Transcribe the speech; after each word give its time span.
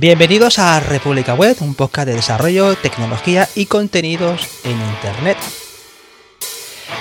Bienvenidos 0.00 0.58
a 0.58 0.80
República 0.80 1.34
Web, 1.34 1.58
un 1.60 1.74
podcast 1.74 2.08
de 2.08 2.14
desarrollo, 2.14 2.74
tecnología 2.74 3.46
y 3.54 3.66
contenidos 3.66 4.48
en 4.64 4.72
Internet. 4.72 5.36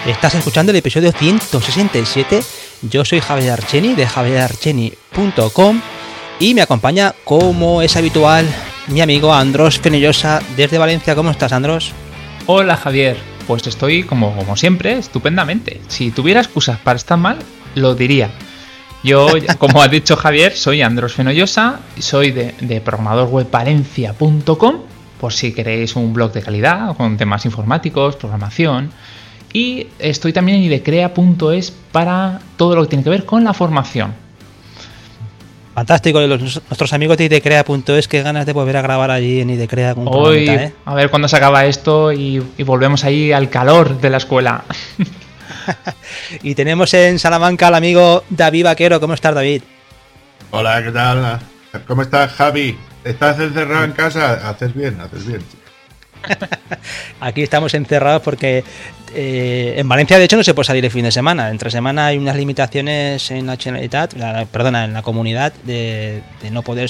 Estás 0.06 0.36
escuchando 0.36 0.74
el 0.74 0.80
episodio 0.80 1.14
167. 1.14 2.44
Yo 2.82 3.06
soy 3.06 3.22
Javier 3.22 3.52
Archeni 3.52 3.96
de 3.96 4.06
javierarcheni.com 4.06 5.82
y 6.42 6.54
me 6.54 6.62
acompaña, 6.62 7.16
como 7.24 7.82
es 7.82 7.96
habitual, 7.96 8.46
mi 8.88 9.00
amigo 9.00 9.34
Andros 9.34 9.80
Fenellosa 9.80 10.42
desde 10.58 10.78
Valencia. 10.78 11.16
¿Cómo 11.16 11.32
estás, 11.32 11.54
Andros? 11.54 11.94
Hola, 12.48 12.76
Javier. 12.76 13.16
Pues 13.48 13.66
estoy, 13.66 14.04
como, 14.04 14.36
como 14.36 14.58
siempre, 14.58 14.98
estupendamente. 14.98 15.80
Si 15.88 16.12
tuviera 16.12 16.42
excusas 16.42 16.78
para 16.80 16.98
estar 16.98 17.18
mal, 17.18 17.40
lo 17.76 17.96
diría. 17.96 18.30
Yo, 19.04 19.30
como 19.58 19.82
ha 19.82 19.88
dicho 19.88 20.16
Javier, 20.18 20.56
soy 20.56 20.82
Andros 20.82 21.14
Fenollosa, 21.14 21.80
soy 22.00 22.32
de, 22.32 22.54
de 22.60 22.82
programadorwebvalencia.com, 22.82 24.76
por 25.20 25.34
si 25.34 25.54
queréis 25.54 25.96
un 25.96 26.14
blog 26.14 26.34
de 26.34 26.42
calidad 26.42 26.96
con 26.98 27.16
temas 27.18 27.46
informáticos, 27.46 28.18
programación. 28.18 28.92
Y 29.54 29.88
estoy 30.00 30.34
también 30.34 30.60
en 30.60 30.66
idecrea.es 30.66 31.72
para 31.92 32.40
todo 32.58 32.76
lo 32.76 32.84
que 32.84 32.90
tiene 32.90 33.04
que 33.04 33.10
ver 33.10 33.26
con 33.26 33.44
la 33.44 33.54
formación. 33.54 34.14
Fantástico, 35.74 36.20
los, 36.20 36.42
nuestros 36.42 36.92
amigos 36.92 37.18
de 37.18 37.26
idecrea.es, 37.26 38.08
qué 38.10 38.22
ganas 38.22 38.46
de 38.46 38.52
volver 38.52 38.76
a 38.76 38.82
grabar 38.82 39.12
allí 39.12 39.40
en 39.40 39.50
idecrea. 39.50 39.96
Con 39.96 40.08
Hoy, 40.10 40.50
¿eh? 40.50 40.74
a 40.84 40.94
ver 40.94 41.10
cuándo 41.10 41.30
se 41.30 41.38
acaba 41.38 41.66
esto 41.66 42.12
y, 42.12 42.44
y 42.58 42.64
volvemos 42.64 43.06
ahí 43.06 43.32
al 43.32 43.50
calor 43.50 44.02
de 44.02 44.10
la 44.10 44.18
escuela. 44.18 44.66
y 46.44 46.56
tenemos 46.56 46.94
en 46.94 47.20
Salamanca 47.20 47.68
al 47.68 47.76
amigo 47.76 48.24
David 48.30 48.66
Vaquero. 48.66 49.00
¿Cómo 49.00 49.14
estás, 49.14 49.36
David? 49.36 49.64
Hola, 50.52 50.84
¿qué 50.84 50.92
tal? 50.92 51.40
¿Cómo 51.88 52.02
estás, 52.02 52.32
Javi? 52.34 52.78
¿Estás 53.04 53.40
encerrado 53.40 53.86
en 53.86 53.92
casa? 53.92 54.50
Haces 54.50 54.74
bien, 54.74 55.00
haces 55.00 55.26
bien. 55.26 55.42
Aquí 57.20 57.44
estamos 57.44 57.74
encerrados 57.74 58.22
porque 58.22 58.64
eh, 59.14 59.76
en 59.78 59.88
Valencia, 59.88 60.18
de 60.18 60.26
hecho, 60.26 60.38
no 60.38 60.44
se 60.44 60.54
puede 60.54 60.68
salir 60.68 60.84
el 60.84 60.92
fin 60.92 61.06
de 61.06 61.12
semana. 61.12 61.50
Entre 61.50 61.72
semana 61.72 62.08
hay 62.08 62.18
unas 62.18 62.36
limitaciones 62.36 63.30
en 63.32 63.46
la 63.48 63.58
perdona, 64.52 64.86
en 64.86 64.94
la 64.94 65.02
comunidad 65.02 65.54
de, 65.64 66.22
de, 66.42 66.52
no 66.52 66.62
poder 66.62 66.90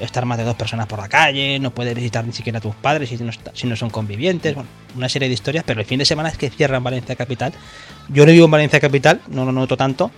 estar 0.00 0.24
más 0.24 0.38
de 0.38 0.44
dos 0.44 0.56
personas 0.56 0.86
por 0.86 0.98
la 0.98 1.08
calle, 1.08 1.58
no 1.58 1.70
puedes 1.70 1.94
visitar 1.94 2.24
ni 2.24 2.32
siquiera 2.32 2.58
a 2.58 2.62
tus 2.62 2.74
padres 2.74 3.08
si 3.08 3.16
no, 3.16 3.32
si 3.52 3.66
no 3.66 3.76
son 3.76 3.90
convivientes, 3.90 4.54
bueno, 4.54 4.68
una 4.96 5.08
serie 5.08 5.28
de 5.28 5.34
historias, 5.34 5.64
pero 5.66 5.80
el 5.80 5.86
fin 5.86 5.98
de 5.98 6.04
semana 6.04 6.28
es 6.28 6.36
que 6.36 6.50
cierran 6.50 6.82
Valencia 6.82 7.16
Capital. 7.16 7.52
Yo 8.08 8.24
no 8.26 8.32
vivo 8.32 8.46
en 8.46 8.50
Valencia 8.50 8.80
Capital, 8.80 9.20
no 9.28 9.44
lo 9.44 9.52
noto 9.52 9.76
tanto, 9.76 10.10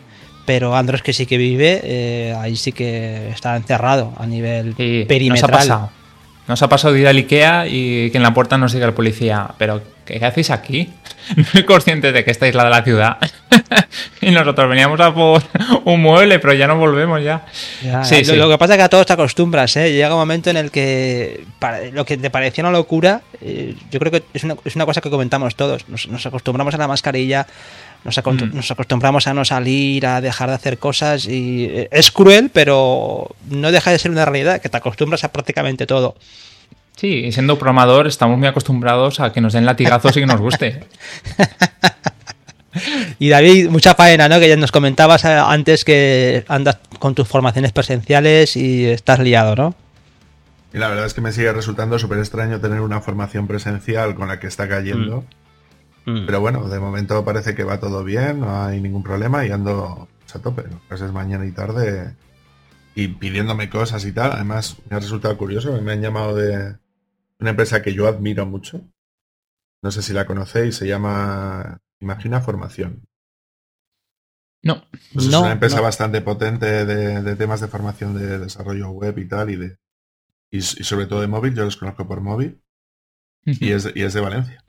pero 0.46 0.74
Andrés 0.74 1.02
que 1.02 1.12
sí 1.12 1.26
que 1.26 1.38
vive, 1.38 1.80
eh, 1.84 2.34
ahí 2.38 2.56
sí 2.56 2.72
que 2.72 3.30
está 3.30 3.56
encerrado 3.56 4.12
a 4.18 4.26
nivel 4.26 4.74
Sí, 4.76 5.04
perimetral. 5.06 5.50
Nos 5.50 5.58
ha 5.58 5.58
pasado. 5.58 5.90
Nos 6.48 6.62
ha 6.62 6.68
pasado 6.68 6.94
de 6.94 7.00
ir 7.00 7.06
al 7.06 7.16
Ikea 7.16 7.68
y 7.68 8.10
que 8.10 8.16
en 8.16 8.22
la 8.22 8.34
puerta 8.34 8.58
nos 8.58 8.72
diga 8.72 8.86
el 8.86 8.94
policía, 8.94 9.50
pero 9.58 9.80
¿qué 10.18 10.26
hacéis 10.26 10.50
aquí? 10.50 10.90
No 11.36 11.44
soy 11.44 11.64
consciente 11.64 12.10
de 12.10 12.24
que 12.24 12.32
esta 12.32 12.48
isla 12.48 12.64
de 12.64 12.70
la 12.70 12.82
ciudad. 12.82 13.18
y 14.20 14.30
nosotros 14.32 14.68
veníamos 14.68 14.98
a 14.98 15.14
por 15.14 15.40
un 15.84 16.02
mueble, 16.02 16.40
pero 16.40 16.54
ya 16.54 16.66
no 16.66 16.76
volvemos 16.76 17.22
ya. 17.22 17.46
Ya, 17.84 18.02
sí, 18.02 18.24
lo, 18.24 18.32
sí. 18.32 18.36
lo, 18.36 18.48
que 18.48 18.58
pasa 18.58 18.72
es 18.72 18.78
que 18.78 18.82
a 18.82 18.88
todos 18.88 19.06
te 19.06 19.12
acostumbras, 19.12 19.76
¿eh? 19.76 19.92
Llega 19.92 20.12
un 20.12 20.18
momento 20.18 20.50
en 20.50 20.56
el 20.56 20.72
que 20.72 21.44
para, 21.60 21.84
lo 21.92 22.04
que 22.04 22.16
te 22.16 22.30
parecía 22.30 22.64
una 22.64 22.72
locura, 22.72 23.20
eh, 23.40 23.76
yo 23.92 24.00
creo 24.00 24.10
que 24.10 24.24
es 24.34 24.42
una, 24.42 24.56
es 24.64 24.74
una, 24.74 24.86
cosa 24.86 25.00
que 25.00 25.08
comentamos 25.08 25.54
todos. 25.54 25.88
Nos, 25.88 26.08
nos 26.08 26.26
acostumbramos 26.26 26.74
a 26.74 26.78
la 26.78 26.88
mascarilla, 26.88 27.46
nos, 28.04 28.16
mm. 28.16 28.54
nos, 28.54 28.70
acostumbramos 28.70 29.26
a 29.26 29.34
no 29.34 29.44
salir, 29.44 30.06
a 30.06 30.20
dejar 30.20 30.48
de 30.48 30.54
hacer 30.54 30.78
cosas 30.78 31.26
y 31.26 31.64
eh, 31.66 31.88
es 31.92 32.10
cruel, 32.10 32.50
pero 32.52 33.28
no 33.48 33.70
deja 33.72 33.90
de 33.90 33.98
ser 33.98 34.10
una 34.10 34.24
realidad, 34.24 34.60
que 34.60 34.68
te 34.68 34.76
acostumbras 34.76 35.24
a 35.24 35.32
prácticamente 35.32 35.86
todo. 35.86 36.16
Sí, 36.96 37.24
y 37.24 37.32
siendo 37.32 37.58
programador 37.58 38.06
estamos 38.06 38.38
muy 38.38 38.46
acostumbrados 38.46 39.20
a 39.20 39.32
que 39.32 39.40
nos 39.40 39.52
den 39.52 39.64
latigazos 39.64 40.16
y 40.16 40.20
que 40.20 40.26
nos 40.26 40.40
guste. 40.40 40.84
y 43.18 43.28
David, 43.28 43.70
mucha 43.70 43.94
faena, 43.94 44.28
¿no? 44.28 44.38
Que 44.38 44.48
ya 44.48 44.56
nos 44.56 44.70
comentabas 44.70 45.24
eh, 45.24 45.28
antes 45.28 45.84
que 45.84 46.44
andas 46.48 46.78
con 46.98 47.14
tus 47.14 47.26
formaciones 47.26 47.72
presenciales 47.72 48.56
y 48.56 48.86
estás 48.86 49.18
liado, 49.18 49.56
¿no? 49.56 49.74
Y 50.72 50.78
la 50.78 50.88
verdad 50.88 51.06
es 51.06 51.14
que 51.14 51.20
me 51.20 51.32
sigue 51.32 51.52
resultando 51.52 51.98
súper 51.98 52.18
extraño 52.18 52.60
tener 52.60 52.80
una 52.80 53.00
formación 53.00 53.46
presencial 53.46 54.14
con 54.14 54.28
la 54.28 54.38
que 54.38 54.46
está 54.46 54.68
cayendo. 54.68 55.24
Mm. 56.04 56.26
Pero 56.26 56.40
bueno, 56.40 56.68
de 56.68 56.78
momento 56.78 57.24
parece 57.24 57.54
que 57.54 57.64
va 57.64 57.80
todo 57.80 58.04
bien, 58.04 58.40
no 58.40 58.64
hay 58.64 58.80
ningún 58.80 59.02
problema 59.02 59.44
y 59.44 59.50
ando 59.50 60.08
a 60.32 60.38
tope. 60.38 60.64
Clases 60.88 61.12
mañana 61.12 61.44
y 61.46 61.50
tarde 61.50 62.14
y 62.94 63.08
pidiéndome 63.08 63.70
cosas 63.70 64.04
y 64.04 64.12
tal. 64.12 64.32
Además, 64.32 64.76
me 64.88 64.96
ha 64.96 65.00
resultado 65.00 65.36
curioso, 65.36 65.80
me 65.80 65.92
han 65.92 66.02
llamado 66.02 66.36
de 66.36 66.76
una 67.38 67.50
empresa 67.50 67.82
que 67.82 67.94
yo 67.94 68.06
admiro 68.08 68.46
mucho. 68.46 68.82
No 69.82 69.90
sé 69.90 70.02
si 70.02 70.12
la 70.12 70.26
conocéis, 70.26 70.76
se 70.76 70.86
llama 70.86 71.80
Imagina 72.00 72.40
Formación. 72.40 73.08
No. 74.62 74.84
Pues 75.12 75.26
es 75.26 75.32
no, 75.32 75.40
una 75.40 75.52
empresa 75.52 75.76
no. 75.76 75.82
bastante 75.82 76.20
potente 76.20 76.84
de, 76.84 77.22
de, 77.22 77.36
temas 77.36 77.60
de 77.60 77.68
formación 77.68 78.18
de 78.18 78.38
desarrollo 78.38 78.90
web 78.90 79.16
y 79.18 79.26
tal, 79.26 79.50
y 79.50 79.56
de 79.56 79.78
y, 80.50 80.58
y 80.58 80.62
sobre 80.62 81.06
todo 81.06 81.20
de 81.20 81.28
móvil, 81.28 81.54
yo 81.54 81.64
los 81.64 81.76
conozco 81.76 82.06
por 82.06 82.20
móvil. 82.20 82.60
Uh 83.46 83.50
-huh. 83.50 83.58
y, 83.60 83.72
es, 83.72 83.88
y 83.94 84.02
es 84.02 84.12
de 84.12 84.20
Valencia. 84.20 84.62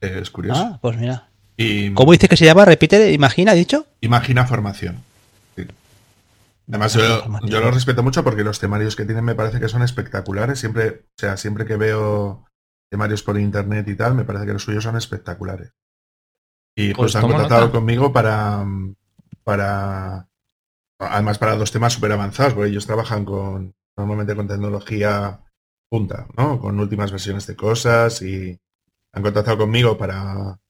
Es 0.00 0.30
curioso. 0.30 0.60
Ah, 0.60 0.78
pues 0.80 0.96
mira. 0.96 1.28
Y, 1.56 1.92
¿Cómo 1.92 2.12
dice 2.12 2.28
que 2.28 2.36
se 2.36 2.44
llama? 2.44 2.64
Repite, 2.64 3.12
imagina, 3.12 3.52
dicho. 3.52 3.86
Imagina 4.00 4.46
Formación. 4.46 5.02
Además, 6.68 6.92
yo, 6.92 7.24
yo, 7.46 7.60
lo 7.60 7.70
respeto 7.70 8.02
mucho 8.02 8.22
porque 8.22 8.44
los 8.44 8.58
temarios 8.58 8.94
que 8.94 9.06
tienen 9.06 9.24
me 9.24 9.34
parece 9.34 9.58
que 9.58 9.68
son 9.68 9.82
espectaculares. 9.82 10.58
Siempre, 10.58 11.06
o 11.06 11.18
sea, 11.18 11.36
siempre 11.38 11.64
que 11.64 11.76
veo 11.76 12.44
temarios 12.90 13.22
por 13.22 13.38
internet 13.38 13.88
y 13.88 13.96
tal, 13.96 14.14
me 14.14 14.24
parece 14.24 14.46
que 14.46 14.52
los 14.52 14.62
suyos 14.62 14.84
son 14.84 14.96
espectaculares. 14.96 15.72
Y 16.76 16.94
pues, 16.94 17.12
pues 17.12 17.16
han 17.16 17.22
contactado 17.22 17.62
nota? 17.62 17.72
conmigo 17.72 18.12
para, 18.12 18.64
para, 19.44 20.28
además 20.98 21.38
para 21.38 21.56
dos 21.56 21.72
temas 21.72 21.94
súper 21.94 22.12
avanzados, 22.12 22.52
porque 22.52 22.70
ellos 22.70 22.86
trabajan 22.86 23.24
con, 23.24 23.74
normalmente 23.96 24.36
con 24.36 24.46
tecnología 24.46 25.40
punta, 25.88 26.26
¿no? 26.36 26.60
Con 26.60 26.78
últimas 26.78 27.10
versiones 27.10 27.46
de 27.46 27.56
cosas 27.56 28.20
y 28.20 28.60
han 29.12 29.22
contactado 29.22 29.56
conmigo 29.56 29.96
para 29.96 30.60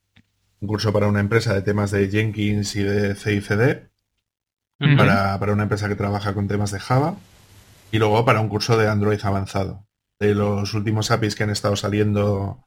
un 0.60 0.69
curso 0.69 0.92
para 0.92 1.08
una 1.08 1.20
empresa 1.20 1.54
de 1.54 1.62
temas 1.62 1.91
de 1.91 2.08
Jenkins 2.08 2.76
y 2.76 2.82
de 2.84 3.14
CICD 3.14 3.88
para, 4.78 5.38
para, 5.38 5.52
una 5.52 5.64
empresa 5.64 5.88
que 5.88 5.96
trabaja 5.96 6.34
con 6.34 6.48
temas 6.48 6.70
de 6.70 6.80
Java 6.80 7.16
y 7.90 7.98
luego 7.98 8.24
para 8.24 8.40
un 8.40 8.48
curso 8.48 8.76
de 8.76 8.88
Android 8.88 9.20
avanzado. 9.22 9.84
De 10.20 10.34
los 10.34 10.74
últimos 10.74 11.10
APIs 11.10 11.34
que 11.34 11.44
han 11.44 11.50
estado 11.50 11.76
saliendo 11.76 12.64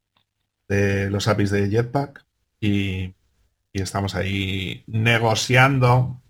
de 0.68 1.10
los 1.10 1.28
APIs 1.28 1.52
de 1.52 1.70
Jetpack 1.70 2.26
y, 2.60 3.16
y 3.74 3.82
estamos 3.82 4.16
ahí 4.16 4.84
negociando. 4.88 6.22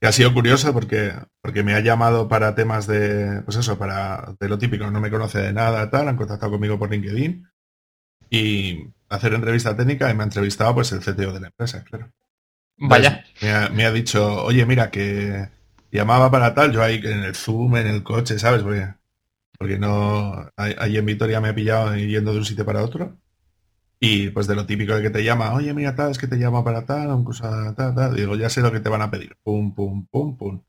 Que 0.00 0.06
ha 0.06 0.12
sido 0.12 0.32
curioso 0.32 0.72
porque, 0.72 1.12
porque 1.42 1.62
me 1.62 1.74
ha 1.74 1.80
llamado 1.80 2.26
para 2.26 2.54
temas 2.54 2.86
de, 2.86 3.42
pues 3.42 3.58
eso, 3.58 3.78
para 3.78 4.34
de 4.40 4.48
lo 4.48 4.58
típico, 4.58 4.90
no 4.90 5.00
me 5.00 5.10
conoce 5.10 5.40
de 5.40 5.52
nada, 5.52 5.90
tal, 5.90 6.08
han 6.08 6.16
contactado 6.16 6.52
conmigo 6.52 6.78
por 6.78 6.90
LinkedIn 6.90 7.46
y 8.30 8.86
hacer 9.10 9.34
entrevista 9.34 9.76
técnica 9.76 10.10
y 10.10 10.14
me 10.14 10.22
ha 10.22 10.24
entrevistado 10.24 10.74
pues 10.74 10.92
el 10.92 11.00
CTO 11.00 11.32
de 11.32 11.40
la 11.40 11.48
empresa, 11.48 11.84
claro. 11.84 12.10
Vaya. 12.80 13.24
Me 13.42 13.52
ha, 13.52 13.68
me 13.68 13.84
ha, 13.84 13.92
dicho, 13.92 14.42
oye, 14.44 14.64
mira, 14.64 14.90
que 14.90 15.48
llamaba 15.92 16.30
para 16.30 16.54
tal, 16.54 16.72
yo 16.72 16.82
ahí 16.82 16.96
en 17.04 17.24
el 17.24 17.34
Zoom, 17.34 17.76
en 17.76 17.86
el 17.86 18.02
coche, 18.02 18.38
¿sabes? 18.38 18.62
Porque, 18.62 18.94
porque 19.58 19.78
no. 19.78 20.50
Ahí 20.56 20.96
en 20.96 21.06
Vitoria 21.06 21.40
me 21.40 21.50
ha 21.50 21.54
pillado 21.54 21.94
yendo 21.94 22.32
de 22.32 22.38
un 22.38 22.44
sitio 22.44 22.64
para 22.64 22.82
otro. 22.82 23.18
Y 24.00 24.30
pues 24.30 24.46
de 24.46 24.54
lo 24.54 24.64
típico 24.64 24.94
de 24.94 25.02
que 25.02 25.10
te 25.10 25.22
llama, 25.22 25.52
oye, 25.52 25.74
mira, 25.74 25.94
tal, 25.94 26.10
es 26.10 26.18
que 26.18 26.26
te 26.26 26.38
llama 26.38 26.64
para 26.64 26.86
tal, 26.86 27.08
un 27.08 27.24
cosa, 27.24 27.74
tal, 27.76 27.94
tal. 27.94 28.16
Digo, 28.16 28.34
ya 28.34 28.48
sé 28.48 28.62
lo 28.62 28.72
que 28.72 28.80
te 28.80 28.88
van 28.88 29.02
a 29.02 29.10
pedir. 29.10 29.36
Pum, 29.42 29.74
pum, 29.74 30.06
pum, 30.06 30.36
pum. 30.38 30.62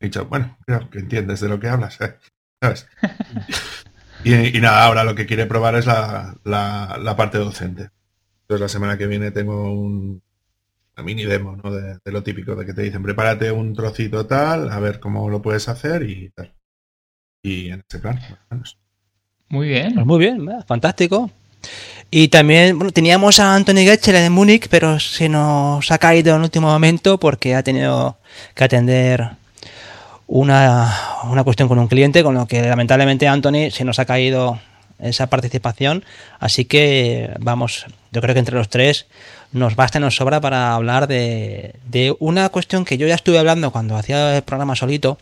He 0.00 0.06
dicho, 0.06 0.26
bueno, 0.26 0.58
creo 0.66 0.90
que 0.90 0.98
entiendes 0.98 1.40
de 1.40 1.48
lo 1.48 1.60
que 1.60 1.68
hablas, 1.68 2.00
¿eh? 2.00 2.16
¿sabes? 2.60 2.88
y, 4.24 4.34
y, 4.34 4.60
nada, 4.60 4.84
ahora 4.84 5.04
lo 5.04 5.14
que 5.14 5.26
quiere 5.26 5.46
probar 5.46 5.76
es 5.76 5.86
la, 5.86 6.36
la, 6.42 6.98
la 7.00 7.16
parte 7.16 7.38
docente. 7.38 7.90
Entonces 8.42 8.60
la 8.60 8.68
semana 8.68 8.98
que 8.98 9.06
viene 9.06 9.30
tengo 9.30 9.72
un, 9.72 10.22
una 10.96 11.04
mini 11.04 11.24
demo, 11.24 11.56
¿no? 11.56 11.72
De, 11.72 11.98
de, 12.04 12.12
lo 12.12 12.22
típico, 12.22 12.54
de 12.54 12.66
que 12.66 12.74
te 12.74 12.82
dicen, 12.82 13.02
prepárate 13.02 13.50
un 13.50 13.74
trocito 13.74 14.26
tal, 14.26 14.70
a 14.70 14.78
ver 14.80 15.00
cómo 15.00 15.28
lo 15.30 15.40
puedes 15.40 15.68
hacer 15.68 16.02
y 16.02 16.30
tal. 16.30 16.52
Y 17.42 17.70
en 17.70 17.82
ese 17.88 17.98
plan, 17.98 18.20
más 18.50 18.76
Muy 19.48 19.68
bien. 19.68 19.94
Pues 19.94 20.06
muy 20.06 20.18
bien, 20.18 20.48
fantástico. 20.66 21.30
Y 22.10 22.28
también 22.28 22.78
bueno, 22.78 22.92
teníamos 22.92 23.40
a 23.40 23.54
Anthony 23.54 23.84
Getchel 23.84 24.14
de 24.14 24.30
Múnich, 24.30 24.68
pero 24.68 25.00
se 25.00 25.28
nos 25.28 25.90
ha 25.90 25.98
caído 25.98 26.30
en 26.32 26.36
el 26.36 26.44
último 26.44 26.68
momento 26.68 27.18
porque 27.18 27.54
ha 27.54 27.62
tenido 27.62 28.18
que 28.54 28.64
atender 28.64 29.30
una, 30.26 30.94
una 31.24 31.42
cuestión 31.42 31.68
con 31.68 31.78
un 31.78 31.88
cliente, 31.88 32.22
con 32.22 32.34
lo 32.34 32.46
que 32.46 32.62
lamentablemente 32.62 33.26
Anthony 33.26 33.70
se 33.70 33.84
nos 33.84 33.98
ha 33.98 34.04
caído 34.04 34.60
esa 34.98 35.28
participación. 35.28 36.04
Así 36.38 36.64
que 36.64 37.34
vamos, 37.40 37.86
yo 38.10 38.20
creo 38.20 38.34
que 38.34 38.40
entre 38.40 38.56
los 38.56 38.68
tres 38.68 39.06
nos 39.52 39.76
basta 39.76 39.98
y 39.98 40.00
nos 40.00 40.16
sobra 40.16 40.40
para 40.40 40.74
hablar 40.74 41.06
de, 41.06 41.74
de 41.88 42.14
una 42.18 42.48
cuestión 42.48 42.84
que 42.84 42.98
yo 42.98 43.06
ya 43.06 43.14
estuve 43.14 43.38
hablando 43.38 43.70
cuando 43.70 43.96
hacía 43.96 44.36
el 44.36 44.42
programa 44.42 44.76
solito, 44.76 45.18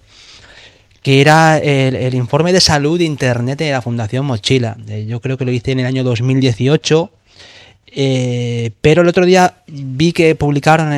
que 1.03 1.21
era 1.21 1.59
el, 1.59 2.15
informe 2.15 2.53
de 2.53 2.61
salud 2.61 2.99
de 2.99 3.05
Internet 3.05 3.59
de 3.59 3.71
la 3.71 3.83
Fundación 3.83 4.27
Mochila. 4.27 4.77
Eh, 4.89 5.07
yo 5.09 5.21
creo 5.21 5.39
que 5.39 5.45
lo 5.45 5.53
hice 5.53 5.73
en 5.73 5.81
el 5.81 5.87
año 5.87 6.05
2018. 6.05 7.11
Eh, 7.93 8.71
pero 8.81 9.03
el 9.03 9.09
otro 9.09 9.25
día 9.25 9.63
vi 9.67 10.13
que 10.13 10.35
publicaron 10.37 10.93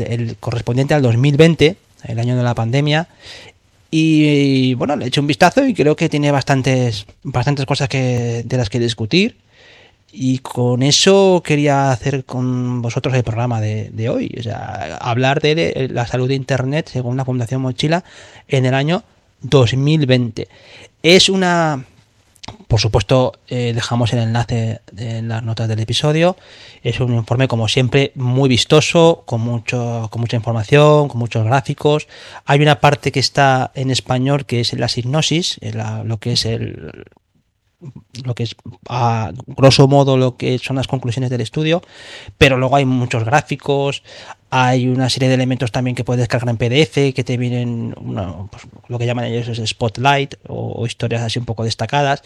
el, 0.00 0.36
correspondiente 0.38 0.94
al 0.94 1.02
2020, 1.02 1.76
el 2.04 2.18
año 2.18 2.36
de 2.36 2.42
la 2.42 2.54
pandemia, 2.54 3.08
y, 3.90 4.74
bueno, 4.74 4.96
le 4.96 5.06
hecho 5.06 5.20
un 5.20 5.26
vistazo 5.26 5.64
y 5.66 5.74
creo 5.74 5.96
que 5.96 6.08
tiene 6.08 6.30
bastantes, 6.30 7.06
bastantes 7.22 7.66
cosas 7.66 7.88
que, 7.88 8.42
de 8.44 8.56
las 8.56 8.68
que 8.68 8.78
discutir. 8.78 9.36
Y 10.12 10.38
con 10.38 10.82
eso 10.82 11.42
quería 11.44 11.90
hacer 11.90 12.24
con 12.24 12.80
vosotros 12.80 13.14
el 13.14 13.22
programa 13.22 13.60
de, 13.60 14.08
hoy, 14.08 14.34
o 14.38 14.42
sea, 14.42 14.96
hablar 15.00 15.40
de 15.40 15.88
la 15.92 16.06
salud 16.06 16.28
de 16.28 16.34
Internet 16.34 16.88
según 16.90 17.16
la 17.16 17.24
Fundación 17.24 17.60
Mochila 17.60 18.02
en 18.48 18.64
el 18.64 18.74
año 18.74 19.02
2020. 19.42 20.48
Es 21.02 21.28
una... 21.28 21.84
Por 22.68 22.80
supuesto, 22.80 23.32
eh, 23.48 23.72
dejamos 23.74 24.12
el 24.12 24.20
enlace 24.20 24.80
en 24.96 25.28
las 25.28 25.42
notas 25.42 25.68
del 25.68 25.80
episodio. 25.80 26.36
Es 26.82 27.00
un 27.00 27.14
informe, 27.14 27.48
como 27.48 27.68
siempre, 27.68 28.12
muy 28.14 28.48
vistoso, 28.48 29.22
con, 29.26 29.40
mucho, 29.40 30.08
con 30.10 30.20
mucha 30.20 30.36
información, 30.36 31.08
con 31.08 31.18
muchos 31.18 31.44
gráficos. 31.44 32.08
Hay 32.44 32.60
una 32.60 32.80
parte 32.80 33.12
que 33.12 33.20
está 33.20 33.70
en 33.74 33.90
español 33.90 34.46
que 34.46 34.60
es 34.60 34.72
la 34.72 34.88
signosis, 34.88 35.60
lo 36.04 36.18
que 36.18 36.32
es 36.32 36.44
el, 36.44 37.04
lo 38.24 38.34
que 38.34 38.44
es 38.44 38.56
a 38.88 39.32
grosso 39.46 39.86
modo 39.88 40.16
lo 40.16 40.36
que 40.36 40.58
son 40.58 40.76
las 40.76 40.88
conclusiones 40.88 41.30
del 41.30 41.40
estudio, 41.40 41.82
pero 42.38 42.56
luego 42.56 42.76
hay 42.76 42.84
muchos 42.84 43.24
gráficos, 43.24 44.02
hay 44.64 44.88
una 44.88 45.10
serie 45.10 45.28
de 45.28 45.34
elementos 45.34 45.70
también 45.70 45.94
que 45.94 46.04
puedes 46.04 46.20
descargar 46.20 46.48
en 46.48 46.56
PDF, 46.56 47.14
que 47.14 47.24
te 47.24 47.36
vienen 47.36 47.94
pues, 48.50 48.62
lo 48.88 48.98
que 48.98 49.06
llaman 49.06 49.26
ellos 49.26 49.48
es 49.48 49.68
spotlight 49.68 50.36
o, 50.48 50.86
historias 50.86 51.22
así 51.22 51.38
un 51.38 51.44
poco 51.44 51.64
destacadas. 51.64 52.22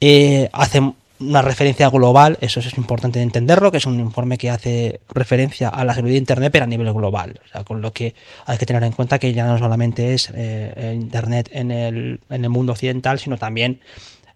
Eh, 0.00 0.48
hacen 0.52 0.94
una 1.20 1.42
referencia 1.42 1.88
global, 1.88 2.38
eso 2.40 2.60
es 2.60 2.76
importante 2.76 3.20
entenderlo, 3.20 3.72
que 3.72 3.78
es 3.78 3.86
un 3.86 3.98
informe 3.98 4.38
que 4.38 4.50
hace 4.50 5.00
referencia 5.08 5.68
a 5.68 5.84
la 5.84 5.94
seguridad 5.94 6.14
de 6.14 6.18
Internet, 6.18 6.52
pero 6.52 6.64
a 6.64 6.68
nivel 6.68 6.92
global. 6.92 7.40
con 7.64 7.80
lo 7.80 7.92
que 7.92 8.14
hay 8.46 8.58
que 8.58 8.66
tener 8.66 8.84
en 8.84 8.92
cuenta 8.92 9.18
que 9.18 9.32
ya 9.32 9.46
no 9.46 9.58
solamente 9.58 10.14
es 10.14 10.30
eh, 10.34 10.94
Internet 10.94 11.48
en 11.52 11.70
el, 11.70 12.20
en 12.30 12.44
el 12.44 12.50
mundo 12.50 12.72
occidental, 12.72 13.18
sino 13.18 13.36
también 13.36 13.80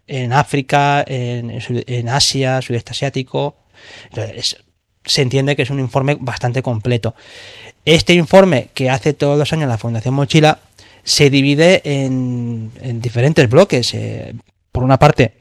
en 0.07 0.33
África, 0.33 1.05
en, 1.07 2.09
Asia, 2.09 2.61
sudeste 2.63 2.91
asiático. 2.91 3.57
Se 5.05 5.23
entiende 5.23 5.57
que 5.57 5.63
es 5.63 5.71
un 5.71 5.81
informe 5.81 6.17
bastante 6.21 6.63
completo. 6.63 7.15
Este 7.85 8.15
informe 8.15 8.69
que 8.75 8.91
hace 8.91 9.13
todos 9.13 9.39
los 9.39 9.53
años 9.53 9.69
la 9.69 9.79
Fundación 9.79 10.15
Mochila 10.15 10.61
se 11.05 11.31
divide 11.31 11.83
en, 11.85 12.71
diferentes 13.01 13.49
bloques. 13.49 13.93
Eh, 13.95 14.35
por 14.71 14.85
una 14.85 14.99
parte, 14.99 15.35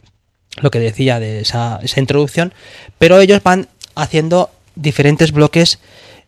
lo 0.57 0.71
que 0.71 0.79
decía 0.79 1.19
de 1.19 1.41
esa, 1.41 1.79
introducción, 1.95 2.53
pero 2.97 3.19
ellos 3.19 3.41
van 3.43 3.67
haciendo 3.95 4.49
diferentes 4.75 5.31
bloques 5.31 5.79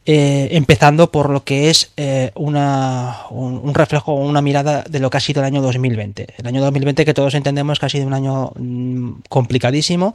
eh, 0.06 0.50
empezando 0.52 1.12
por 1.12 1.30
lo 1.30 1.46
que 1.46 1.70
es 1.70 1.92
eh, 1.96 2.32
una, 2.36 3.22
un, 3.30 3.74
reflejo 3.74 4.14
una 4.14 4.42
mirada 4.42 4.84
de 4.88 5.00
lo 5.00 5.10
que 5.10 5.18
ha 5.18 5.22
sido 5.22 5.42
el 5.42 5.46
año 5.46 5.62
2020. 5.62 6.28
El 6.38 6.48
año 6.48 6.62
2020 6.62 7.06
que 7.06 7.14
todos 7.14 7.34
entendemos 7.36 7.80
que 7.80 7.86
ha 7.86 7.90
sido 7.90 8.06
un 8.06 8.14
año 8.14 8.52
mm, 8.56 9.22
complicadísimo, 9.30 10.14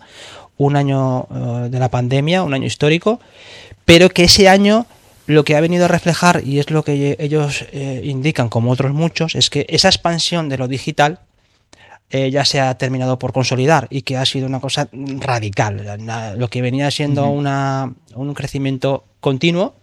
un 0.58 0.76
año 0.76 1.26
eh, 1.30 1.68
de 1.70 1.78
la 1.78 1.88
pandemia, 1.88 2.42
un 2.42 2.52
año 2.52 2.66
histórico, 2.66 3.20
pero 3.84 4.10
que 4.10 4.24
ese 4.24 4.48
año 4.48 4.86
lo 5.26 5.44
que 5.44 5.56
ha 5.56 5.60
venido 5.60 5.86
a 5.86 5.88
reflejar, 5.88 6.42
y 6.44 6.58
es 6.58 6.70
lo 6.70 6.82
que 6.82 7.16
ellos 7.18 7.66
indican, 7.72 8.48
como 8.48 8.70
otros 8.70 8.94
muchos, 8.94 9.34
es 9.34 9.50
que 9.50 9.66
esa 9.68 9.88
expansión 9.88 10.48
de 10.48 10.56
lo 10.56 10.68
digital 10.68 11.20
ya 12.10 12.46
se 12.46 12.60
ha 12.60 12.78
terminado 12.78 13.18
por 13.18 13.34
consolidar 13.34 13.88
y 13.90 14.00
que 14.00 14.16
ha 14.16 14.24
sido 14.24 14.46
una 14.46 14.60
cosa 14.60 14.88
radical. 14.92 15.98
Lo 16.38 16.48
que 16.48 16.62
venía 16.62 16.90
siendo 16.90 17.26
una, 17.28 17.92
un 18.14 18.32
crecimiento 18.32 19.04
continuo, 19.20 19.74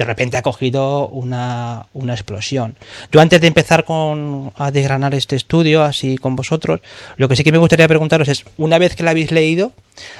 de 0.00 0.06
repente 0.06 0.38
ha 0.38 0.42
cogido 0.42 1.08
una, 1.08 1.84
explosión. 2.08 2.74
Yo 3.12 3.20
antes 3.20 3.38
de 3.38 3.48
empezar 3.48 3.84
con, 3.84 4.50
a 4.56 4.70
desgranar 4.70 5.14
este 5.14 5.36
estudio, 5.36 5.82
así 5.82 6.16
con 6.16 6.36
vosotros, 6.36 6.80
lo 7.18 7.28
que 7.28 7.36
sí 7.36 7.44
que 7.44 7.52
me 7.52 7.58
gustaría 7.58 7.86
preguntaros 7.86 8.26
es, 8.28 8.46
una 8.56 8.78
vez 8.78 8.96
que 8.96 9.02
lo 9.02 9.10
habéis 9.10 9.30
leído, 9.30 9.74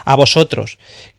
a 0.05 0.17
vosotros, 0.17 0.77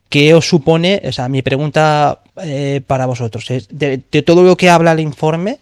¿qué 0.10 0.36
os 0.36 0.48
supone? 0.48 1.02
O 1.06 1.12
sea, 1.12 1.28
mi 1.28 1.42
pregunta 1.42 2.20
eh, 2.44 2.82
para 2.86 3.08
vosotros 3.08 3.50
es, 3.50 3.68
de, 3.72 3.98
todo 3.98 4.44
lo 4.44 4.56
que 4.56 4.70
habla 4.70 4.92
el 4.92 5.00
informe, 5.00 5.58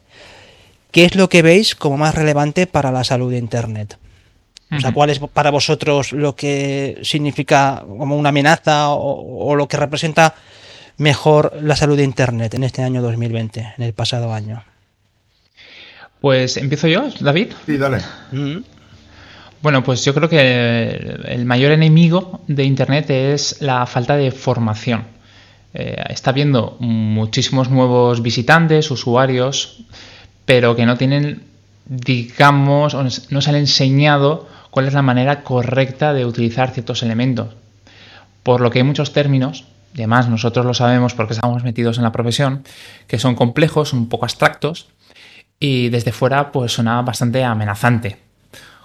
¿qué 0.92 1.06
es 1.06 1.16
lo 1.16 1.30
que 1.30 1.42
veis 1.42 1.76
como 1.76 1.96
más 1.96 2.16
relevante 2.16 2.68
para 2.68 2.92
la 2.92 3.06
salud 3.06 3.32
de 3.32 3.38
Internet? 3.38 3.98
O 4.76 4.80
sea, 4.82 4.92
¿cuál 4.92 5.10
es 5.10 5.20
para 5.20 5.52
vosotros 5.52 6.12
lo 6.12 6.36
que 6.36 7.00
significa 7.02 7.82
como 7.88 8.18
una 8.18 8.30
amenaza 8.30 8.90
o 8.90 9.56
lo 9.56 9.68
que 9.70 9.78
representa 9.78 10.36
mejor 11.00 11.54
la 11.64 11.76
salud 11.76 11.98
de 11.98 12.04
Internet 12.04 12.54
en 12.54 12.64
este 12.64 12.84
año 12.84 13.02
2020, 13.02 13.74
en 13.78 13.84
el 13.84 13.94
pasado 13.94 14.32
año? 14.32 14.64
Pues 16.22 16.58
empiezo 16.58 16.88
yo, 16.88 17.10
David. 17.20 17.54
Sí, 17.66 17.78
dale. 17.78 18.00
Mm. 18.32 18.58
Bueno, 19.62 19.84
pues 19.84 20.06
yo 20.06 20.14
creo 20.14 20.30
que 20.30 21.18
el 21.26 21.46
mayor 21.46 21.72
enemigo 21.72 22.42
de 22.48 22.64
Internet 22.64 23.10
es 23.10 23.62
la 23.62 23.86
falta 23.86 24.16
de 24.16 24.32
formación. 24.32 25.06
Eh, 25.74 26.02
está 26.10 26.32
viendo 26.32 26.78
muchísimos 26.80 27.70
nuevos 27.70 28.22
visitantes, 28.22 28.92
usuarios, 28.92 29.84
pero 30.46 30.76
que 30.76 30.86
no 30.86 30.98
tienen, 30.98 31.44
digamos, 31.86 32.94
no 32.94 33.42
se 33.42 33.50
han 33.50 33.56
enseñado 33.56 34.48
cuál 34.72 34.88
es 34.88 34.94
la 34.94 35.02
manera 35.02 35.44
correcta 35.44 36.14
de 36.14 36.26
utilizar 36.26 36.72
ciertos 36.72 37.04
elementos. 37.04 37.50
Por 38.44 38.62
lo 38.62 38.72
que 38.72 38.80
hay 38.80 38.84
muchos 38.84 39.14
términos 39.14 39.66
además 39.94 40.30
nosotros 40.30 40.66
lo 40.66 40.74
sabemos 40.74 41.14
porque 41.14 41.34
estamos 41.34 41.64
metidos 41.64 41.98
en 41.98 42.04
la 42.04 42.12
profesión, 42.12 42.64
que 43.08 43.20
son 43.20 43.36
complejos, 43.36 43.94
un 43.94 44.10
poco 44.10 44.26
abstractos 44.26 44.88
y 45.60 45.90
desde 45.90 46.12
fuera 46.12 46.52
pues 46.52 46.74
suena 46.74 47.02
bastante 47.02 47.44
amenazante. 47.44 48.18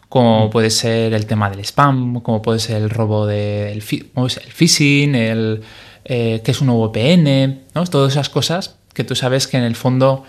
Como 0.08 0.46
mm. 0.46 0.50
puede 0.50 0.70
ser 0.70 1.14
el 1.14 1.26
tema 1.26 1.50
del 1.50 1.60
spam, 1.60 2.20
como 2.20 2.42
puede 2.42 2.58
ser 2.58 2.82
el 2.82 2.90
robo 2.90 3.26
del 3.26 3.78
el 3.78 3.82
phishing, 3.82 5.14
el 5.14 5.62
eh, 6.04 6.42
que 6.44 6.50
es 6.50 6.60
un 6.60 6.68
VPN, 6.68 7.62
¿no? 7.74 7.84
todas 7.86 8.12
esas 8.12 8.28
cosas 8.28 8.76
que 8.92 9.04
tú 9.04 9.14
sabes 9.14 9.48
que 9.48 9.56
en 9.56 9.64
el 9.64 9.74
fondo 9.74 10.24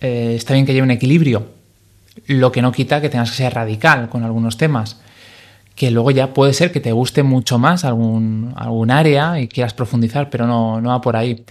eh, 0.00 0.34
está 0.36 0.54
bien 0.54 0.66
que 0.66 0.72
haya 0.72 0.82
un 0.82 0.90
equilibrio, 0.90 1.46
lo 2.26 2.50
que 2.50 2.62
no 2.62 2.72
quita 2.72 3.00
que 3.00 3.08
tengas 3.08 3.30
que 3.30 3.36
ser 3.36 3.54
radical 3.54 4.08
con 4.08 4.24
algunos 4.24 4.56
temas 4.56 5.00
que 5.80 5.90
luego 5.90 6.10
ya 6.10 6.34
puede 6.34 6.52
ser 6.52 6.72
que 6.72 6.80
te 6.80 6.92
guste 6.92 7.22
mucho 7.22 7.58
más 7.58 7.86
algún, 7.86 8.52
algún 8.54 8.90
área 8.90 9.40
y 9.40 9.48
quieras 9.48 9.72
profundizar, 9.72 10.28
pero 10.28 10.46
no, 10.46 10.78
no 10.78 10.90
va 10.90 11.00
por 11.00 11.16
ahí. 11.16 11.46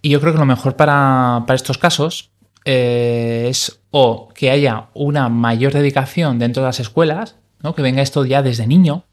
Y 0.00 0.08
yo 0.08 0.18
creo 0.18 0.32
que 0.32 0.38
lo 0.38 0.46
mejor 0.46 0.76
para, 0.76 1.44
estos 1.52 1.76
casos 1.76 2.30
eh, 2.64 3.48
es 3.50 3.80
o 3.90 4.30
que 4.34 4.50
haya 4.50 4.86
una 4.94 5.28
mayor 5.28 5.74
dedicación 5.74 6.38
dentro 6.38 6.62
de 6.62 6.68
las 6.68 6.80
escuelas, 6.80 7.36
¿no? 7.62 7.74
que 7.74 7.82
venga 7.82 8.00
esto 8.00 8.24
ya 8.24 8.40
desde 8.40 8.66
niño, 8.66 9.04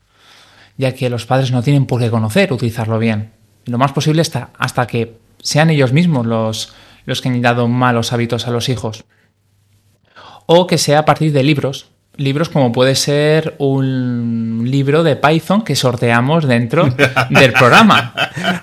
ya 0.78 0.94
que 0.94 1.10
los 1.10 1.26
padres 1.26 1.52
no 1.52 1.62
tienen 1.62 1.86
por 1.86 2.00
qué 2.00 2.10
conocer 2.10 2.54
utilizarlo 2.54 3.00
bien. 3.00 3.34
Lo 3.66 3.78
más 3.78 3.92
posible 3.92 4.22
está 4.22 4.52
hasta 4.58 4.88
que 4.88 5.18
sean 5.40 5.72
ellos 5.72 5.92
mismos 5.92 6.26
los, 6.26 6.74
los 7.04 7.20
que 7.20 7.28
han 7.28 7.42
dado 7.42 7.68
malos 7.68 8.14
hábitos 8.14 8.48
a 8.48 8.52
los 8.52 8.70
hijos. 8.70 9.04
O 10.46 10.68
que 10.68 10.78
sea 10.78 11.00
a 11.00 11.06
partir 11.06 11.34
de 11.34 11.44
libros, 11.44 11.90
libros 12.16 12.50
como 12.50 12.72
puede 12.72 12.96
ser 12.96 13.56
un 13.58 14.64
libro 14.66 15.04
de 15.04 15.16
Python 15.16 15.64
que 15.64 15.76
sorteamos 15.76 16.48
dentro 16.48 16.88
del 17.30 17.54
programa. 17.54 18.14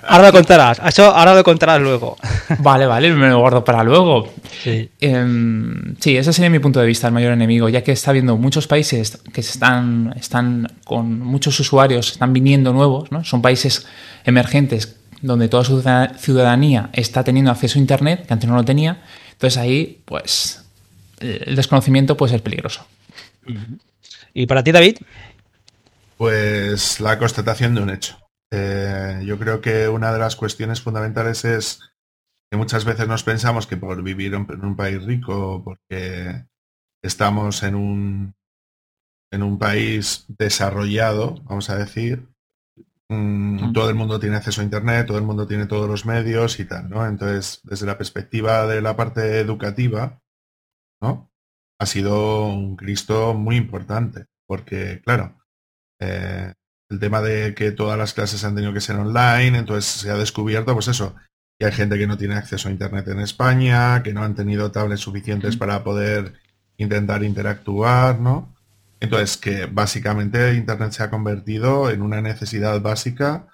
Ahora 0.07 0.27
lo 0.27 0.31
contarás, 0.31 0.81
eso 0.85 1.13
ahora 1.13 1.35
lo 1.35 1.43
contarás 1.43 1.81
luego. 1.81 2.17
Vale, 2.59 2.85
vale, 2.85 3.13
me 3.13 3.29
lo 3.29 3.39
guardo 3.39 3.63
para 3.63 3.83
luego. 3.83 4.29
Sí. 4.63 4.89
Em, 4.99 5.95
sí, 5.99 6.17
ese 6.17 6.33
sería 6.33 6.49
mi 6.49 6.59
punto 6.59 6.79
de 6.79 6.85
vista, 6.85 7.07
el 7.07 7.13
mayor 7.13 7.31
enemigo, 7.31 7.69
ya 7.69 7.81
que 7.81 7.93
está 7.93 8.11
habiendo 8.11 8.35
muchos 8.37 8.67
países 8.67 9.19
que 9.33 9.41
están, 9.41 10.13
están 10.19 10.67
con 10.83 11.19
muchos 11.19 11.59
usuarios, 11.59 12.11
están 12.11 12.33
viniendo 12.33 12.73
nuevos, 12.73 13.11
¿no? 13.11 13.23
Son 13.23 13.41
países 13.41 13.87
emergentes 14.25 14.97
donde 15.21 15.47
toda 15.47 15.63
su 15.63 15.81
ciudadanía 16.17 16.89
está 16.93 17.23
teniendo 17.23 17.51
acceso 17.51 17.79
a 17.79 17.81
Internet, 17.81 18.25
que 18.27 18.33
antes 18.33 18.49
no 18.49 18.55
lo 18.55 18.65
tenía. 18.65 19.01
Entonces 19.31 19.57
ahí, 19.57 20.01
pues, 20.05 20.63
el 21.19 21.55
desconocimiento 21.55 22.17
puede 22.17 22.31
ser 22.31 22.43
peligroso. 22.43 22.85
¿Y 24.33 24.45
para 24.45 24.63
ti, 24.63 24.71
David? 24.71 24.97
Pues 26.17 26.99
la 26.99 27.17
constatación 27.17 27.75
de 27.75 27.81
un 27.81 27.89
hecho. 27.89 28.17
Eh, 28.51 29.21
yo 29.25 29.39
creo 29.39 29.61
que 29.61 29.87
una 29.87 30.11
de 30.11 30.19
las 30.19 30.35
cuestiones 30.35 30.81
fundamentales 30.81 31.45
es 31.45 31.79
que 32.51 32.57
muchas 32.57 32.83
veces 32.83 33.07
nos 33.07 33.23
pensamos 33.23 33.65
que 33.65 33.77
por 33.77 34.03
vivir 34.03 34.33
en 34.33 34.65
un 34.65 34.75
país 34.75 35.03
rico, 35.03 35.63
porque 35.63 36.45
estamos 37.01 37.63
en 37.63 37.75
un, 37.75 38.35
en 39.31 39.43
un 39.43 39.57
país 39.57 40.25
desarrollado, 40.27 41.41
vamos 41.45 41.69
a 41.69 41.77
decir, 41.77 42.27
mm, 43.07 43.71
todo 43.71 43.89
el 43.89 43.95
mundo 43.95 44.19
tiene 44.19 44.35
acceso 44.35 44.59
a 44.59 44.65
Internet, 44.65 45.07
todo 45.07 45.17
el 45.17 45.23
mundo 45.23 45.47
tiene 45.47 45.65
todos 45.65 45.89
los 45.89 46.05
medios 46.05 46.59
y 46.59 46.65
tal, 46.65 46.89
¿no? 46.89 47.05
Entonces, 47.07 47.61
desde 47.63 47.85
la 47.85 47.97
perspectiva 47.97 48.67
de 48.67 48.81
la 48.81 48.97
parte 48.97 49.39
educativa, 49.39 50.21
¿no? 51.01 51.30
Ha 51.81 51.87
sido 51.87 52.45
un 52.45 52.75
Cristo 52.75 53.33
muy 53.33 53.55
importante, 53.55 54.27
porque 54.45 55.01
claro, 55.03 55.35
eh, 55.99 56.53
el 56.91 56.99
tema 56.99 57.21
de 57.21 57.55
que 57.55 57.71
todas 57.71 57.97
las 57.97 58.13
clases 58.13 58.43
han 58.43 58.53
tenido 58.53 58.71
que 58.71 58.81
ser 58.81 58.97
online, 58.97 59.57
entonces 59.57 59.85
se 59.85 60.11
ha 60.11 60.15
descubierto, 60.15 60.75
pues 60.75 60.89
eso, 60.89 61.15
que 61.57 61.65
hay 61.65 61.71
gente 61.71 61.97
que 61.97 62.05
no 62.05 62.19
tiene 62.19 62.35
acceso 62.35 62.69
a 62.69 62.71
Internet 62.71 63.07
en 63.07 63.19
España, 63.19 64.03
que 64.03 64.13
no 64.13 64.21
han 64.21 64.35
tenido 64.35 64.71
tablets 64.71 65.01
suficientes 65.01 65.57
para 65.57 65.83
poder 65.83 66.35
intentar 66.77 67.23
interactuar, 67.23 68.19
¿no? 68.19 68.55
Entonces, 68.99 69.37
que 69.37 69.65
básicamente 69.65 70.53
Internet 70.53 70.91
se 70.91 71.01
ha 71.01 71.09
convertido 71.09 71.89
en 71.89 72.03
una 72.03 72.21
necesidad 72.21 72.79
básica 72.79 73.47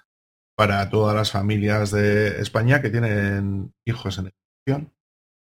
para 0.54 0.90
todas 0.90 1.16
las 1.16 1.30
familias 1.30 1.92
de 1.92 2.42
España 2.42 2.82
que 2.82 2.90
tienen 2.90 3.72
hijos 3.86 4.18
en 4.18 4.32
educación. 4.66 4.92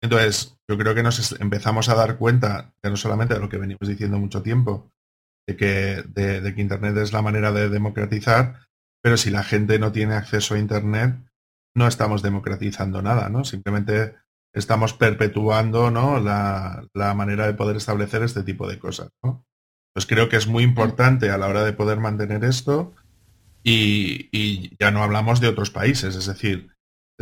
Entonces, 0.00 0.58
yo 0.72 0.78
creo 0.78 0.94
que 0.94 1.02
nos 1.02 1.38
empezamos 1.40 1.88
a 1.88 1.94
dar 1.94 2.16
cuenta, 2.16 2.72
que 2.82 2.90
no 2.90 2.96
solamente 2.96 3.34
de 3.34 3.40
lo 3.40 3.48
que 3.48 3.58
venimos 3.58 3.86
diciendo 3.86 4.18
mucho 4.18 4.42
tiempo, 4.42 4.90
de 5.46 5.56
que, 5.56 6.02
de, 6.06 6.54
que 6.54 6.60
Internet 6.60 6.96
es 6.96 7.12
la 7.12 7.22
manera 7.22 7.52
de 7.52 7.68
democratizar, 7.68 8.60
pero 9.02 9.16
si 9.16 9.30
la 9.30 9.42
gente 9.42 9.78
no 9.78 9.92
tiene 9.92 10.14
acceso 10.14 10.54
a 10.54 10.58
Internet, 10.58 11.16
no 11.74 11.86
estamos 11.86 12.22
democratizando 12.22 13.02
nada, 13.02 13.28
¿no? 13.28 13.44
Simplemente 13.44 14.14
estamos 14.54 14.92
perpetuando 14.92 15.90
¿no? 15.90 16.20
la, 16.20 16.84
la, 16.94 17.14
manera 17.14 17.46
de 17.46 17.54
poder 17.54 17.76
establecer 17.76 18.22
este 18.22 18.42
tipo 18.42 18.68
de 18.68 18.78
cosas. 18.78 19.10
Pues 19.94 20.06
creo 20.06 20.28
que 20.28 20.36
es 20.36 20.46
muy 20.46 20.62
importante 20.62 21.30
a 21.30 21.38
la 21.38 21.48
hora 21.48 21.64
de 21.64 21.72
poder 21.72 21.98
mantener 21.98 22.44
esto 22.44 22.94
y, 23.64 24.76
ya 24.78 24.90
no 24.90 25.02
hablamos 25.02 25.40
de 25.40 25.48
otros 25.48 25.70
países, 25.70 26.16
es 26.16 26.26
decir, 26.26 26.71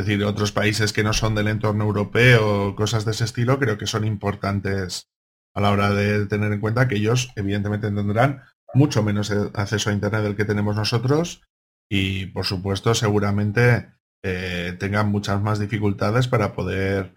es 0.01 0.07
decir, 0.07 0.23
otros 0.25 0.51
países 0.51 0.93
que 0.93 1.03
no 1.03 1.13
son 1.13 1.35
del 1.35 1.47
entorno 1.47 1.83
europeo, 1.83 2.75
cosas 2.75 3.05
de 3.05 3.11
ese 3.11 3.23
estilo, 3.23 3.59
creo 3.59 3.77
que 3.77 3.85
son 3.85 4.03
importantes 4.03 5.11
a 5.53 5.61
la 5.61 5.69
hora 5.69 5.91
de 5.91 6.25
tener 6.25 6.51
en 6.51 6.59
cuenta 6.59 6.87
que 6.87 6.95
ellos 6.95 7.31
evidentemente 7.35 7.91
tendrán 7.91 8.41
mucho 8.73 9.03
menos 9.03 9.29
acceso 9.31 9.89
a 9.89 9.93
Internet 9.93 10.23
del 10.23 10.35
que 10.35 10.45
tenemos 10.45 10.75
nosotros 10.75 11.43
y 11.87 12.27
por 12.27 12.45
supuesto 12.45 12.95
seguramente 12.95 13.91
eh, 14.23 14.75
tengan 14.79 15.09
muchas 15.09 15.39
más 15.39 15.59
dificultades 15.59 16.27
para 16.27 16.53
poder 16.53 17.13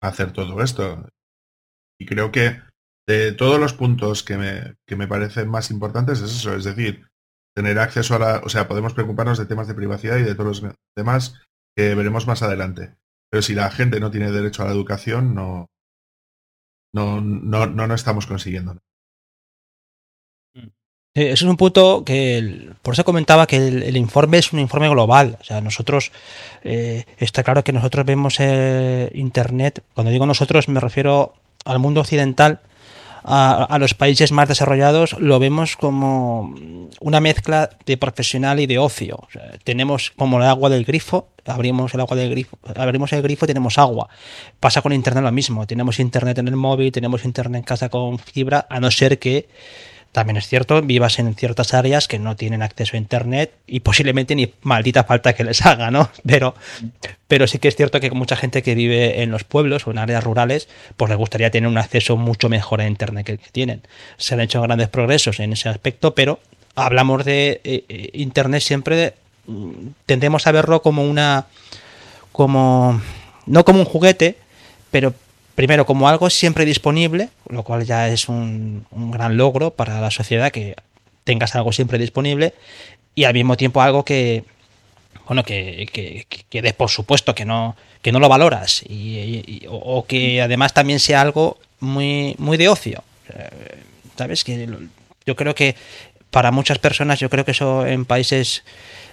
hacer 0.00 0.32
todo 0.32 0.62
esto. 0.62 1.08
Y 1.98 2.06
creo 2.06 2.30
que 2.30 2.60
de 3.08 3.32
todos 3.32 3.58
los 3.58 3.72
puntos 3.72 4.22
que 4.22 4.36
me, 4.36 4.76
que 4.86 4.94
me 4.94 5.08
parecen 5.08 5.48
más 5.48 5.72
importantes 5.72 6.20
es 6.20 6.36
eso, 6.36 6.54
es 6.54 6.62
decir, 6.62 7.08
tener 7.56 7.80
acceso 7.80 8.14
a 8.14 8.18
la... 8.20 8.40
O 8.44 8.48
sea, 8.48 8.68
podemos 8.68 8.94
preocuparnos 8.94 9.38
de 9.38 9.46
temas 9.46 9.66
de 9.66 9.74
privacidad 9.74 10.18
y 10.18 10.22
de 10.22 10.36
todos 10.36 10.62
los 10.62 10.74
temas 10.94 11.34
que 11.78 11.94
veremos 11.94 12.26
más 12.26 12.42
adelante. 12.42 12.96
Pero 13.30 13.40
si 13.40 13.54
la 13.54 13.70
gente 13.70 14.00
no 14.00 14.10
tiene 14.10 14.32
derecho 14.32 14.64
a 14.64 14.66
la 14.66 14.72
educación, 14.72 15.32
no, 15.32 15.70
no, 16.92 17.20
no, 17.20 17.66
no, 17.68 17.86
no 17.86 17.94
estamos 17.94 18.26
consiguiendo. 18.26 18.76
Eso 21.14 21.44
es 21.44 21.50
un 21.50 21.56
punto 21.56 22.04
que, 22.04 22.72
por 22.82 22.94
eso 22.94 23.04
comentaba 23.04 23.46
que 23.46 23.56
el, 23.68 23.96
informe 23.96 24.38
es 24.38 24.52
un 24.52 24.58
informe 24.58 24.88
global. 24.88 25.38
O 25.40 25.44
sea, 25.44 25.60
nosotros, 25.60 26.10
eh, 26.64 27.04
está 27.18 27.44
claro 27.44 27.62
que 27.62 27.72
nosotros 27.72 28.04
vemos 28.04 28.40
eh, 28.40 29.10
Internet, 29.14 29.84
cuando 29.94 30.10
digo 30.10 30.26
nosotros 30.26 30.68
me 30.68 30.80
refiero 30.80 31.34
al 31.64 31.78
mundo 31.78 32.00
occidental, 32.00 32.60
a, 33.24 33.76
los 33.78 33.94
países 33.94 34.32
más 34.32 34.48
desarrollados 34.48 35.16
lo 35.18 35.38
vemos 35.38 35.76
como 35.76 36.54
una 37.00 37.20
mezcla 37.20 37.70
de 37.86 37.96
profesional 37.96 38.60
y 38.60 38.66
de 38.66 38.78
ocio. 38.78 39.28
tenemos 39.64 40.12
como 40.16 40.38
el 40.38 40.44
agua 40.44 40.70
del 40.70 40.84
grifo, 40.84 41.28
abrimos 41.44 41.94
el 41.94 42.00
agua 42.00 42.16
del 42.16 42.30
grifo, 42.30 42.58
abrimos 42.76 43.12
el 43.12 43.22
grifo, 43.22 43.46
tenemos 43.46 43.78
agua. 43.78 44.08
Pasa 44.60 44.82
con 44.82 44.92
internet 44.92 45.24
lo 45.24 45.32
mismo, 45.32 45.66
tenemos 45.66 45.98
internet 46.00 46.38
en 46.38 46.48
el 46.48 46.56
móvil, 46.56 46.92
tenemos 46.92 47.24
internet 47.24 47.60
en 47.60 47.64
casa 47.64 47.88
con 47.88 48.18
fibra, 48.18 48.66
a 48.68 48.80
no 48.80 48.90
ser 48.90 49.18
que 49.18 49.48
también 50.12 50.38
es 50.38 50.48
cierto, 50.48 50.80
vivas 50.82 51.18
en 51.18 51.34
ciertas 51.34 51.74
áreas 51.74 52.08
que 52.08 52.18
no 52.18 52.34
tienen 52.34 52.62
acceso 52.62 52.96
a 52.96 52.98
Internet 52.98 53.52
y 53.66 53.80
posiblemente 53.80 54.34
ni 54.34 54.52
maldita 54.62 55.04
falta 55.04 55.34
que 55.34 55.44
les 55.44 55.64
haga, 55.64 55.90
¿no? 55.90 56.10
Pero, 56.26 56.54
pero 57.26 57.46
sí 57.46 57.58
que 57.58 57.68
es 57.68 57.76
cierto 57.76 58.00
que 58.00 58.10
mucha 58.10 58.36
gente 58.36 58.62
que 58.62 58.74
vive 58.74 59.22
en 59.22 59.30
los 59.30 59.44
pueblos 59.44 59.86
o 59.86 59.90
en 59.90 59.98
áreas 59.98 60.24
rurales, 60.24 60.68
pues 60.96 61.10
le 61.10 61.16
gustaría 61.16 61.50
tener 61.50 61.68
un 61.68 61.76
acceso 61.76 62.16
mucho 62.16 62.48
mejor 62.48 62.80
a 62.80 62.86
Internet 62.86 63.26
que 63.26 63.32
el 63.32 63.38
que 63.38 63.50
tienen. 63.50 63.82
Se 64.16 64.34
han 64.34 64.40
hecho 64.40 64.62
grandes 64.62 64.88
progresos 64.88 65.40
en 65.40 65.52
ese 65.52 65.68
aspecto, 65.68 66.14
pero 66.14 66.40
hablamos 66.74 67.24
de 67.24 67.60
eh, 67.64 67.84
eh, 67.88 68.10
Internet 68.14 68.62
siempre, 68.62 69.14
mm, 69.46 69.88
tendemos 70.06 70.46
a 70.46 70.52
verlo 70.52 70.80
como 70.80 71.04
una, 71.04 71.46
como, 72.32 73.00
no 73.46 73.64
como 73.64 73.80
un 73.80 73.84
juguete, 73.84 74.36
pero 74.90 75.12
primero 75.58 75.86
como 75.86 76.08
algo 76.08 76.30
siempre 76.30 76.64
disponible, 76.64 77.30
lo 77.48 77.64
cual 77.64 77.84
ya 77.84 78.08
es 78.08 78.28
un, 78.28 78.86
gran 78.92 79.36
logro 79.36 79.72
para 79.72 80.00
la 80.00 80.12
sociedad 80.12 80.52
que 80.52 80.76
tengas 81.24 81.56
algo 81.56 81.72
siempre 81.72 81.98
disponible 81.98 82.54
y 83.16 83.24
al 83.24 83.34
mismo 83.34 83.56
tiempo 83.56 83.82
algo 83.82 84.04
que 84.04 84.44
bueno 85.26 85.42
que, 85.42 85.88
que, 86.48 86.74
por 86.74 86.90
supuesto 86.90 87.34
que 87.34 87.44
no 87.44 87.74
que 88.02 88.12
no 88.12 88.20
lo 88.20 88.28
valoras 88.28 88.84
y, 88.88 89.64
o, 89.68 90.04
que 90.06 90.40
además 90.40 90.74
también 90.74 91.00
sea 91.00 91.22
algo 91.22 91.58
muy 91.80 92.36
muy 92.38 92.56
de 92.56 92.68
ocio. 92.68 93.02
Sabes 94.16 94.44
que 94.44 94.68
yo 95.26 95.34
creo 95.34 95.56
que 95.56 95.74
para 96.30 96.52
muchas 96.52 96.78
personas 96.78 97.18
yo 97.18 97.28
creo 97.30 97.44
que 97.44 97.50
eso 97.50 97.84
en 97.84 98.04
países 98.04 98.62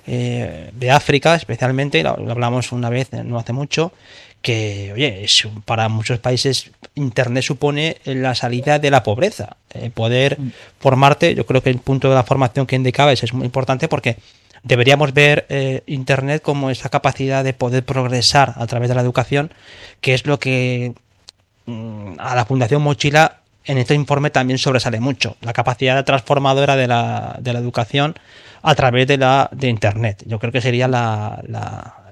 eh, 0.06 0.70
de 0.74 0.92
África 0.92 1.34
especialmente 1.34 2.04
lo 2.04 2.30
hablamos 2.30 2.72
una 2.72 2.92
vez 2.92 3.12
no 3.14 3.40
hace 3.40 3.52
mucho 3.52 3.92
que, 4.46 4.92
oye, 4.94 5.26
para 5.66 5.90
muchos 5.90 6.20
países 6.20 6.70
Internet 6.94 7.44
supone 7.44 7.98
la 8.06 8.36
salida 8.36 8.78
de 8.78 8.92
la 8.92 9.02
pobreza. 9.02 9.58
Eh, 9.74 9.90
poder 9.90 10.40
mm. 10.40 10.52
formarte, 10.80 11.34
yo 11.34 11.48
creo 11.48 11.64
que 11.64 11.72
el 11.72 11.80
punto 11.80 12.10
de 12.10 12.16
la 12.16 12.22
formación 12.22 12.68
que 12.68 12.76
indicabas 12.76 13.24
es 13.24 13.34
muy 13.34 13.46
importante 13.46 13.88
porque 13.88 14.18
deberíamos 14.62 15.16
ver 15.16 15.48
eh, 15.50 15.82
Internet 15.88 16.44
como 16.44 16.70
esa 16.70 16.90
capacidad 16.90 17.44
de 17.44 17.54
poder 17.54 17.84
progresar 17.84 18.54
a 18.58 18.68
través 18.68 18.88
de 18.88 18.94
la 18.94 19.02
educación, 19.02 19.52
que 20.00 20.14
es 20.14 20.28
lo 20.28 20.38
que 20.38 20.94
mm, 21.66 22.20
a 22.20 22.36
la 22.36 22.46
Fundación 22.46 22.84
Mochila 22.84 23.40
en 23.64 23.80
este 23.80 23.96
informe 23.96 24.30
también 24.30 24.60
sobresale 24.60 25.00
mucho, 25.00 25.38
la 25.42 25.54
capacidad 25.54 26.06
transformadora 26.06 26.76
de 26.76 26.86
la, 26.86 27.38
de 27.40 27.52
la 27.52 27.58
educación 27.58 28.14
a 28.68 28.76
través 28.76 29.08
de, 29.08 29.18
la, 29.18 29.50
de 29.52 29.70
Internet. 29.70 30.24
Yo 30.26 30.40
creo 30.40 30.52
que 30.52 30.62
sería 30.62 30.88
la 30.88 32.06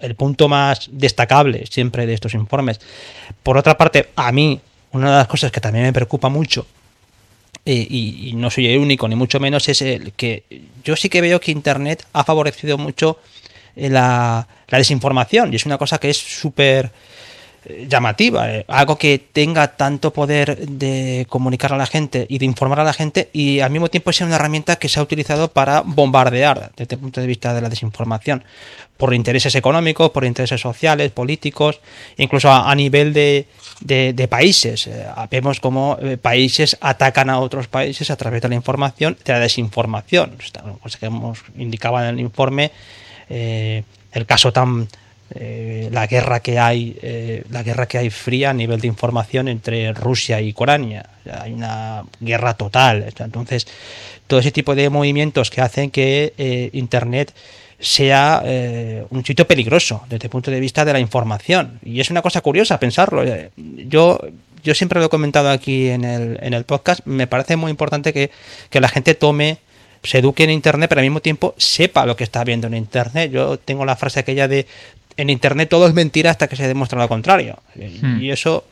el, 0.00 0.14
punto 0.14 0.48
más 0.48 0.88
destacable 0.90 1.66
siempre 1.66 2.06
de 2.06 2.14
estos 2.14 2.34
informes. 2.34 2.80
Por 3.42 3.56
otra 3.56 3.76
parte, 3.76 4.10
a 4.16 4.32
mí, 4.32 4.60
una 4.92 5.10
de 5.10 5.16
las 5.18 5.26
cosas 5.26 5.50
que 5.50 5.60
también 5.60 5.84
me 5.84 5.92
preocupa 5.92 6.28
mucho, 6.28 6.66
eh, 7.64 7.86
y, 7.88 8.32
no 8.34 8.50
soy 8.50 8.68
el 8.68 8.78
único, 8.78 9.08
ni 9.08 9.14
mucho 9.14 9.40
menos, 9.40 9.68
es 9.68 9.82
el 9.82 10.12
que 10.12 10.44
yo 10.84 10.96
sí 10.96 11.08
que 11.08 11.20
veo 11.20 11.40
que 11.40 11.50
Internet 11.50 12.06
ha 12.12 12.24
favorecido 12.24 12.78
mucho 12.78 13.18
eh, 13.76 13.90
la, 13.90 14.46
la 14.68 14.78
desinformación, 14.78 15.52
y 15.52 15.56
es 15.56 15.66
una 15.66 15.78
cosa 15.78 15.98
que 15.98 16.10
es 16.10 16.16
súper 16.16 16.90
llamativa, 17.88 18.52
eh, 18.52 18.64
algo 18.68 18.96
que 18.96 19.18
tenga 19.18 19.76
tanto 19.76 20.12
poder 20.12 20.66
de 20.68 21.26
comunicar 21.28 21.72
a 21.72 21.76
la 21.76 21.86
gente 21.86 22.26
y 22.28 22.38
de 22.38 22.44
informar 22.44 22.80
a 22.80 22.84
la 22.84 22.92
gente 22.92 23.30
y 23.32 23.60
al 23.60 23.70
mismo 23.70 23.88
tiempo 23.88 24.12
sea 24.12 24.26
una 24.26 24.36
herramienta 24.36 24.76
que 24.76 24.88
se 24.88 25.00
ha 25.00 25.02
utilizado 25.02 25.48
para 25.48 25.82
bombardear 25.82 26.72
desde 26.76 26.96
el 26.96 27.00
punto 27.00 27.20
de 27.20 27.26
vista 27.26 27.54
de 27.54 27.60
la 27.60 27.68
desinformación 27.68 28.44
por 28.96 29.14
intereses 29.14 29.54
económicos, 29.54 30.10
por 30.10 30.24
intereses 30.24 30.60
sociales, 30.60 31.12
políticos, 31.12 31.80
incluso 32.16 32.50
a, 32.50 32.74
nivel 32.74 33.12
de, 33.12 34.26
países. 34.28 34.88
Eh, 34.88 35.06
vemos 35.30 35.60
como 35.60 35.96
eh, 36.02 36.16
países 36.16 36.76
atacan 36.80 37.30
a 37.30 37.38
otros 37.38 37.68
países 37.68 38.10
a 38.10 38.16
través 38.16 38.42
de 38.42 38.48
la 38.48 38.56
información, 38.56 39.16
de 39.24 39.32
la 39.32 39.38
desinformación. 39.38 40.32
Pues 40.82 40.96
que 40.96 41.06
hemos 41.06 41.38
indicado 41.56 42.00
en 42.00 42.06
el 42.06 42.20
informe 42.20 42.72
el 43.28 44.26
caso 44.26 44.52
tan 44.52 44.88
eh, 45.34 45.88
la 45.92 46.06
guerra 46.06 46.40
que 46.40 46.58
hay 46.58 46.96
eh, 47.02 47.44
la 47.50 47.62
guerra 47.62 47.86
que 47.86 47.98
hay 47.98 48.08
fría 48.08 48.50
a 48.50 48.54
nivel 48.54 48.80
de 48.80 48.86
información 48.86 49.48
entre 49.48 49.92
Rusia 49.92 50.40
y 50.40 50.50
Ucrania. 50.50 51.04
Hay 51.40 51.52
una 51.52 52.04
guerra 52.20 52.54
total. 52.54 53.12
Entonces 53.18 53.66
todo 54.26 54.40
ese 54.40 54.52
tipo 54.52 54.74
de 54.74 54.88
movimientos 54.88 55.50
que 55.50 55.60
hacen 55.60 55.90
que 55.90 56.32
eh, 56.38 56.70
internet 56.72 57.34
sea 57.80 58.42
un 59.10 59.24
sitio 59.24 59.46
peligroso 59.46 60.02
desde 60.08 60.26
el 60.26 60.30
punto 60.30 60.50
de 60.50 60.58
vista 60.58 60.84
de 60.84 60.92
la 60.92 60.98
información. 60.98 61.78
Y 61.84 62.00
es 62.00 62.10
una 62.10 62.22
cosa 62.22 62.40
curiosa 62.40 62.80
pensarlo. 62.80 63.22
Yo 63.56 64.18
yo 64.64 64.74
siempre 64.74 64.98
lo 64.98 65.06
he 65.06 65.08
comentado 65.08 65.50
aquí 65.50 65.88
en 65.88 66.04
el, 66.04 66.38
en 66.42 66.54
el 66.54 66.64
podcast. 66.64 67.00
Me 67.04 67.28
parece 67.28 67.54
muy 67.54 67.70
importante 67.70 68.12
que, 68.12 68.30
que 68.70 68.80
la 68.80 68.88
gente 68.88 69.14
tome 69.14 69.58
se 70.02 70.18
eduque 70.18 70.44
en 70.44 70.50
Internet, 70.50 70.88
pero 70.88 71.00
al 71.00 71.06
mismo 71.06 71.20
tiempo 71.20 71.54
sepa 71.56 72.06
lo 72.06 72.16
que 72.16 72.24
está 72.24 72.44
viendo 72.44 72.66
en 72.66 72.74
Internet. 72.74 73.30
Yo 73.30 73.58
tengo 73.58 73.84
la 73.84 73.96
frase 73.96 74.20
aquella 74.20 74.48
de 74.48 74.66
en 75.18 75.30
Internet 75.30 75.68
todo 75.68 75.86
es 75.86 75.94
mentira 75.94 76.30
hasta 76.30 76.48
que 76.48 76.56
se 76.56 76.66
demuestra 76.66 76.98
lo 76.98 77.08
contrario. 77.08 77.58
Hmm. 77.74 78.22
Y 78.22 78.30
eso 78.30 78.64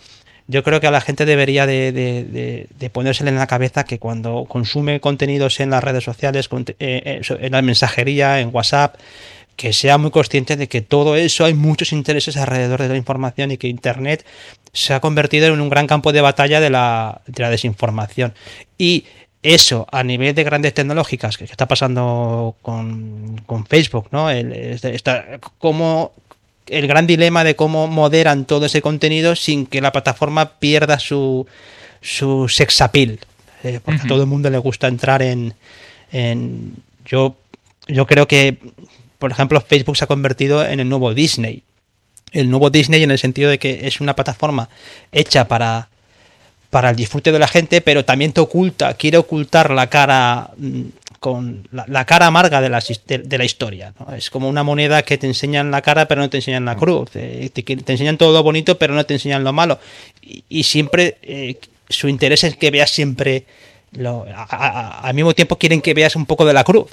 yo 0.47 0.62
creo 0.62 0.81
que 0.81 0.87
a 0.87 0.93
la 0.93 1.00
gente 1.00 1.26
debería 1.26 1.67
de, 1.67 1.91
de, 1.91 2.69
de, 2.79 2.91
ponérsele 2.91 3.31
en 3.31 3.37
la 3.37 3.49
cabeza 3.49 3.85
que 3.85 3.99
cuando 3.99 4.45
consume 4.49 5.00
contenidos 5.00 5.59
en 5.59 5.71
las 5.71 5.83
redes 5.83 6.05
sociales, 6.05 6.49
eh, 6.53 6.75
eh, 6.79 7.21
en 7.41 7.53
la 7.53 7.62
mensajería, 7.62 8.41
en 8.41 8.50
WhatsApp, 8.55 8.95
que 9.57 9.73
sea 9.73 9.99
muy 9.99 10.12
consciente 10.12 10.57
de 10.57 10.69
que 10.69 10.83
todo 10.83 11.17
eso 11.17 11.45
hay 11.45 11.55
muchos 11.55 11.93
intereses 11.93 12.37
alrededor 12.37 12.81
de 12.81 12.88
la 12.91 12.97
información 12.97 13.50
y 13.50 13.57
que 13.57 13.67
Internet 13.67 14.25
se 14.73 14.95
ha 14.95 15.00
convertido 15.00 15.47
en 15.53 15.61
un 15.61 15.69
gran 15.69 15.88
campo 15.88 16.12
de 16.12 16.21
batalla 16.21 16.61
de 16.61 16.71
la, 16.71 17.23
de 17.26 17.43
la 17.43 17.50
desinformación. 17.50 18.33
Y 18.79 19.05
eso 19.43 19.87
a 19.91 20.05
nivel 20.05 20.35
de 20.35 20.45
grandes 20.45 20.75
tecnológicas 20.75 21.38
que 21.38 21.45
está 21.45 21.67
pasando 21.67 22.55
con, 22.62 23.43
Facebook, 23.69 24.09
¿no? 24.12 24.31
El, 24.31 24.53
está, 24.53 25.41
como 25.59 26.12
el 26.68 26.87
gran 26.87 27.06
dilema 27.06 27.44
de 27.44 27.56
cómo 27.56 27.87
moderan 27.87 28.44
todo 28.44 28.66
ese 28.66 28.82
contenido 28.82 29.37
sin 29.37 29.66
que 29.66 29.80
la 29.80 29.92
plataforma 29.92 30.58
pierda 30.58 30.99
su, 30.99 31.46
su 32.00 32.49
sex 32.49 32.80
appeal. 32.80 33.18
Eh, 33.62 33.80
porque 33.85 34.02
a 34.02 34.06
todo 34.06 34.20
el 34.20 34.28
mundo 34.28 34.50
le 34.50 34.58
gusta 34.58 34.87
entrar 34.87 35.23
en, 35.23 35.54
en. 36.12 36.75
yo, 37.04 37.37
yo 37.88 38.06
creo 38.06 38.28
que, 38.28 38.58
por 39.18 39.30
ejemplo, 39.30 39.61
Facebook 39.61 39.96
se 39.96 40.04
ha 40.04 40.08
convertido 40.08 40.64
en 40.64 40.80
el 40.80 40.88
nuevo 40.88 41.14
Disney. 41.14 41.62
El 42.32 42.50
nuevo 42.50 42.70
Disney 42.70 43.02
en 43.02 43.11
el 43.11 43.18
sentido 43.18 43.50
de 43.50 43.58
que 43.58 43.87
es 43.87 44.00
una 44.00 44.14
plataforma 44.14 44.68
hecha 45.11 45.49
para 45.49 45.88
para 46.70 46.90
el 46.90 46.96
disfrute 46.96 47.32
de 47.32 47.38
la 47.38 47.49
gente, 47.49 47.80
pero 47.80 48.04
también 48.04 48.32
te 48.32 48.40
oculta, 48.40 48.94
quiere 48.94 49.16
ocultar 49.16 49.70
la 49.70 49.88
cara 49.88 50.50
mm, 50.58 50.82
con 51.26 51.66
la, 51.73 52.04
cara 52.04 52.28
amarga 52.28 52.61
de 52.61 52.68
la, 52.68 52.80
de, 53.04 53.37
la 53.37 53.45
historia. 53.45 53.92
Es 54.16 54.30
como 54.30 54.49
una 54.49 54.62
moneda 54.62 55.02
que 55.02 55.18
te 55.18 55.26
enseñan 55.26 55.73
la 55.73 55.83
cara, 55.83 56.06
pero 56.06 56.21
no 56.21 56.30
te 56.30 56.37
enseñan 56.37 56.64
la 56.64 56.76
cruz. 56.76 57.11
Eh, 57.14 57.50
te, 57.52 57.92
enseñan 57.92 58.16
todo 58.16 58.33
lo 58.33 58.45
bonito, 58.45 58.78
pero 58.78 58.95
no 58.95 59.04
te 59.04 59.14
enseñan 59.14 59.42
lo 59.42 59.52
malo. 59.52 59.80
Y, 60.23 60.62
siempre 60.62 61.18
eh, 61.23 61.59
su 61.88 62.09
interés 62.09 62.45
es 62.45 62.56
que 62.56 62.71
veas 62.71 62.90
siempre. 62.90 63.45
Lo, 63.90 64.25
al 64.49 65.14
mismo 65.14 65.35
tiempo 65.35 65.59
quieren 65.59 65.83
que 65.83 65.95
veas 65.95 66.14
un 66.14 66.26
poco 66.26 66.45
de 66.45 66.52
la 66.52 66.62
cruz. 66.62 66.92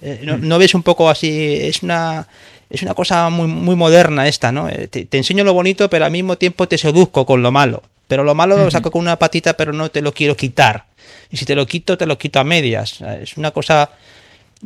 Eh, 0.00 0.22
mm. 0.24 0.48
no, 0.48 0.58
ves 0.58 0.74
un 0.74 0.82
poco 0.82 1.10
así. 1.10 1.58
Es 1.60 1.82
una. 1.82 2.26
Es 2.70 2.80
una 2.80 2.94
cosa 2.94 3.28
muy, 3.28 3.48
muy 3.48 3.76
moderna 3.76 4.28
esta, 4.28 4.50
¿no? 4.50 4.66
Te, 4.68 5.04
te 5.04 5.18
enseño 5.18 5.44
lo 5.44 5.52
bonito, 5.52 5.90
pero 5.90 6.06
al 6.06 6.10
mismo 6.10 6.38
tiempo 6.38 6.66
te 6.68 6.78
seduzco 6.78 7.26
con 7.26 7.42
lo 7.42 7.52
malo. 7.52 7.82
Pero 8.06 8.24
lo 8.24 8.34
malo 8.34 8.56
lo 8.56 8.70
saco 8.70 8.90
con 8.90 9.02
una 9.02 9.16
patita, 9.16 9.58
pero 9.58 9.74
no 9.74 9.90
te 9.90 10.00
lo 10.00 10.14
quiero 10.14 10.38
quitar. 10.38 10.87
Y 11.30 11.36
si 11.36 11.44
te 11.44 11.54
lo 11.54 11.66
quito, 11.66 11.98
te 11.98 12.06
lo 12.06 12.18
quito 12.18 12.40
a 12.40 12.44
medias. 12.44 13.00
Es 13.00 13.36
una 13.36 13.50
cosa. 13.50 13.90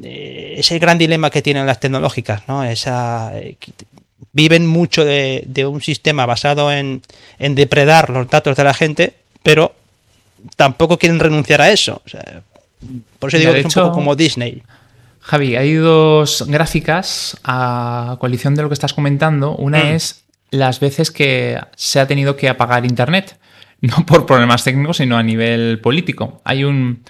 Eh, 0.03 0.55
es 0.59 0.71
el 0.71 0.79
gran 0.79 0.99
dilema 0.99 1.31
que 1.31 1.43
tienen 1.43 1.67
las 1.67 1.81
tecnológicas, 1.81 2.43
¿no? 2.49 2.65
Esa. 2.65 3.33
Eh, 3.39 3.57
viven 4.33 4.67
mucho 4.67 5.05
de, 5.05 5.67
un 5.67 5.81
sistema 5.81 6.27
basado 6.27 6.73
en, 6.73 7.03
depredar 7.39 8.11
los 8.11 8.29
datos 8.29 8.57
de 8.57 8.65
la 8.65 8.75
gente, 8.75 9.15
pero 9.43 9.75
tampoco 10.57 10.99
quieren 10.99 11.19
renunciar 11.19 11.61
a 11.61 11.71
eso. 11.71 12.03
por 13.19 13.29
eso 13.29 13.39
digo 13.39 13.53
que 13.53 13.61
es 13.61 13.65
un 13.67 13.73
poco 13.73 13.93
como 13.93 14.17
Disney. 14.17 14.63
Javi, 15.21 15.55
hay 15.55 15.75
dos 15.75 16.45
gráficas 16.49 17.37
a 17.45 18.17
coalición 18.19 18.55
de 18.55 18.63
lo 18.63 18.69
que 18.69 18.75
estás 18.75 18.93
comentando. 18.93 19.55
Una 19.55 19.85
mm. 19.85 19.95
es 19.95 20.23
las 20.51 20.81
veces 20.81 21.11
que 21.11 21.59
se 21.77 22.01
ha 22.01 22.07
tenido 22.07 22.37
que 22.37 22.49
apagar 22.49 22.85
Internet, 22.85 23.37
no 23.83 24.07
por 24.07 24.27
problemas 24.27 24.65
técnicos, 24.65 24.99
sino 24.99 25.19
a 25.19 25.23
nivel 25.23 25.81
político. 25.81 26.41
Hay 26.45 26.65
un, 26.65 27.03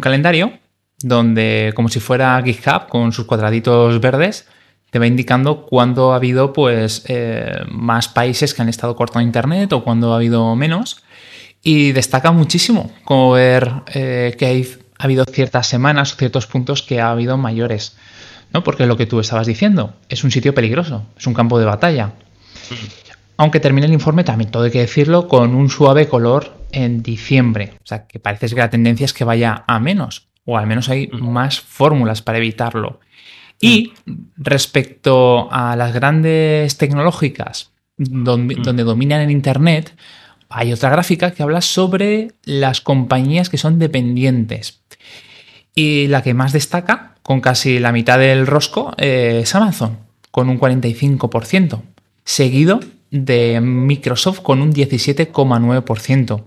calendario 0.00 0.58
donde, 0.98 1.72
como 1.76 1.88
si 1.88 2.00
fuera 2.00 2.42
GitHub, 2.42 2.88
con 2.88 3.12
sus 3.12 3.26
cuadraditos 3.26 4.00
verdes, 4.00 4.48
te 4.90 4.98
va 4.98 5.06
indicando 5.06 5.66
cuándo 5.66 6.12
ha 6.12 6.16
habido 6.16 6.52
pues, 6.52 7.04
eh, 7.08 7.52
más 7.68 8.08
países 8.08 8.54
que 8.54 8.62
han 8.62 8.68
estado 8.68 8.96
cortando 8.96 9.26
Internet 9.26 9.72
o 9.72 9.84
cuándo 9.84 10.12
ha 10.12 10.16
habido 10.16 10.56
menos. 10.56 11.04
Y 11.62 11.92
destaca 11.92 12.32
muchísimo 12.32 12.92
como 13.04 13.32
ver 13.32 13.70
eh, 13.94 14.34
que 14.38 14.46
hay, 14.46 14.68
ha 14.98 15.04
habido 15.04 15.24
ciertas 15.24 15.66
semanas 15.66 16.12
o 16.12 16.16
ciertos 16.16 16.46
puntos 16.46 16.82
que 16.82 17.00
ha 17.00 17.10
habido 17.10 17.36
mayores. 17.36 17.96
¿no? 18.52 18.64
Porque 18.64 18.86
lo 18.86 18.96
que 18.96 19.06
tú 19.06 19.20
estabas 19.20 19.46
diciendo 19.46 19.94
es 20.08 20.24
un 20.24 20.30
sitio 20.30 20.54
peligroso, 20.54 21.04
es 21.16 21.26
un 21.26 21.34
campo 21.34 21.58
de 21.58 21.66
batalla. 21.66 22.12
Aunque 23.36 23.60
termine 23.60 23.86
el 23.86 23.92
informe, 23.92 24.24
también 24.24 24.50
todo 24.50 24.64
hay 24.64 24.70
que 24.70 24.80
decirlo, 24.80 25.26
con 25.28 25.54
un 25.54 25.68
suave 25.68 26.08
color 26.08 26.56
en 26.72 27.02
diciembre. 27.02 27.72
O 27.82 27.86
sea, 27.86 28.06
que 28.06 28.18
parece 28.18 28.48
que 28.48 28.54
la 28.56 28.70
tendencia 28.70 29.04
es 29.04 29.12
que 29.12 29.24
vaya 29.24 29.64
a 29.66 29.80
menos, 29.80 30.28
o 30.44 30.56
al 30.56 30.66
menos 30.66 30.88
hay 30.88 31.08
más 31.08 31.60
fórmulas 31.60 32.22
para 32.22 32.38
evitarlo. 32.38 33.00
Y 33.60 33.92
respecto 34.36 35.48
a 35.50 35.74
las 35.76 35.94
grandes 35.94 36.76
tecnológicas 36.76 37.70
donde, 37.96 38.56
donde 38.56 38.84
dominan 38.84 39.22
en 39.22 39.30
Internet, 39.30 39.96
hay 40.48 40.72
otra 40.72 40.90
gráfica 40.90 41.32
que 41.32 41.42
habla 41.42 41.60
sobre 41.60 42.32
las 42.44 42.80
compañías 42.80 43.48
que 43.48 43.58
son 43.58 43.78
dependientes. 43.78 44.82
Y 45.74 46.08
la 46.08 46.22
que 46.22 46.34
más 46.34 46.52
destaca, 46.52 47.14
con 47.22 47.40
casi 47.40 47.78
la 47.78 47.90
mitad 47.90 48.18
del 48.18 48.46
rosco, 48.46 48.92
es 48.98 49.54
Amazon, 49.54 49.98
con 50.30 50.48
un 50.48 50.60
45% 50.60 51.80
seguido 52.24 52.80
de 53.14 53.60
Microsoft 53.60 54.40
con 54.40 54.60
un 54.60 54.72
17,9%. 54.72 56.44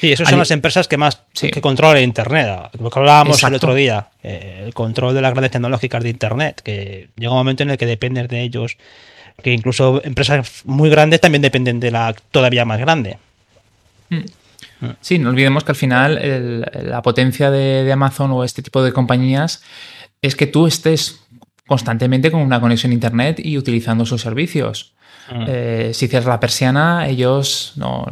Sí, 0.00 0.10
esas 0.10 0.28
son 0.28 0.40
las 0.40 0.50
empresas 0.50 0.88
que 0.88 0.96
más 0.96 1.22
que 1.32 1.60
controlan 1.60 2.02
Internet. 2.02 2.70
Lo 2.80 2.90
que 2.90 2.98
hablábamos 2.98 3.40
el 3.44 3.54
otro 3.54 3.72
día, 3.72 4.08
eh, 4.24 4.64
el 4.66 4.74
control 4.74 5.14
de 5.14 5.22
las 5.22 5.30
grandes 5.30 5.52
tecnológicas 5.52 6.02
de 6.02 6.10
Internet, 6.10 6.60
que 6.64 7.10
llega 7.16 7.30
un 7.30 7.38
momento 7.38 7.62
en 7.62 7.70
el 7.70 7.78
que 7.78 7.86
dependes 7.86 8.28
de 8.28 8.42
ellos, 8.42 8.76
que 9.40 9.52
incluso 9.52 10.02
empresas 10.04 10.62
muy 10.64 10.90
grandes 10.90 11.20
también 11.20 11.42
dependen 11.42 11.78
de 11.78 11.92
la 11.92 12.12
todavía 12.32 12.64
más 12.64 12.80
grande. 12.80 13.18
Mm. 14.10 14.24
Sí, 15.00 15.20
no 15.20 15.30
olvidemos 15.30 15.62
que 15.62 15.72
al 15.72 15.76
final 15.76 16.68
la 16.82 17.02
potencia 17.02 17.52
de 17.52 17.90
Amazon 17.92 18.32
o 18.32 18.42
este 18.42 18.62
tipo 18.62 18.82
de 18.82 18.92
compañías 18.92 19.62
es 20.22 20.34
que 20.34 20.48
tú 20.48 20.66
estés 20.66 21.20
constantemente 21.68 22.32
con 22.32 22.40
una 22.40 22.60
conexión 22.60 22.90
a 22.90 22.94
Internet 22.94 23.38
y 23.38 23.56
utilizando 23.56 24.04
sus 24.04 24.20
servicios. 24.20 24.95
Mm. 25.30 25.44
Eh, 25.48 25.90
si 25.94 26.08
cierras 26.08 26.28
la 26.28 26.40
persiana, 26.40 27.08
ellos 27.08 27.72
no, 27.76 28.06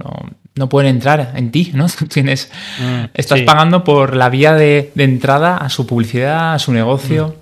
no, 0.54 0.68
pueden 0.68 0.90
entrar 0.90 1.32
en 1.34 1.50
ti, 1.50 1.70
¿no? 1.74 1.86
tienes, 2.12 2.50
mm, 2.80 3.04
estás 3.14 3.40
pagando 3.42 3.84
por 3.84 4.16
la 4.16 4.28
vía 4.28 4.54
de, 4.54 4.92
entrada 4.96 5.56
a 5.56 5.68
su 5.68 5.86
publicidad, 5.86 6.54
a 6.54 6.58
su 6.58 6.72
negocio. 6.72 7.36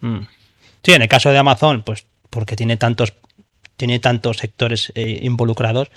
Mm. 0.00 0.20
Sí, 0.82 0.92
en 0.92 1.02
el 1.02 1.08
caso 1.08 1.30
de 1.30 1.38
Amazon, 1.38 1.82
pues 1.82 2.06
porque 2.30 2.56
tiene 2.56 2.76
tantos, 2.76 3.14
tiene 3.76 4.00
tantos 4.00 4.38
sectores 4.38 4.92
eh, 4.94 5.20
involucrados, 5.22 5.90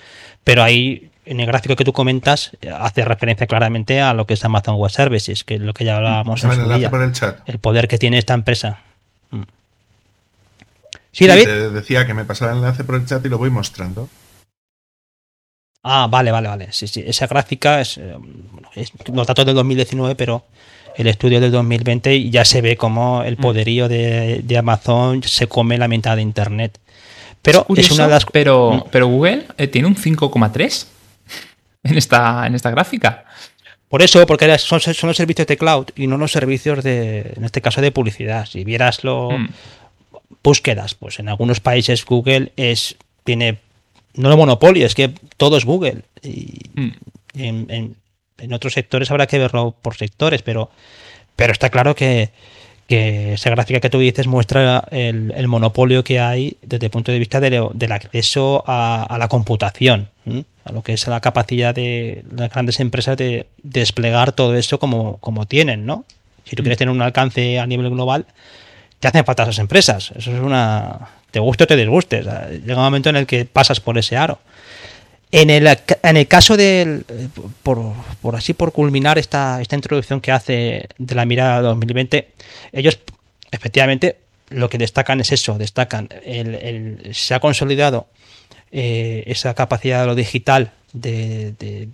pero 0.44 0.62
ahí 0.62 1.10
en 1.28 1.40
el 1.40 1.46
gráfico 1.46 1.76
que 1.76 1.84
tú 1.84 1.92
comentas 1.92 2.52
hace 2.78 3.04
referencia 3.04 3.46
claramente 3.46 4.00
a 4.00 4.14
lo 4.14 4.26
que 4.26 4.34
es 4.34 4.44
Amazon 4.44 4.76
Web 4.76 4.90
Services, 4.90 5.44
que 5.44 5.56
es 5.56 5.60
lo 5.60 5.74
que 5.74 5.84
ya 5.84 5.96
hablábamos 5.96 6.42
en 6.42 6.52
su 6.52 6.72
día. 6.72 6.90
El 7.46 7.58
poder 7.58 7.86
que 7.86 7.98
tiene 7.98 8.16
esta 8.18 8.32
empresa. 8.32 8.80
Sí, 11.18 11.26
David. 11.26 11.46
te 11.46 11.70
decía 11.70 12.06
que 12.06 12.14
me 12.14 12.24
pasara 12.24 12.52
el 12.52 12.58
enlace 12.58 12.84
por 12.84 12.94
el 12.94 13.04
chat 13.04 13.26
y 13.26 13.28
lo 13.28 13.38
voy 13.38 13.50
mostrando. 13.50 14.08
Ah, 15.82 16.06
vale, 16.08 16.30
vale, 16.30 16.46
vale. 16.46 16.68
Sí, 16.70 16.86
sí. 16.86 17.02
Esa 17.04 17.26
gráfica 17.26 17.80
es, 17.80 17.98
eh, 17.98 18.14
es 18.76 18.92
los 19.12 19.26
datos 19.26 19.44
del 19.44 19.56
2019, 19.56 20.14
pero 20.14 20.44
el 20.94 21.08
estudio 21.08 21.40
del 21.40 21.50
2020 21.50 22.14
y 22.14 22.30
ya 22.30 22.44
se 22.44 22.60
ve 22.60 22.76
como 22.76 23.24
el 23.24 23.36
mm. 23.36 23.40
poderío 23.40 23.88
de, 23.88 24.44
Amazon 24.56 25.20
se 25.24 25.48
come 25.48 25.76
la 25.76 25.88
mitad 25.88 26.14
de 26.14 26.22
Internet. 26.22 26.78
Pero 27.42 27.66
es, 27.76 27.90
una 27.90 28.04
de 28.04 28.10
las... 28.10 28.24
Pero, 28.26 28.74
mm. 28.74 28.90
pero 28.92 29.08
Google 29.08 29.46
eh, 29.56 29.66
tiene 29.66 29.88
un 29.88 29.96
5,3 29.96 30.86
en 31.82 31.98
esta, 31.98 32.46
en 32.46 32.54
esta 32.54 32.70
gráfica. 32.70 33.24
Por 33.88 34.02
eso, 34.02 34.24
porque 34.24 34.56
son, 34.58 34.78
son, 34.80 35.08
los 35.08 35.16
servicios 35.16 35.48
de 35.48 35.56
cloud 35.56 35.86
y 35.96 36.06
no 36.06 36.16
los 36.16 36.30
servicios 36.30 36.84
de, 36.84 37.32
en 37.34 37.42
este 37.42 37.60
caso, 37.60 37.80
de 37.80 37.90
publicidad. 37.90 38.46
Si 38.46 38.62
vieras 38.62 39.02
lo, 39.02 39.32
mm 39.32 39.48
búsquedas. 40.42 40.94
Pues 40.94 41.18
en 41.18 41.28
algunos 41.28 41.60
países 41.60 42.04
Google 42.04 42.52
es 42.56 42.96
tiene 43.24 43.58
no 44.18 44.30
el 44.30 44.36
monopolio, 44.36 44.84
es 44.84 44.94
que 44.94 45.12
todo 45.36 45.56
es 45.56 45.64
Google. 45.64 46.02
Y 46.22 46.60
mm. 46.74 46.90
en, 47.34 48.52
otros 48.52 48.72
sectores 48.72 49.10
habrá 49.10 49.26
que 49.26 49.38
verlo 49.38 49.74
por 49.80 49.96
sectores, 49.96 50.42
pero, 50.42 50.70
pero 51.36 51.52
está 51.52 51.70
claro 51.70 51.94
que, 51.94 52.30
esa 52.88 53.50
gráfica 53.50 53.80
que 53.80 53.90
tú 53.90 53.98
dices 53.98 54.26
muestra 54.26 54.84
el, 54.90 55.46
monopolio 55.46 56.02
que 56.02 56.20
hay 56.20 56.56
desde 56.62 56.86
el 56.86 56.90
punto 56.90 57.12
de 57.12 57.18
vista 57.18 57.38
del 57.38 57.92
acceso 57.92 58.64
a, 58.66 59.16
la 59.18 59.28
computación, 59.28 60.08
a 60.64 60.72
lo 60.72 60.82
que 60.82 60.94
es 60.94 61.06
la 61.06 61.20
capacidad 61.20 61.74
de 61.74 62.24
las 62.34 62.50
grandes 62.50 62.80
empresas 62.80 63.16
de, 63.16 63.46
desplegar 63.62 64.32
todo 64.32 64.56
eso 64.56 64.78
como, 64.78 65.18
como 65.18 65.46
tienen, 65.46 65.84
¿no? 65.86 66.04
Si 66.44 66.56
tú 66.56 66.62
mm. 66.62 66.64
quieres 66.64 66.78
tener 66.78 66.94
un 66.94 67.02
alcance 67.02 67.58
a 67.58 67.66
nivel 67.66 67.90
global, 67.90 68.24
te 69.00 69.08
hacen 69.08 69.24
falta 69.24 69.44
esas 69.44 69.58
empresas. 69.58 70.12
Eso 70.16 70.32
es 70.32 70.40
una. 70.40 71.10
Te 71.30 71.40
guste 71.40 71.64
o 71.64 71.66
te 71.66 71.76
disguste. 71.76 72.22
llega 72.22 72.76
un 72.76 72.84
momento 72.84 73.10
en 73.10 73.16
el 73.16 73.26
que 73.26 73.44
pasas 73.44 73.80
por 73.80 73.98
ese 73.98 74.16
aro. 74.16 74.40
En 75.30 75.50
el, 75.50 75.66
en 76.02 76.16
el 76.16 76.26
caso 76.26 76.56
del. 76.56 77.04
Por, 77.62 77.94
así, 78.34 78.54
por 78.54 78.72
culminar 78.72 79.18
esta, 79.18 79.60
esta 79.60 79.76
introducción 79.76 80.20
que 80.20 80.32
hace 80.32 80.88
de 80.96 81.14
la 81.14 81.26
mirada 81.26 81.60
2020, 81.60 82.28
ellos 82.72 82.98
efectivamente 83.50 84.16
lo 84.48 84.68
que 84.70 84.78
destacan 84.78 85.20
es 85.20 85.32
eso: 85.32 85.58
destacan. 85.58 86.08
El, 86.24 87.10
se 87.12 87.34
ha 87.34 87.40
consolidado 87.40 88.08
eh, 88.72 89.24
esa 89.26 89.54
capacidad 89.54 90.00
de 90.00 90.06
lo 90.06 90.14
digital 90.14 90.72
de, 90.92 91.52
de 91.58 91.88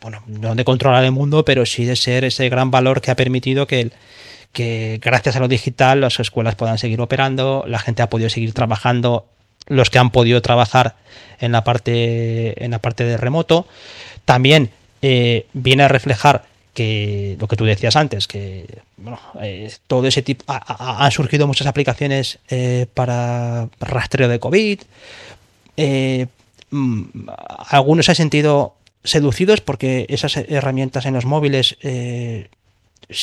bueno, 0.00 0.22
no 0.26 0.54
de 0.54 0.64
controlar 0.64 1.04
el 1.04 1.10
mundo, 1.10 1.44
pero 1.44 1.66
sí 1.66 1.84
de 1.84 1.96
ser 1.96 2.24
ese 2.24 2.48
gran 2.48 2.70
valor 2.70 3.00
que 3.00 3.10
ha 3.10 3.16
permitido 3.16 3.66
que 3.66 3.80
el, 3.80 3.92
que 4.52 5.00
gracias 5.02 5.36
a 5.36 5.40
lo 5.40 5.48
digital 5.48 6.00
las 6.00 6.20
escuelas 6.20 6.54
puedan 6.54 6.78
seguir 6.78 7.00
operando, 7.00 7.64
la 7.66 7.78
gente 7.78 8.02
ha 8.02 8.10
podido 8.10 8.30
seguir 8.30 8.52
trabajando, 8.52 9.26
los 9.66 9.90
que 9.90 9.98
han 9.98 10.10
podido 10.10 10.42
trabajar 10.42 10.96
en 11.40 11.52
la 11.52 11.64
parte, 11.64 12.64
en 12.64 12.70
la 12.70 12.78
parte 12.78 13.04
de 13.04 13.16
remoto. 13.16 13.66
También 14.24 14.70
eh, 15.02 15.46
viene 15.52 15.84
a 15.84 15.88
reflejar 15.88 16.44
que 16.74 17.36
lo 17.40 17.48
que 17.48 17.56
tú 17.56 17.64
decías 17.64 17.96
antes, 17.96 18.26
que 18.26 18.66
bueno, 18.96 19.18
eh, 19.42 19.70
todo 19.86 20.06
ese 20.06 20.22
tipo, 20.22 20.44
han 20.46 21.10
surgido 21.10 21.46
muchas 21.46 21.66
aplicaciones 21.66 22.38
eh, 22.48 22.86
para 22.94 23.68
rastreo 23.80 24.28
de 24.28 24.38
COVID. 24.38 24.80
Mm, 26.70 27.02
algunos 27.70 28.06
se 28.06 28.12
han 28.12 28.16
sentido 28.16 28.74
seducidos 29.02 29.60
porque 29.60 30.06
esas 30.08 30.36
herramientas 30.36 31.06
en 31.06 31.14
los 31.14 31.24
móviles 31.24 31.78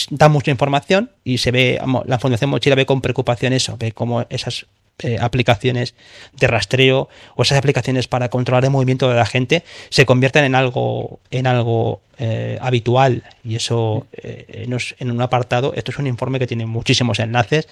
dan 0.10 0.32
mucha 0.32 0.52
información 0.52 1.12
y 1.24 1.38
se 1.38 1.52
ve, 1.52 1.80
la 2.06 2.20
Fundación 2.20 2.50
Mochila 2.50 2.76
ve 2.76 2.86
con 2.86 3.02
preocupación 3.02 3.54
eso, 3.54 3.78
ve 3.78 3.92
como 3.92 4.26
esas 4.30 4.66
eh, 5.04 5.18
aplicaciones 5.20 5.94
de 6.40 6.48
rastreo 6.48 7.10
o 7.36 7.42
esas 7.42 7.58
aplicaciones 7.58 8.08
para 8.08 8.30
controlar 8.30 8.64
el 8.64 8.72
movimiento 8.72 9.10
de 9.10 9.16
la 9.16 9.26
gente 9.26 9.66
se 9.90 10.06
convierten 10.06 10.46
en 10.46 10.56
algo 10.56 11.20
en 11.32 11.48
algo 11.48 12.00
eh, 12.18 12.58
habitual. 12.62 13.24
Y 13.44 13.56
eso 13.56 14.08
eh, 14.14 14.66
en 15.00 15.12
un 15.12 15.22
apartado 15.22 15.74
esto 15.76 15.92
es 15.92 16.00
un 16.00 16.08
informe 16.08 16.40
que 16.40 16.48
tiene 16.48 16.66
muchísimos 16.66 17.20
enlaces 17.20 17.68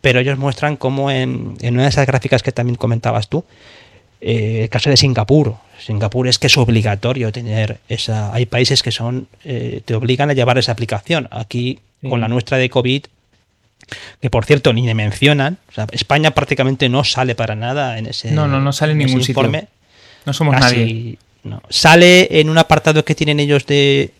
pero 0.00 0.20
ellos 0.20 0.38
muestran 0.38 0.76
cómo 0.76 1.10
en, 1.10 1.56
en 1.60 1.74
una 1.74 1.82
de 1.82 1.88
esas 1.88 2.06
gráficas 2.06 2.44
que 2.44 2.52
también 2.52 2.76
comentabas 2.76 3.28
tú 3.28 3.44
el 4.20 4.68
caso 4.68 4.90
de 4.90 4.96
Singapur 4.96 5.56
Singapur 5.78 6.26
es 6.26 6.38
que 6.38 6.48
es 6.48 6.56
obligatorio 6.56 7.30
tener 7.30 7.78
esa 7.88 8.34
hay 8.34 8.46
países 8.46 8.82
que 8.82 8.90
son 8.90 9.28
te 9.42 9.94
obligan 9.94 10.30
a 10.30 10.32
llevar 10.32 10.58
esa 10.58 10.72
aplicación 10.72 11.28
aquí 11.30 11.78
con 12.02 12.20
la 12.20 12.28
nuestra 12.28 12.58
de 12.58 12.68
COVID 12.68 13.04
que 14.20 14.30
por 14.30 14.44
cierto 14.44 14.72
ni 14.72 14.86
le 14.86 14.94
mencionan. 14.94 15.58
España 15.92 16.32
prácticamente 16.32 16.88
no 16.88 17.04
sale 17.04 17.34
para 17.34 17.54
nada 17.54 17.98
en 17.98 18.06
ese 18.06 18.30
No, 18.32 18.46
no, 18.46 18.60
no 18.60 18.72
sale 18.72 18.92
en 18.92 18.98
ningún 18.98 19.20
informe. 19.20 19.60
Sitio. 19.60 19.72
No 20.26 20.32
somos 20.32 20.58
nadie. 20.58 21.18
Sale 21.70 22.40
en 22.40 22.50
un 22.50 22.58
apartado 22.58 23.04
que 23.04 23.14
tienen 23.14 23.40
ellos 23.40 23.66
de 23.66 24.12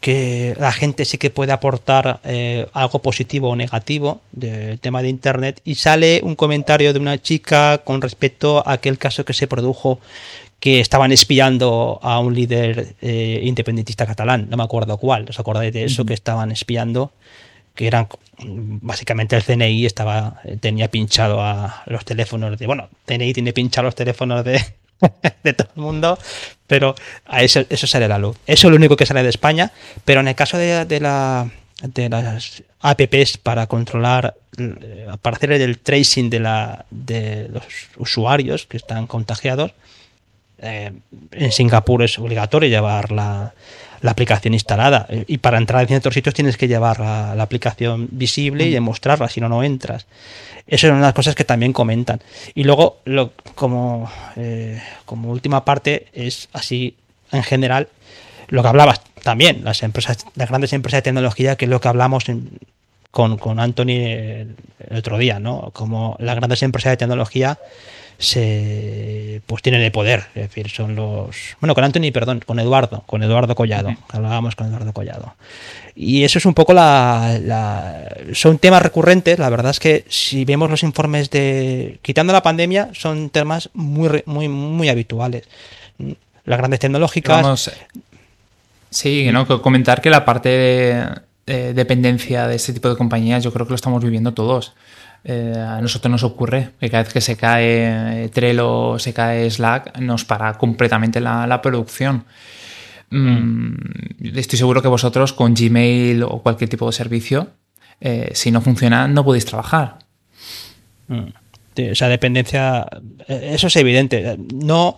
que 0.00 0.56
la 0.58 0.72
gente 0.72 1.04
sí 1.04 1.18
que 1.18 1.30
puede 1.30 1.52
aportar 1.52 2.20
eh, 2.24 2.66
algo 2.72 3.00
positivo 3.00 3.50
o 3.50 3.56
negativo 3.56 4.20
del 4.32 4.80
tema 4.80 5.02
de 5.02 5.08
Internet. 5.08 5.60
Y 5.64 5.74
sale 5.74 6.20
un 6.24 6.34
comentario 6.34 6.92
de 6.92 6.98
una 6.98 7.20
chica 7.20 7.78
con 7.84 8.00
respecto 8.00 8.66
a 8.66 8.72
aquel 8.72 8.98
caso 8.98 9.24
que 9.24 9.34
se 9.34 9.46
produjo 9.46 10.00
que 10.58 10.80
estaban 10.80 11.12
espiando 11.12 11.98
a 12.02 12.18
un 12.20 12.34
líder 12.34 12.94
eh, 13.00 13.40
independentista 13.44 14.06
catalán, 14.06 14.48
no 14.50 14.58
me 14.58 14.62
acuerdo 14.62 14.98
cuál, 14.98 15.26
¿os 15.28 15.40
acordáis 15.40 15.72
de 15.72 15.84
eso? 15.84 16.04
Que 16.04 16.12
estaban 16.12 16.52
espiando 16.52 17.12
que 17.74 17.86
eran 17.86 18.08
básicamente 18.82 19.36
el 19.36 19.42
CNI 19.42 19.86
estaba 19.86 20.42
tenía 20.60 20.90
pinchado 20.90 21.40
a 21.40 21.82
los 21.86 22.04
teléfonos 22.04 22.58
de 22.58 22.66
bueno 22.66 22.88
CNI 23.06 23.32
tiene 23.32 23.52
pinchado 23.52 23.86
los 23.86 23.94
teléfonos 23.94 24.44
de, 24.44 24.60
de 25.42 25.52
todo 25.52 25.68
el 25.76 25.82
mundo 25.82 26.18
pero 26.66 26.94
a 27.26 27.42
eso, 27.42 27.64
eso 27.68 27.88
sale 27.88 28.06
la 28.06 28.16
luz. 28.18 28.36
Eso 28.46 28.68
es 28.68 28.70
lo 28.70 28.76
único 28.76 28.94
que 28.96 29.06
sale 29.06 29.22
de 29.22 29.28
España 29.28 29.72
pero 30.04 30.20
en 30.20 30.28
el 30.28 30.34
caso 30.34 30.56
de, 30.58 30.84
de 30.84 31.00
la 31.00 31.50
de 31.82 32.08
las 32.08 32.62
apps 32.80 33.38
para 33.38 33.66
controlar 33.66 34.34
para 35.22 35.36
hacer 35.36 35.52
el 35.52 35.78
tracing 35.78 36.28
de 36.28 36.40
la 36.40 36.84
de 36.90 37.48
los 37.48 37.64
usuarios 37.96 38.66
que 38.66 38.76
están 38.76 39.06
contagiados 39.06 39.72
eh, 40.58 40.92
en 41.32 41.52
Singapur 41.52 42.02
es 42.02 42.18
obligatorio 42.18 42.68
llevar 42.68 43.12
la, 43.12 43.54
la 44.02 44.12
aplicación 44.12 44.54
instalada. 44.54 45.06
Y 45.26 45.38
para 45.38 45.58
entrar 45.58 45.82
en 45.82 45.88
ciertos 45.88 46.14
sitios 46.14 46.34
tienes 46.34 46.56
que 46.56 46.68
llevar 46.68 47.00
la, 47.00 47.42
aplicación 47.42 48.08
visible 48.10 48.66
y 48.66 48.70
demostrarla, 48.70 49.28
si 49.28 49.40
no, 49.40 49.48
no 49.48 49.62
entras. 49.62 50.06
Eso 50.66 50.86
es 50.86 50.90
una 50.90 51.00
de 51.00 51.06
las 51.06 51.14
cosas 51.14 51.34
que 51.34 51.44
también 51.44 51.72
comentan. 51.72 52.20
Y 52.54 52.64
luego, 52.64 53.00
lo, 53.04 53.32
como, 53.54 54.10
eh, 54.36 54.80
como 55.04 55.30
última 55.30 55.64
parte, 55.64 56.06
es 56.12 56.48
así 56.52 56.96
en 57.32 57.42
general 57.42 57.88
lo 58.48 58.62
que 58.62 58.68
hablabas 58.68 59.00
también, 59.22 59.62
las 59.64 59.82
empresas, 59.82 60.26
las 60.34 60.48
grandes 60.48 60.72
empresas 60.72 60.98
de 60.98 61.02
tecnología, 61.02 61.56
que 61.56 61.66
es 61.66 61.70
lo 61.70 61.80
que 61.80 61.88
hablamos 61.88 62.24
con, 63.10 63.38
con 63.38 63.60
Anthony 63.60 63.90
el, 63.90 64.56
el, 64.88 64.96
otro 64.96 65.18
día, 65.18 65.38
¿no? 65.38 65.70
Como 65.72 66.16
las 66.18 66.36
grandes 66.36 66.62
empresas 66.62 66.92
de 66.92 66.96
tecnología 66.96 67.58
se 68.20 69.40
pues 69.46 69.62
tienen 69.62 69.80
el 69.80 69.90
poder, 69.90 70.26
es 70.34 70.42
decir, 70.42 70.68
son 70.68 70.94
los 70.94 71.56
bueno 71.58 71.74
con 71.74 71.84
Anthony, 71.84 72.12
perdón, 72.12 72.40
con 72.44 72.60
Eduardo, 72.60 73.02
con 73.06 73.22
Eduardo 73.22 73.54
Collado, 73.54 73.96
hablábamos 74.10 74.54
con 74.54 74.66
Eduardo 74.66 74.92
Collado. 74.92 75.34
Y 75.96 76.22
eso 76.24 76.38
es 76.38 76.44
un 76.44 76.52
poco 76.52 76.74
la, 76.74 78.06
son 78.34 78.58
temas 78.58 78.82
recurrentes, 78.82 79.38
la 79.38 79.48
verdad 79.48 79.70
es 79.70 79.80
que 79.80 80.04
si 80.08 80.44
vemos 80.44 80.70
los 80.70 80.82
informes 80.82 81.30
de 81.30 81.98
quitando 82.02 82.34
la 82.34 82.42
pandemia 82.42 82.90
son 82.92 83.30
temas 83.30 83.70
muy 83.72 84.22
muy 84.26 84.48
muy 84.48 84.90
habituales. 84.90 85.48
Las 86.44 86.58
grandes 86.58 86.80
tecnológicas 86.80 87.70
Sí, 88.90 89.30
¿no? 89.32 89.46
comentar 89.62 90.02
que 90.02 90.10
la 90.10 90.24
parte 90.26 90.48
de 91.46 91.72
dependencia 91.72 92.46
de 92.48 92.56
este 92.56 92.74
tipo 92.74 92.90
de 92.90 92.96
compañías 92.96 93.42
yo 93.42 93.52
creo 93.52 93.66
que 93.66 93.70
lo 93.70 93.76
estamos 93.76 94.04
viviendo 94.04 94.34
todos. 94.34 94.74
Eh, 95.22 95.54
a 95.54 95.80
nosotros 95.80 96.10
nos 96.10 96.22
ocurre 96.22 96.70
que 96.80 96.88
cada 96.88 97.02
vez 97.02 97.12
que 97.12 97.20
se 97.20 97.36
cae 97.36 98.30
Trello, 98.32 98.98
se 98.98 99.12
cae 99.12 99.50
Slack, 99.50 99.98
nos 99.98 100.24
para 100.24 100.54
completamente 100.54 101.20
la, 101.20 101.60
producción. 101.62 102.24
Mm, 103.10 103.74
estoy 104.36 104.58
seguro 104.58 104.80
que 104.80 104.88
vosotros 104.88 105.32
con 105.32 105.54
Gmail 105.54 106.22
o 106.22 106.42
cualquier 106.42 106.70
tipo 106.70 106.86
de 106.86 106.92
servicio, 106.92 107.48
eh, 108.00 108.30
si 108.34 108.50
no 108.50 108.60
funciona, 108.62 109.08
no 109.08 109.24
podéis 109.24 109.44
trabajar. 109.44 109.98
Mm. 111.08 111.26
dependencia, 111.74 112.86
eh, 113.28 113.50
eso 113.52 113.66
es 113.66 113.76
evidente. 113.76 114.38
No, 114.54 114.96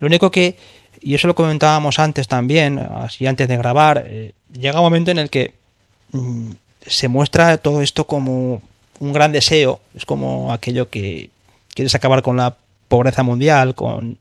lo 0.00 0.06
único 0.08 0.30
que, 0.32 0.56
y 1.00 1.14
eso 1.14 1.28
lo 1.28 1.36
comentábamos 1.36 2.00
antes 2.00 2.26
también, 2.26 2.78
así 2.80 3.26
antes 3.26 3.46
de 3.46 3.56
grabar, 3.56 4.06
llega 4.52 4.80
un 4.80 4.84
momento 4.84 5.12
en 5.12 5.18
el 5.18 5.30
que 5.30 5.54
mm, 6.10 6.50
se 6.84 7.06
muestra 7.06 7.58
todo 7.58 7.80
esto 7.80 8.08
como 8.08 8.60
un 9.02 9.12
gran 9.12 9.32
deseo, 9.32 9.80
es 9.96 10.06
como 10.06 10.52
aquello 10.52 10.88
que 10.88 11.30
quieres 11.74 11.92
acabar 11.96 12.22
con 12.22 12.36
la 12.36 12.56
pobreza 12.86 13.24
mundial, 13.24 13.74
con, 13.74 14.16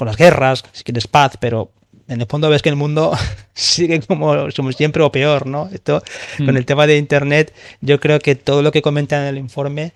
las 0.00 0.16
guerras, 0.16 0.64
si 0.72 0.82
quieres 0.82 1.06
paz, 1.06 1.38
pero 1.38 1.70
en 2.08 2.20
el 2.20 2.26
fondo 2.26 2.50
ves 2.50 2.60
que 2.60 2.68
el 2.68 2.76
mundo 2.76 3.16
sigue 3.54 4.00
como 4.00 4.50
somos 4.50 4.74
siempre 4.74 5.04
o 5.04 5.12
peor, 5.12 5.46
¿no? 5.46 5.70
Esto 5.72 6.02
con 6.38 6.54
mm. 6.54 6.56
el 6.56 6.66
tema 6.66 6.88
de 6.88 6.98
internet, 6.98 7.54
yo 7.80 8.00
creo 8.00 8.18
que 8.18 8.34
todo 8.34 8.62
lo 8.62 8.72
que 8.72 8.82
comenta 8.82 9.16
en 9.16 9.28
el 9.28 9.38
informe 9.38 9.92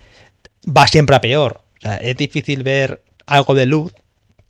va 0.64 0.86
siempre 0.86 1.16
a 1.16 1.20
peor. 1.20 1.60
es 2.00 2.16
difícil 2.16 2.62
ver 2.62 3.02
algo 3.26 3.54
de 3.54 3.66
luz, 3.66 3.92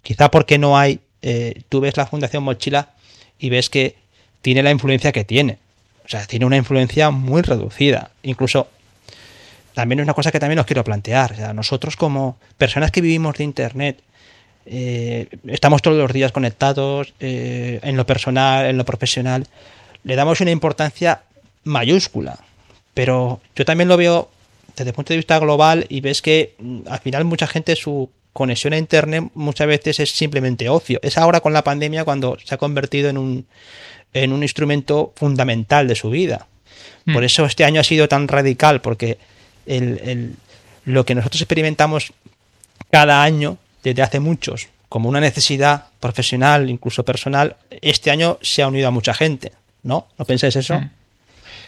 quizá 0.02 0.30
porque 0.30 0.58
no 0.58 0.76
hay. 0.76 1.00
Eh, 1.22 1.62
tú 1.70 1.80
ves 1.80 1.96
la 1.96 2.06
Fundación 2.06 2.42
Mochila 2.42 2.90
y 3.38 3.48
ves 3.48 3.70
que 3.70 3.96
tiene 4.42 4.62
la 4.62 4.72
influencia 4.72 5.10
que 5.10 5.24
tiene. 5.24 5.56
O 6.04 6.08
sea, 6.08 6.26
tiene 6.26 6.44
una 6.44 6.58
influencia 6.58 7.10
muy 7.10 7.40
reducida. 7.40 8.10
Incluso 8.22 8.68
también 9.74 10.00
es 10.00 10.04
una 10.04 10.14
cosa 10.14 10.32
que 10.32 10.40
también 10.40 10.58
os 10.58 10.66
quiero 10.66 10.84
plantear. 10.84 11.34
O 11.50 11.52
nosotros 11.52 11.96
como 11.96 12.36
personas 12.58 12.90
que 12.90 13.00
vivimos 13.00 13.36
de 13.36 13.44
Internet, 13.44 14.00
eh, 14.66 15.28
estamos 15.46 15.82
todos 15.82 15.96
los 15.96 16.12
días 16.12 16.32
conectados 16.32 17.12
eh, 17.20 17.80
en 17.82 17.96
lo 17.96 18.06
personal, 18.06 18.66
en 18.66 18.76
lo 18.76 18.84
profesional, 18.84 19.46
le 20.04 20.16
damos 20.16 20.40
una 20.40 20.50
importancia 20.50 21.22
mayúscula. 21.64 22.38
Pero 22.94 23.40
yo 23.54 23.64
también 23.64 23.88
lo 23.88 23.96
veo 23.96 24.30
desde 24.76 24.90
el 24.90 24.94
punto 24.94 25.12
de 25.12 25.18
vista 25.18 25.38
global 25.38 25.86
y 25.88 26.00
ves 26.00 26.22
que 26.22 26.54
mm, 26.58 26.80
al 26.88 26.98
final 27.00 27.24
mucha 27.24 27.46
gente 27.46 27.76
su 27.76 28.10
conexión 28.32 28.72
a 28.72 28.78
Internet 28.78 29.30
muchas 29.34 29.66
veces 29.66 30.00
es 30.00 30.10
simplemente 30.10 30.68
ocio. 30.68 31.00
Es 31.02 31.18
ahora 31.18 31.40
con 31.40 31.52
la 31.52 31.64
pandemia 31.64 32.04
cuando 32.04 32.38
se 32.44 32.54
ha 32.54 32.58
convertido 32.58 33.08
en 33.08 33.18
un, 33.18 33.46
en 34.12 34.32
un 34.32 34.42
instrumento 34.42 35.12
fundamental 35.16 35.88
de 35.88 35.94
su 35.94 36.10
vida. 36.10 36.46
Por 37.06 37.22
mm. 37.22 37.24
eso 37.24 37.44
este 37.44 37.64
año 37.64 37.80
ha 37.80 37.84
sido 37.84 38.08
tan 38.08 38.28
radical, 38.28 38.80
porque 38.80 39.18
el, 39.70 40.34
lo 40.84 41.04
que 41.04 41.14
nosotros 41.14 41.40
experimentamos 41.40 42.12
cada 42.90 43.22
año, 43.22 43.58
desde 43.82 44.02
hace 44.02 44.20
muchos, 44.20 44.68
como 44.88 45.08
una 45.08 45.20
necesidad 45.20 45.86
profesional, 46.00 46.68
incluso 46.68 47.04
personal, 47.04 47.56
este 47.80 48.10
año 48.10 48.38
se 48.42 48.62
ha 48.62 48.68
unido 48.68 48.88
a 48.88 48.90
mucha 48.90 49.14
gente, 49.14 49.52
¿no? 49.82 50.08
¿No 50.18 50.24
pensáis 50.24 50.56
eso? 50.56 50.80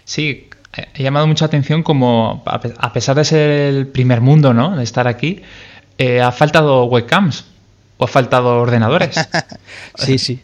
Sí, 0.05 0.49
he 0.95 1.03
llamado 1.03 1.27
mucha 1.27 1.45
atención 1.45 1.83
como, 1.83 2.43
a 2.45 2.93
pesar 2.93 3.17
de 3.17 3.25
ser 3.25 3.51
el 3.51 3.87
primer 3.87 4.21
mundo, 4.21 4.53
¿no? 4.53 4.77
De 4.77 4.83
estar 4.83 5.07
aquí, 5.07 5.43
eh, 5.99 6.21
ha 6.21 6.33
faltado 6.33 6.85
webcams 6.87 7.45
o 7.99 8.05
ha 8.05 8.09
faltado 8.09 8.61
ordenadores. 8.61 9.15
sí, 9.95 10.19
sí. 10.19 10.43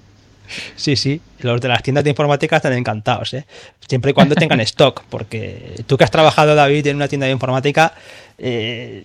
Sí, 0.76 0.96
sí, 0.96 1.20
los 1.40 1.60
de 1.60 1.68
las 1.68 1.82
tiendas 1.82 2.04
de 2.04 2.10
informática 2.10 2.56
están 2.56 2.72
encantados, 2.72 3.34
¿eh? 3.34 3.44
siempre 3.86 4.10
y 4.12 4.14
cuando 4.14 4.34
tengan 4.34 4.60
stock, 4.62 5.02
porque 5.08 5.82
tú 5.86 5.96
que 5.96 6.04
has 6.04 6.10
trabajado, 6.10 6.54
David, 6.54 6.86
en 6.86 6.96
una 6.96 7.08
tienda 7.08 7.26
de 7.26 7.32
informática, 7.32 7.92
eh, 8.38 9.04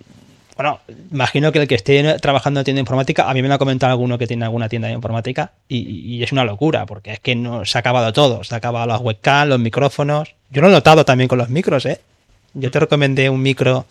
bueno, 0.56 0.80
imagino 1.10 1.50
que 1.50 1.60
el 1.60 1.68
que 1.68 1.74
esté 1.74 2.18
trabajando 2.20 2.60
en 2.60 2.64
tienda 2.64 2.78
de 2.78 2.82
informática, 2.82 3.28
a 3.28 3.34
mí 3.34 3.42
me 3.42 3.48
lo 3.48 3.54
ha 3.54 3.58
comentado 3.58 3.90
alguno 3.90 4.18
que 4.18 4.26
tiene 4.26 4.44
alguna 4.44 4.68
tienda 4.68 4.88
de 4.88 4.94
informática, 4.94 5.52
y, 5.68 6.22
es 6.22 6.32
una 6.32 6.44
locura, 6.44 6.86
porque 6.86 7.12
es 7.12 7.20
que 7.20 7.34
no, 7.34 7.64
se 7.64 7.76
ha 7.78 7.80
acabado 7.80 8.12
todo, 8.12 8.44
se 8.44 8.54
ha 8.54 8.58
acabado 8.58 8.86
las 8.86 9.00
webcams, 9.00 9.48
los 9.48 9.58
micrófonos, 9.58 10.34
yo 10.50 10.62
lo 10.62 10.68
he 10.68 10.70
notado 10.70 11.04
también 11.04 11.28
con 11.28 11.38
los 11.38 11.48
micros, 11.48 11.86
¿eh? 11.86 12.00
Yo 12.54 12.70
te 12.70 12.78
recomendé 12.78 13.28
un 13.28 13.42
micro, 13.42 13.86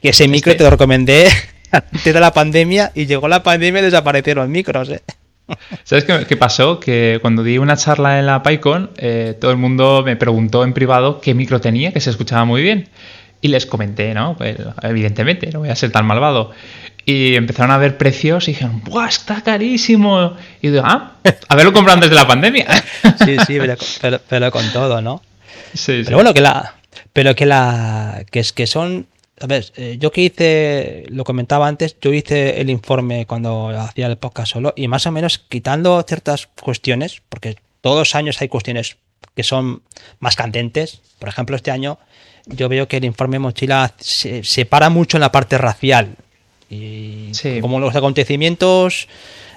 que 0.00 0.10
ese 0.10 0.28
micro 0.28 0.56
te 0.56 0.64
lo 0.64 0.70
recomendé 0.70 1.28
antes 1.70 2.14
de 2.14 2.20
la 2.20 2.32
pandemia 2.32 2.92
y 2.94 3.04
llegó 3.04 3.28
la 3.28 3.42
pandemia 3.42 3.82
y 3.82 3.84
desaparecieron 3.84 4.44
los 4.44 4.50
micros. 4.50 4.88
¿eh? 4.88 5.02
¿Sabes 5.84 6.04
qué, 6.04 6.36
pasó? 6.36 6.80
Que 6.80 7.18
cuando 7.22 7.42
di 7.42 7.58
una 7.58 7.76
charla 7.76 8.18
en 8.18 8.26
la 8.26 8.42
PyCon, 8.42 8.90
eh, 8.96 9.36
todo 9.40 9.50
el 9.50 9.56
mundo 9.56 10.02
me 10.04 10.16
preguntó 10.16 10.64
en 10.64 10.72
privado 10.72 11.20
qué 11.20 11.34
micro 11.34 11.60
tenía, 11.60 11.92
que 11.92 12.00
se 12.00 12.10
escuchaba 12.10 12.44
muy 12.44 12.62
bien. 12.62 12.88
Y 13.40 13.48
les 13.48 13.66
comenté, 13.66 14.14
¿no? 14.14 14.36
Pues, 14.36 14.56
evidentemente, 14.82 15.50
no 15.52 15.60
voy 15.60 15.68
a 15.68 15.76
ser 15.76 15.92
tan 15.92 16.06
malvado. 16.06 16.52
Y 17.04 17.36
empezaron 17.36 17.70
a 17.70 17.78
ver 17.78 17.96
precios 17.96 18.48
y 18.48 18.52
dijeron, 18.52 18.82
¡buah, 18.82 19.06
está 19.06 19.40
carísimo! 19.40 20.36
Y 20.60 20.70
digo, 20.70 20.82
ah, 20.84 21.12
haberlo 21.48 21.72
comprado 21.72 21.96
antes 21.96 22.10
de 22.10 22.16
la 22.16 22.26
pandemia. 22.26 22.66
Sí, 23.24 23.36
sí, 23.46 23.58
pero, 24.28 24.50
con 24.50 24.72
todo, 24.72 25.00
¿no? 25.00 25.22
Sí, 25.74 26.02
pero 26.04 26.16
bueno, 26.16 26.34
que 26.34 26.40
la. 26.40 26.74
Pero 27.12 27.34
que 27.34 27.46
la. 27.46 28.24
Que 28.30 28.40
es 28.40 28.52
que 28.52 28.66
son. 28.66 29.06
A 29.38 29.46
ver, 29.46 29.70
eh, 29.76 29.96
yo 30.00 30.10
que 30.10 30.22
hice, 30.22 31.04
lo 31.08 31.24
comentaba 31.24 31.68
antes, 31.68 31.96
yo 32.00 32.12
hice 32.12 32.60
el 32.60 32.70
informe 32.70 33.26
cuando 33.26 33.68
hacía 33.68 34.06
el 34.06 34.16
podcast 34.16 34.52
solo 34.52 34.72
y 34.76 34.88
más 34.88 35.06
o 35.06 35.12
menos 35.12 35.38
quitando 35.38 36.02
ciertas 36.02 36.46
cuestiones, 36.46 37.22
porque 37.28 37.56
todos 37.82 37.98
los 37.98 38.14
años 38.14 38.40
hay 38.40 38.48
cuestiones 38.48 38.96
que 39.34 39.42
son 39.42 39.82
más 40.20 40.36
candentes. 40.36 41.02
Por 41.18 41.28
ejemplo, 41.28 41.54
este 41.54 41.70
año 41.70 41.98
yo 42.46 42.68
veo 42.68 42.88
que 42.88 42.96
el 42.96 43.04
informe 43.04 43.38
mochila 43.38 43.92
se, 43.98 44.42
se 44.42 44.64
para 44.64 44.88
mucho 44.88 45.18
en 45.18 45.20
la 45.20 45.32
parte 45.32 45.58
racial. 45.58 46.16
Y 46.70 47.32
como 47.60 47.78
los 47.78 47.94
acontecimientos 47.94 49.06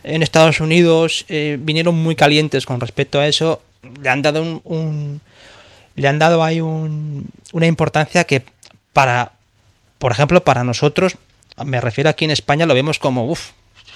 en 0.03 0.21
Estados 0.23 0.59
Unidos 0.59 1.25
eh, 1.29 1.57
vinieron 1.59 1.95
muy 1.95 2.15
calientes 2.15 2.65
con 2.65 2.79
respecto 2.79 3.19
a 3.19 3.27
eso, 3.27 3.61
le 4.01 4.09
han 4.09 4.21
dado 4.21 4.61
un, 4.63 5.21
le 5.95 6.07
han 6.07 6.19
dado 6.19 6.43
ahí 6.43 6.61
una 6.61 7.65
importancia 7.65 8.25
que 8.25 8.43
para, 8.93 9.33
por 9.99 10.12
ejemplo, 10.12 10.43
para 10.43 10.63
nosotros, 10.63 11.17
me 11.63 11.79
refiero 11.79 12.09
aquí 12.09 12.25
en 12.25 12.31
España, 12.31 12.65
lo 12.65 12.73
vemos 12.73 12.97
como, 12.97 13.35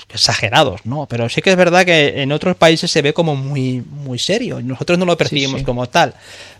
exagerados, 0.09 0.85
¿no? 0.85 1.07
Pero 1.07 1.29
sí 1.29 1.41
que 1.41 1.49
es 1.49 1.55
verdad 1.55 1.85
que 1.85 2.21
en 2.21 2.31
otros 2.31 2.55
países 2.55 2.91
se 2.91 3.01
ve 3.01 3.13
como 3.13 3.35
muy, 3.35 3.81
muy 3.81 4.19
serio 4.19 4.59
y 4.59 4.63
nosotros 4.63 4.99
no 4.99 5.05
lo 5.05 5.17
percibimos 5.17 5.63
como 5.63 5.87
tal. 5.87 6.13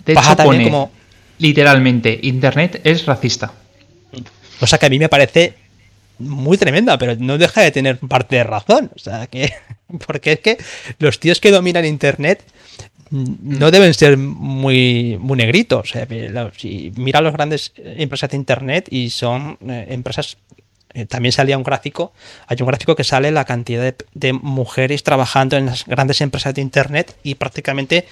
De 0.05 0.13
hecho, 0.13 0.35
también 0.35 0.63
como... 0.63 0.91
literalmente, 1.37 2.19
Internet 2.23 2.81
es 2.83 3.05
racista. 3.05 3.53
O 4.59 4.67
sea 4.67 4.79
que 4.79 4.85
a 4.85 4.89
mí 4.89 4.97
me 4.97 5.09
parece 5.09 5.55
muy 6.19 6.57
tremenda, 6.57 6.97
pero 6.97 7.15
no 7.17 7.37
deja 7.37 7.61
de 7.61 7.71
tener 7.71 7.97
parte 7.99 8.37
de 8.37 8.43
razón. 8.43 8.91
O 8.95 8.99
sea, 8.99 9.27
que. 9.27 9.53
Porque 10.07 10.33
es 10.33 10.39
que 10.39 10.57
los 10.99 11.19
tíos 11.19 11.39
que 11.39 11.51
dominan 11.51 11.85
Internet 11.85 12.43
no 13.13 13.69
deben 13.69 13.93
ser 13.93 14.17
muy, 14.17 15.17
muy 15.19 15.37
negritos. 15.37 15.93
si 16.57 16.91
mira 16.95 17.21
las 17.21 17.33
grandes 17.33 17.71
empresas 17.77 18.31
de 18.31 18.37
Internet 18.37 18.87
y 18.89 19.11
son 19.11 19.57
eh, 19.67 19.85
empresas. 19.89 20.37
Eh, 20.95 21.05
también 21.05 21.31
salía 21.31 21.57
un 21.57 21.63
gráfico, 21.63 22.13
hay 22.47 22.57
un 22.59 22.67
gráfico 22.67 22.95
que 22.95 23.03
sale 23.03 23.31
la 23.31 23.45
cantidad 23.45 23.95
de, 24.13 24.33
mujeres 24.33 25.03
trabajando 25.03 25.57
en 25.57 25.67
las 25.67 25.85
grandes 25.85 26.21
empresas 26.21 26.53
de 26.53 26.61
Internet 26.61 27.15
y 27.23 27.35
prácticamente 27.35 28.05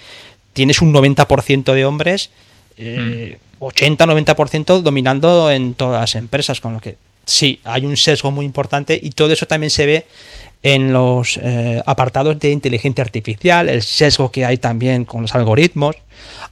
tienes 0.54 0.82
un 0.82 0.94
90% 0.94 1.74
de 1.74 1.86
hombres, 1.86 2.32
80-90% 2.78 4.80
eh, 4.80 4.82
dominando 4.82 5.52
en 5.52 5.76
todas 5.76 6.02
las 6.02 6.16
empresas, 6.16 6.60
con 6.60 6.74
lo 6.74 6.80
que 6.80 6.98
sí, 7.26 7.60
hay 7.64 7.86
un 7.86 7.98
sesgo 7.98 8.32
muy 8.32 8.46
importante 8.46 9.00
y 9.02 9.12
todo 9.12 9.32
eso 9.32 9.46
también 9.46 9.70
se 9.70 9.86
ve 9.86 10.06
en 10.64 10.94
los 10.94 11.38
eh, 11.42 11.82
apartados 11.86 12.40
de 12.40 12.52
inteligencia 12.52 13.04
artificial, 13.04 13.70
el 13.70 13.82
sesgo 13.82 14.32
que 14.32 14.46
hay 14.46 14.58
también 14.58 15.06
con 15.06 15.24
los 15.24 15.34
algoritmos. 15.34 15.96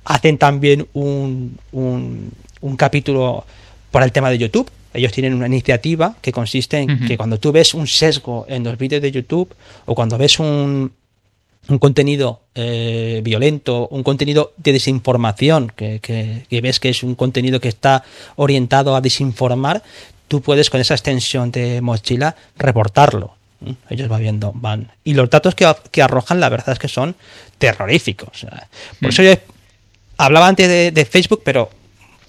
Hacen 0.04 0.38
también 0.38 0.88
un, 0.94 1.58
un, 1.72 2.76
capítulo 2.78 3.46
para 3.92 4.06
el 4.06 4.12
tema 4.12 4.30
de 4.30 4.38
YouTube. 4.38 4.70
Ellos 4.94 5.12
tienen 5.12 5.36
una 5.36 5.46
iniciativa 5.46 6.16
que 6.22 6.32
consiste 6.32 6.80
en 6.80 7.06
que 7.06 7.16
cuando 7.16 7.40
tú 7.40 7.52
ves 7.52 7.76
un 7.76 7.86
sesgo 7.86 8.46
en 8.50 8.64
los 8.64 8.78
vídeos 8.78 9.02
de 9.02 9.12
YouTube 9.12 9.54
o 9.86 9.94
cuando 9.94 10.18
ves 10.18 10.40
un, 10.40 10.92
un 11.68 11.78
contenido 11.78 12.42
eh, 12.56 13.22
violento, 13.24 13.88
un 13.90 14.02
contenido 14.02 14.54
de 14.58 14.74
desinformación, 14.74 15.72
que, 15.76 16.00
que, 16.00 16.62
ves 16.62 16.80
que 16.80 16.90
es 16.90 17.04
un 17.04 17.14
contenido 17.14 17.60
que 17.60 17.68
está 17.70 18.04
orientado 18.36 18.96
a 18.96 19.02
desinformar, 19.02 19.84
tú 20.28 20.42
puedes 20.42 20.70
con 20.72 20.82
esa 20.82 20.96
extensión 20.96 21.52
de 21.52 21.82
mochila 21.82 22.36
reportarlo. 22.58 23.39
Ellos 23.90 24.08
van 24.08 24.22
viendo, 24.22 24.52
van. 24.56 24.92
Y 25.04 25.14
los 25.14 25.30
datos 25.30 25.56
que, 25.56 26.02
arrojan, 26.02 26.40
la 26.40 26.50
verdad 26.50 26.70
es 26.70 26.80
que 26.80 26.88
son 26.88 27.16
terroríficos. 27.58 28.46
Por 29.02 29.10
eso 29.10 29.24
yo 29.24 29.34
hablaba 30.18 30.48
antes 30.48 30.94
de, 30.94 31.06
Facebook, 31.06 31.42
pero 31.44 31.70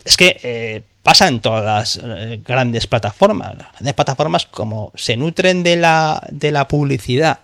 es 0.04 0.16
que 0.16 0.40
eh, 0.42 0.82
pasa 1.02 1.28
en 1.28 1.40
todas 1.40 1.64
las 1.64 2.00
eh, 2.02 2.40
grandes 2.44 2.86
plataformas. 2.86 3.56
Las 3.56 3.72
grandes 3.72 3.94
plataformas, 3.94 4.46
como 4.46 4.92
se 4.94 5.16
nutren 5.16 5.62
de 5.62 5.76
la, 5.76 6.22
de 6.30 6.50
la 6.50 6.66
publicidad 6.66 7.40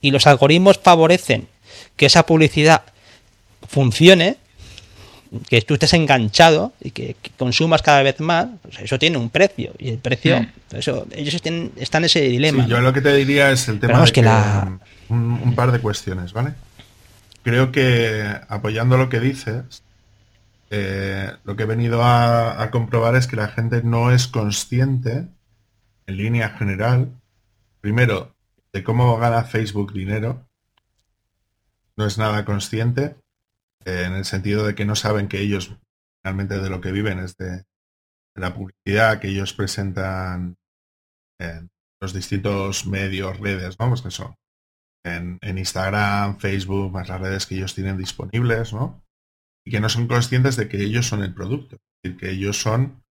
y 0.00 0.10
los 0.10 0.26
algoritmos 0.26 0.78
favorecen 0.78 1.48
que 1.96 2.06
esa 2.06 2.24
publicidad 2.24 2.82
funcione, 3.68 4.36
que 5.48 5.62
tú 5.62 5.74
estés 5.74 5.92
enganchado 5.94 6.72
y 6.80 6.90
que, 6.90 7.16
consumas 7.38 7.82
cada 7.82 8.02
vez 8.02 8.20
más, 8.20 8.48
pues 8.62 8.80
eso 8.80 8.98
tiene 8.98 9.16
un 9.16 9.30
precio. 9.30 9.72
Y 9.78 9.90
el 9.90 9.98
precio, 9.98 10.40
mm. 10.40 10.76
eso, 10.76 11.06
ellos 11.12 11.34
están, 11.34 11.70
en 11.76 12.04
ese 12.04 12.22
dilema. 12.22 12.66
yo 12.66 12.80
lo 12.80 12.92
que 12.92 13.00
te 13.00 13.14
diría 13.14 13.50
es 13.50 13.68
el 13.68 13.78
tema 13.78 14.04
de 14.04 14.12
que 14.12 14.20
un, 15.08 15.54
par 15.54 15.72
de 15.72 15.80
cuestiones, 15.80 16.32
¿vale? 16.32 16.54
Creo 17.42 17.72
que 17.72 18.24
apoyando 18.48 18.96
lo 18.96 19.08
que 19.08 19.20
dices, 19.20 19.82
eh, 20.70 21.30
lo 21.44 21.56
que 21.56 21.62
he 21.62 21.66
venido 21.66 22.02
a, 22.02 22.62
a, 22.62 22.70
comprobar 22.70 23.16
es 23.16 23.26
que 23.26 23.36
la 23.36 23.48
gente 23.48 23.82
no 23.82 24.12
es 24.12 24.26
consciente, 24.26 25.26
en 26.06 26.16
línea 26.16 26.50
general, 26.50 27.08
primero, 27.80 28.34
de 28.72 28.84
cómo 28.84 29.16
gana 29.18 29.44
Facebook 29.44 29.92
dinero. 29.92 30.46
No 31.96 32.06
es 32.06 32.18
nada 32.18 32.44
consciente 32.44 33.16
en 33.84 34.12
el 34.12 34.24
sentido 34.24 34.66
de 34.66 34.74
que 34.74 34.84
no 34.84 34.94
saben 34.94 35.28
que 35.28 35.40
ellos 35.40 35.76
realmente 36.24 36.58
de 36.58 36.70
lo 36.70 36.80
que 36.80 36.92
viven 36.92 37.18
es 37.18 37.36
de, 37.36 37.64
la 38.36 38.54
publicidad 38.54 39.20
que 39.20 39.28
ellos 39.28 39.52
presentan 39.52 40.56
en 41.38 41.70
los 42.00 42.14
distintos 42.14 42.86
medios, 42.86 43.38
redes, 43.38 43.76
vamos 43.76 44.02
que 44.02 44.10
son 44.10 44.34
en, 45.04 45.38
Instagram, 45.42 46.38
Facebook, 46.38 46.92
más 46.92 47.08
las 47.08 47.20
redes 47.20 47.46
que 47.46 47.56
ellos 47.56 47.74
tienen 47.74 47.98
disponibles, 47.98 48.72
¿no? 48.72 49.02
Y 49.66 49.70
que 49.70 49.80
no 49.80 49.88
son 49.88 50.06
conscientes 50.06 50.56
de 50.56 50.68
que 50.68 50.78
ellos 50.78 51.06
son 51.06 51.22
el 51.22 51.34
producto, 51.34 51.76
es 51.76 51.80
decir, 52.02 52.18
que 52.18 52.30
ellos 52.30 52.60
son 52.60 53.02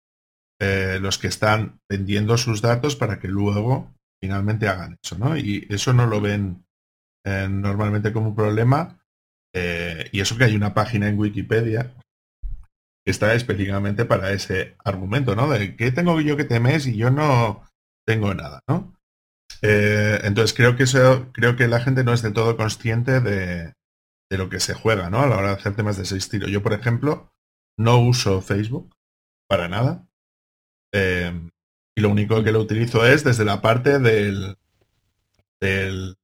eh, 0.59 0.99
los 1.01 1.17
que 1.17 1.27
están 1.27 1.79
vendiendo 1.89 2.37
sus 2.37 2.61
datos 2.61 2.95
para 2.95 3.19
que 3.19 3.27
luego 3.27 3.93
finalmente 4.21 4.67
hagan 4.67 4.97
eso, 5.03 5.17
¿no? 5.17 5.37
Y 5.37 5.67
eso 5.69 5.93
no 5.93 6.07
lo 6.07 6.21
ven 6.21 6.65
eh, 7.25 7.47
normalmente 7.49 8.13
como 8.13 8.29
un 8.29 8.35
problema 8.35 8.98
eh, 9.53 10.09
y 10.11 10.19
eso 10.19 10.37
que 10.37 10.43
hay 10.43 10.55
una 10.55 10.73
página 10.73 11.07
en 11.07 11.17
Wikipedia 11.17 11.93
que 13.05 13.11
está 13.11 13.33
específicamente 13.33 14.05
para 14.05 14.31
ese 14.31 14.75
argumento, 14.83 15.35
¿no? 15.35 15.49
De 15.49 15.75
qué 15.75 15.91
tengo 15.91 16.19
yo 16.21 16.37
que 16.37 16.43
temer 16.43 16.81
si 16.81 16.95
yo 16.95 17.09
no 17.09 17.63
tengo 18.05 18.33
nada, 18.33 18.61
¿no? 18.67 18.93
Eh, 19.61 20.19
entonces 20.23 20.55
creo 20.55 20.75
que 20.75 20.83
eso, 20.83 21.31
creo 21.33 21.55
que 21.55 21.67
la 21.67 21.81
gente 21.81 22.03
no 22.03 22.13
es 22.13 22.21
del 22.21 22.33
todo 22.33 22.55
consciente 22.57 23.19
de, 23.19 23.73
lo 24.29 24.49
que 24.49 24.59
se 24.59 24.73
juega, 24.73 25.09
¿no? 25.09 25.21
A 25.21 25.27
la 25.27 25.37
hora 25.37 25.47
de 25.49 25.55
hacer 25.55 25.75
temas 25.75 25.97
de 25.97 26.03
ese 26.03 26.17
estilo. 26.17 26.47
Yo, 26.47 26.61
por 26.61 26.73
ejemplo, 26.73 27.31
no 27.77 27.99
uso 27.99 28.41
Facebook 28.41 28.93
para 29.47 29.67
nada. 29.67 30.07
Eh, 30.93 31.49
y 31.97 32.01
lo 32.01 32.09
único 32.09 32.43
que 32.43 32.51
lo 32.51 32.59
utilizo 32.61 33.05
es 33.05 33.23
desde 33.23 33.45
la 33.45 33.61
parte 33.61 33.99
del, 33.99 34.57
del, 35.59 36.15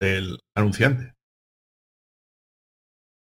del 0.00 0.38
anunciante 0.56 1.14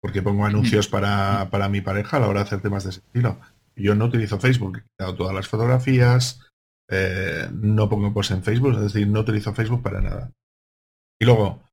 porque 0.02 0.22
pongo 0.22 0.46
anuncios 0.46 0.88
para, 0.88 1.50
para, 1.52 1.70
mi 1.70 1.82
pareja 1.82 2.18
a 2.18 2.20
la 2.22 2.28
hora 2.28 2.40
de 2.42 2.46
hacer 2.46 2.62
temas 2.62 2.84
de 2.84 2.92
ese 2.92 3.00
estilo. 3.00 3.40
Yo 3.76 3.96
no 3.96 4.06
utilizo 4.06 4.40
Facebook, 4.40 4.78
he 4.78 4.82
quitado 4.82 5.16
todas 5.16 5.34
las 5.34 5.48
fotografías, 5.48 6.42
eh, 6.90 7.48
no 7.52 7.90
pongo 7.90 8.14
post 8.14 8.32
en 8.32 8.44
Facebook, 8.44 8.76
es 8.76 8.94
decir, 8.94 9.08
no 9.08 9.22
utilizo 9.22 9.54
Facebook 9.54 9.82
para 9.82 10.02
nada. 10.02 10.32
Y 11.20 11.26
luego... 11.26 11.64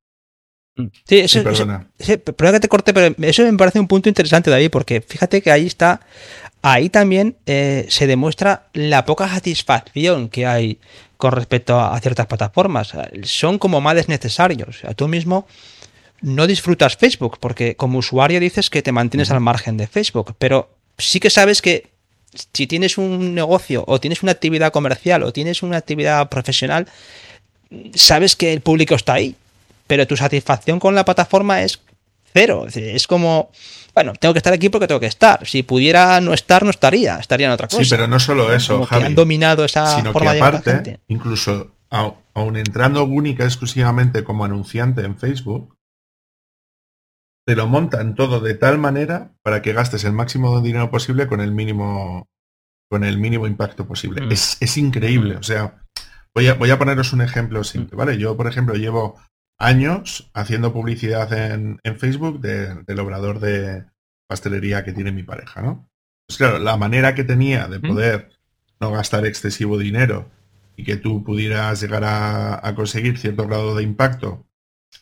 Sí, 1.05 1.21
eso, 1.21 1.43
perdona. 1.43 1.89
perdona 1.97 2.53
que 2.53 2.61
te 2.61 2.69
corte, 2.69 2.93
pero 2.93 3.15
eso 3.23 3.43
me 3.43 3.57
parece 3.57 3.81
un 3.81 3.89
punto 3.89 4.11
interesante, 4.11 4.51
David, 4.51 4.71
porque 4.71 5.01
fíjate 5.01 5.41
que 5.41 5.51
ahí 5.51 5.65
está, 5.65 6.03
ahí 6.61 6.91
también 6.91 7.39
eh, 7.47 7.87
se 7.89 8.07
demuestra 8.07 8.69
la 8.75 9.07
poca 9.07 9.27
satisfacción 9.27 10.29
que 10.29 10.45
hay 10.45 10.79
con 11.17 11.33
respecto 11.33 11.81
a, 11.81 11.99
ciertas 12.01 12.27
plataformas. 12.27 12.93
Son 13.23 13.59
como 13.59 13.81
males 13.81 14.09
necesarios. 14.09 14.85
A 14.85 14.93
tú 14.93 15.09
mismo 15.09 15.47
no 16.21 16.47
disfrutas 16.47 16.97
Facebook, 16.97 17.39
porque 17.41 17.77
como 17.77 17.99
usuario 17.99 18.41
dices 18.41 18.71
que 18.71 18.83
te 18.83 18.93
mantienes 18.93 19.31
al 19.31 19.41
margen 19.41 19.77
de 19.77 19.87
Facebook, 19.87 20.35
pero 20.39 20.71
sí 20.99 21.21
que 21.21 21.31
sabes 21.31 21.63
que 21.63 21.91
si 22.53 22.67
tienes 22.67 22.99
un 22.99 23.35
negocio 23.35 23.85
o 23.87 24.01
tienes 24.01 24.23
una 24.23 24.33
actividad 24.33 24.73
comercial 24.73 25.23
o 25.23 25.33
tienes 25.33 25.63
una 25.63 25.79
actividad 25.79 26.29
profesional, 26.29 26.87
sabes 27.95 28.37
que 28.37 28.53
el 28.53 28.61
público 28.61 28.95
está 28.95 29.15
ahí, 29.15 29.37
pero 29.87 30.07
tu 30.07 30.17
satisfacción 30.17 30.79
con 30.79 30.95
la 30.95 31.05
plataforma 31.05 31.63
es 31.63 31.81
cero. 32.33 32.67
Es 32.75 33.07
como, 33.07 33.51
bueno, 33.95 34.13
tengo 34.19 34.35
que 34.35 34.39
estar 34.39 34.53
aquí 34.53 34.69
porque 34.69 34.87
tengo 34.87 35.01
que 35.01 35.07
estar. 35.07 35.47
Si 35.47 35.63
pudiera 35.63 36.21
no 36.21 36.35
estar, 36.35 36.65
no 36.65 36.71
estaría, 36.71 37.17
estaría 37.17 37.47
en 37.47 37.53
otra 37.53 37.69
cosa. 37.69 37.83
Sí, 37.83 37.89
pero 37.89 38.07
no 38.07 38.21
solo 38.21 38.53
eso, 38.53 38.85
Javi, 38.85 39.05
han 39.05 39.15
dominado 39.15 39.65
esa 39.65 39.97
sino 39.97 40.13
forma 40.13 40.33
que 40.33 40.39
aparte, 40.39 41.01
incluso 41.09 41.73
aún 41.89 42.57
entrando 42.57 43.05
única 43.05 43.45
exclusivamente 43.45 44.25
como 44.25 44.45
anunciante 44.45 45.03
en 45.03 45.17
Facebook, 45.17 45.76
te 47.47 47.55
lo 47.55 47.67
montan 47.67 48.15
todo 48.15 48.41
de 48.41 48.55
tal 48.55 48.79
manera 48.79 49.33
para 49.43 49.63
que 49.63 49.73
gastes 49.73 50.05
el 50.05 50.13
máximo 50.13 50.57
de 50.57 50.67
dinero 50.67 50.91
posible 50.91 51.27
con 51.27 51.41
el 51.41 51.53
mínimo 51.53 52.29
con 52.91 53.05
el 53.05 53.19
mínimo 53.19 53.47
impacto 53.47 53.87
posible. 53.87 54.23
Mm. 54.23 54.33
Es, 54.33 54.77
increíble. 54.77 55.35
Mm. 55.35 55.39
O 55.39 55.43
sea, 55.43 55.83
voy 56.35 56.49
a, 56.49 56.55
voy 56.55 56.71
a 56.71 56.79
poneros 56.79 57.13
un 57.13 57.21
ejemplo 57.23 57.65
simple, 57.65 57.97
¿vale? 57.97 58.17
Yo, 58.17 58.37
por 58.37 58.47
ejemplo, 58.47 58.75
llevo 58.75 59.17
años 59.59 60.31
haciendo 60.35 60.73
publicidad 60.73 61.33
en, 61.33 61.81
Facebook 61.99 62.41
del 62.41 63.01
obrador 63.01 63.41
de 63.41 63.87
pastelería 64.29 64.85
que 64.85 64.93
tiene 64.93 65.13
mi 65.13 65.23
pareja, 65.23 65.63
¿no? 65.63 65.89
Pues 66.27 66.39
claro, 66.39 66.59
la 66.59 66.77
manera 66.77 67.15
que 67.15 67.25
tenía 67.25 67.69
de 67.69 67.79
mm. 67.79 67.83
poder 67.83 68.31
no 68.81 68.91
gastar 68.91 69.27
excesivo 69.27 69.79
dinero 69.79 70.31
y 70.77 70.85
que 70.85 70.97
tú 70.97 71.25
pudieras 71.25 71.81
llegar 71.81 72.03
a, 72.05 72.75
conseguir 72.75 73.19
cierto 73.19 73.47
grado 73.47 73.75
de 73.75 73.83
impacto 73.83 74.46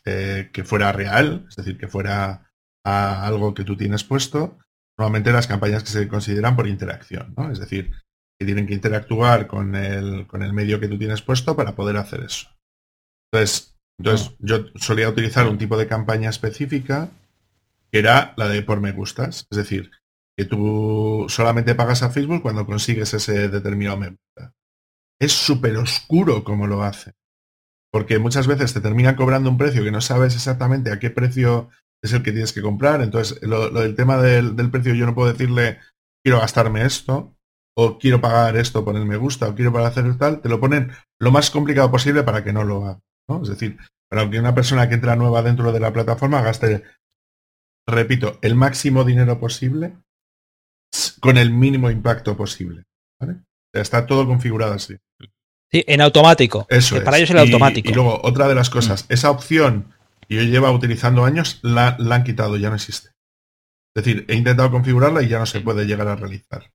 eh, 0.05 0.51
que 0.53 0.65
fuera 0.65 0.93
real, 0.93 1.47
es 1.49 1.57
decir, 1.57 1.79
que 1.79 1.89
fuera 1.89 2.51
a 2.85 3.27
algo 3.27 3.55
que 3.55 3.65
tú 3.65 3.77
tienes 3.77 4.05
puesto, 4.05 4.59
normalmente 4.99 5.33
las 5.33 5.47
campañas 5.47 5.83
que 5.83 5.91
se 5.91 6.09
consideran 6.09 6.57
por 6.57 6.69
interacción, 6.69 7.35
¿no? 7.37 7.51
Es 7.51 7.59
decir, 7.59 7.93
que 8.39 8.47
tienen 8.47 8.67
que 8.67 8.75
interactuar 8.75 9.47
con 9.47 9.75
el, 9.75 10.27
con 10.27 10.43
el 10.43 10.53
medio 10.53 10.81
que 10.81 10.89
tú 10.89 10.99
tienes 10.99 11.23
puesto 11.23 11.57
para 11.57 11.75
poder 11.75 11.97
hacer 11.97 12.21
eso. 12.21 12.49
Entonces, 13.33 13.75
entonces 13.99 14.37
yo 14.41 14.67
solía 14.77 15.09
utilizar 15.09 15.49
un 15.49 15.59
tipo 15.59 15.77
de 15.77 15.87
campaña 15.87 16.31
específica 16.31 17.11
que 17.91 18.01
era 18.01 18.35
la 18.37 18.49
de 18.49 18.63
por 18.63 18.81
me 18.81 18.93
gustas. 18.93 19.47
Es 19.51 19.57
decir, 19.57 19.91
que 20.37 20.45
tú 20.45 21.27
solamente 21.29 21.75
pagas 21.75 22.03
a 22.03 22.11
Facebook 22.11 22.43
cuando 22.43 22.67
consigues 22.67 23.15
ese 23.15 23.49
determinado 23.49 23.97
me 23.97 24.09
gusta. 24.09 24.53
Es 25.21 25.33
súper 25.33 25.77
oscuro 25.77 26.43
como 26.43 26.67
lo 26.67 26.83
hace. 26.83 27.13
Porque 27.95 28.19
muchas 28.19 28.49
veces 28.49 28.75
te 28.75 28.81
termina 28.81 29.15
cobrando 29.15 29.49
un 29.49 29.57
precio 29.57 29.85
que 29.85 29.93
no 29.93 30.01
sabes 30.01 30.35
exactamente 30.35 30.91
a 30.91 30.99
qué 30.99 31.11
precio 31.11 31.71
es 32.03 32.13
el 32.13 32.25
que 32.25 32.33
tienes 32.33 32.53
que 32.53 32.61
comprar. 32.61 33.01
Entonces, 33.01 33.41
lo, 33.41 33.71
del 33.71 33.95
tema 33.95 34.17
del, 34.17 34.69
precio, 34.73 34.95
yo 34.95 35.07
no 35.07 35.15
puedo 35.15 35.31
decirle, 35.31 35.79
quiero 36.21 36.41
gastarme 36.41 36.85
esto, 36.85 37.37
o 37.79 37.97
quiero 37.97 38.21
pagar 38.21 38.57
esto 38.57 38.85
por 38.85 38.97
el 38.97 39.07
me 39.07 39.17
gusta, 39.17 39.49
o 39.49 39.55
quiero 39.55 39.73
para 39.73 39.87
hacer 39.87 40.19
tal, 40.19 40.41
te 40.41 40.49
lo 40.49 40.59
ponen 40.59 40.91
lo 41.21 41.31
más 41.31 41.53
complicado 41.53 41.89
posible 41.89 42.25
para 42.25 42.43
que 42.43 42.53
no 42.53 42.65
lo 42.65 42.85
haga. 42.85 43.01
Es 43.43 43.49
decir, 43.49 43.79
para 44.11 44.29
que 44.29 44.41
una 44.41 44.57
persona 44.57 44.89
que 44.89 44.97
entra 44.97 45.15
nueva 45.15 45.43
dentro 45.43 45.71
de 45.71 45.79
la 45.79 45.93
plataforma 45.93 46.43
gaste, 46.43 46.83
repito, 47.87 48.41
el 48.43 48.57
máximo 48.57 49.05
dinero 49.05 49.39
posible 49.39 49.99
con 51.21 51.39
el 51.39 51.53
mínimo 51.53 51.93
impacto 51.93 52.37
posible. 52.37 52.83
Está 53.73 54.05
todo 54.05 54.27
configurado 54.27 54.75
así. 54.75 54.97
Sí, 55.75 55.83
en 55.89 56.01
automático. 56.03 56.67
Eso 56.69 57.03
Para 57.03 57.17
ellos 57.17 57.31
el 57.31 57.39
automático. 57.39 57.91
Y 57.91 57.93
luego, 57.93 58.21
otra 58.23 58.47
de 58.47 58.55
las 58.55 58.71
cosas, 58.71 59.07
mm. 59.09 59.13
esa 59.13 59.31
opción 59.31 59.93
y 60.29 60.37
yo 60.37 60.43
lleva 60.43 60.71
utilizando 60.71 61.25
años, 61.25 61.59
la, 61.63 61.97
han 61.99 62.23
quitado, 62.23 62.57
ya 62.57 62.69
no 62.69 62.77
existe. 62.77 63.09
Es 63.93 64.05
decir, 64.05 64.25
he 64.29 64.37
intentado 64.37 64.71
configurarla 64.71 65.21
y 65.23 65.29
ya 65.29 65.41
no 65.41 65.47
se 65.47 65.61
puede 65.63 65.85
llegar 65.85 66.07
a 66.07 66.15
realizar. 66.15 66.71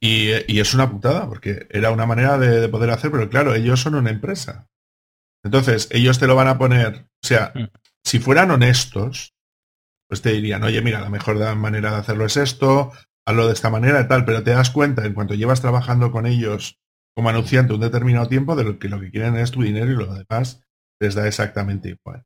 Y, 0.00 0.32
es 0.32 0.74
una 0.74 0.90
putada, 0.90 1.26
porque 1.28 1.66
era 1.70 1.92
una 1.92 2.04
manera 2.04 2.36
de, 2.36 2.68
poder 2.68 2.90
hacer, 2.90 3.10
pero 3.10 3.30
claro, 3.30 3.54
ellos 3.54 3.80
son 3.80 3.94
una 3.94 4.10
empresa. 4.10 4.68
Entonces, 5.42 5.88
ellos 5.90 6.18
te 6.18 6.26
lo 6.26 6.36
van 6.36 6.48
a 6.48 6.58
poner, 6.58 7.06
o 7.24 7.26
sea, 7.26 7.52
mm. 7.54 7.68
si 8.04 8.18
fueran 8.18 8.50
honestos, 8.50 9.32
pues 10.10 10.20
te 10.20 10.32
dirían, 10.32 10.62
oye, 10.62 10.82
mira, 10.82 11.00
la 11.00 11.08
mejor 11.08 11.38
manera 11.56 11.92
de 11.92 11.96
hacerlo 11.96 12.26
es 12.26 12.36
esto, 12.36 12.92
hazlo 13.24 13.46
de 13.46 13.54
esta 13.54 13.70
manera 13.70 13.98
y 14.02 14.08
tal, 14.08 14.26
pero 14.26 14.42
te 14.42 14.50
das 14.50 14.68
cuenta 14.68 15.06
en 15.06 15.14
cuanto 15.14 15.32
llevas 15.32 15.62
trabajando 15.62 16.12
con 16.12 16.26
ellos 16.26 16.80
como 17.20 17.28
anunciante 17.28 17.74
un 17.74 17.80
determinado 17.80 18.28
tiempo 18.28 18.56
de 18.56 18.64
lo 18.64 18.78
que 18.78 18.88
lo 18.88 18.98
que 18.98 19.10
quieren 19.10 19.36
es 19.36 19.50
tu 19.50 19.62
dinero 19.62 19.90
y 19.90 19.94
lo 19.94 20.14
demás 20.14 20.62
les 21.00 21.14
da 21.14 21.28
exactamente 21.28 21.90
igual 21.90 22.24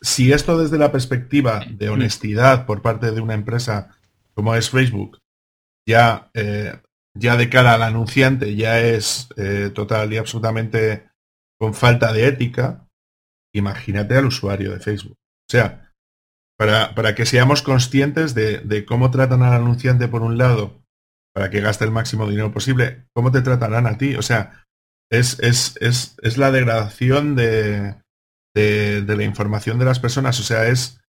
si 0.00 0.32
esto 0.32 0.58
desde 0.58 0.78
la 0.78 0.92
perspectiva 0.92 1.64
de 1.68 1.90
honestidad 1.90 2.66
por 2.66 2.82
parte 2.82 3.10
de 3.10 3.20
una 3.20 3.34
empresa 3.34 3.96
como 4.34 4.54
es 4.54 4.70
Facebook, 4.70 5.18
ya, 5.86 6.30
eh, 6.34 6.80
ya 7.14 7.36
de 7.36 7.50
cara 7.50 7.74
al 7.74 7.82
anunciante 7.82 8.54
ya 8.56 8.80
es 8.80 9.28
eh, 9.36 9.70
total 9.74 10.12
y 10.12 10.16
absolutamente 10.16 11.10
con 11.58 11.74
falta 11.74 12.12
de 12.12 12.26
ética, 12.26 12.86
imagínate 13.52 14.16
al 14.16 14.26
usuario 14.26 14.72
de 14.72 14.80
Facebook. 14.80 15.16
O 15.18 15.50
sea, 15.50 15.92
para, 16.56 16.94
para 16.94 17.14
que 17.14 17.26
seamos 17.26 17.60
conscientes 17.60 18.34
de, 18.34 18.84
cómo 18.86 19.10
tratan 19.10 19.42
al 19.42 19.54
anunciante 19.54 20.08
por 20.08 20.22
un 20.22 20.38
lado, 20.38 20.79
para 21.34 21.50
que 21.50 21.60
gaste 21.60 21.84
el 21.84 21.90
máximo 21.90 22.28
dinero 22.28 22.52
posible, 22.52 23.06
cómo 23.14 23.30
te 23.30 23.42
tratarán 23.42 23.86
a 23.86 23.98
ti. 23.98 24.16
O 24.16 24.22
sea, 24.22 24.64
es, 25.10 25.38
es, 25.40 25.76
es, 25.80 26.16
es 26.22 26.38
la 26.38 26.50
degradación 26.50 27.36
de, 27.36 27.96
de, 28.54 29.16
la 29.16 29.24
información 29.24 29.78
de 29.78 29.84
las 29.84 30.00
personas. 30.00 30.38
O 30.40 30.42
sea, 30.42 30.66
es 30.68 31.00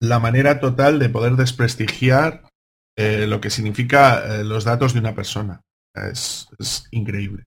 la 0.00 0.18
manera 0.18 0.60
total 0.60 0.98
de 0.98 1.08
poder 1.08 1.36
desprestigiar 1.36 2.48
eh, 2.96 3.26
lo 3.26 3.40
que 3.40 3.50
significa 3.50 4.24
eh, 4.24 4.44
los 4.44 4.64
datos 4.64 4.92
de 4.92 5.00
una 5.00 5.14
persona. 5.14 5.60
Es, 5.94 6.48
increíble. 6.90 7.44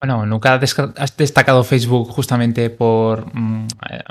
Bueno, 0.00 0.26
nunca 0.26 0.54
has 0.54 1.16
destacado 1.16 1.64
Facebook 1.64 2.10
justamente 2.10 2.68
por 2.70 3.34
mm, 3.34 3.68
eh, 3.90 4.02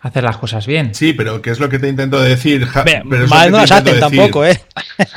hacer 0.00 0.24
las 0.24 0.38
cosas 0.38 0.66
bien. 0.66 0.94
Sí, 0.94 1.12
pero 1.12 1.42
¿qué 1.42 1.50
es 1.50 1.60
lo 1.60 1.68
que 1.68 1.78
te 1.78 1.88
intento 1.88 2.20
decir? 2.20 2.66
pero 2.84 3.28
mal 3.28 3.50
no 3.50 3.58
las 3.58 3.70
hacen 3.70 4.00
tampoco, 4.00 4.44
¿eh? 4.44 4.60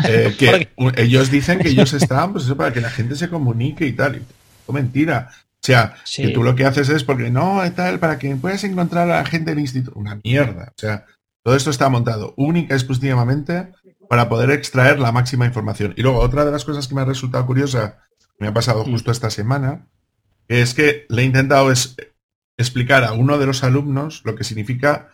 que 0.38 0.70
ellos 0.98 1.32
dicen 1.32 1.60
que 1.60 1.70
ellos 1.70 1.94
están 1.94 2.34
pues 2.34 2.46
eso, 2.46 2.58
para 2.58 2.74
que 2.74 2.82
la 2.82 2.90
gente 2.90 3.16
se 3.16 3.30
comunique 3.30 3.86
y 3.86 3.94
tal. 3.94 4.22
mentira. 4.68 5.30
O 5.32 5.66
sea, 5.66 5.96
que 6.14 6.30
tú 6.30 6.44
lo 6.44 6.56
que 6.56 6.66
haces 6.66 6.90
es 6.90 7.06
porque 7.06 7.30
no, 7.30 7.62
tal, 7.74 7.98
para 8.00 8.20
que 8.20 8.36
puedas 8.36 8.64
encontrar 8.66 9.10
a 9.10 9.20
la 9.20 9.26
gente 9.26 9.52
del 9.52 9.60
instituto. 9.60 9.98
Una 9.98 10.20
mierda. 10.22 10.74
O 10.76 10.80
sea, 10.80 11.06
todo 11.42 11.56
esto 11.56 11.70
está 11.70 11.88
montado 11.88 12.34
única 12.36 12.74
y 12.74 12.78
exclusivamente 12.78 13.70
para 14.10 14.28
poder 14.28 14.52
extraer 14.52 15.00
la 15.00 15.14
máxima 15.14 15.46
información. 15.46 15.94
Y 15.96 16.02
luego, 16.02 16.20
otra 16.20 16.44
de 16.44 16.52
las 16.52 16.66
cosas 16.66 16.88
que 16.88 16.96
me 16.96 17.02
ha 17.02 17.06
resultado 17.06 17.46
curiosa, 17.46 18.00
me 18.40 18.48
ha 18.48 18.54
pasado 18.54 18.84
justo 18.84 19.10
esta 19.10 19.30
semana, 19.30 19.88
es 20.50 20.74
que 20.74 21.06
le 21.08 21.22
he 21.22 21.26
intentado 21.26 21.72
es, 21.72 21.96
explicar 22.58 23.04
a 23.04 23.14
uno 23.14 23.38
de 23.38 23.46
los 23.46 23.64
alumnos 23.64 24.22
lo 24.26 24.36
que 24.36 24.44
significa 24.44 25.10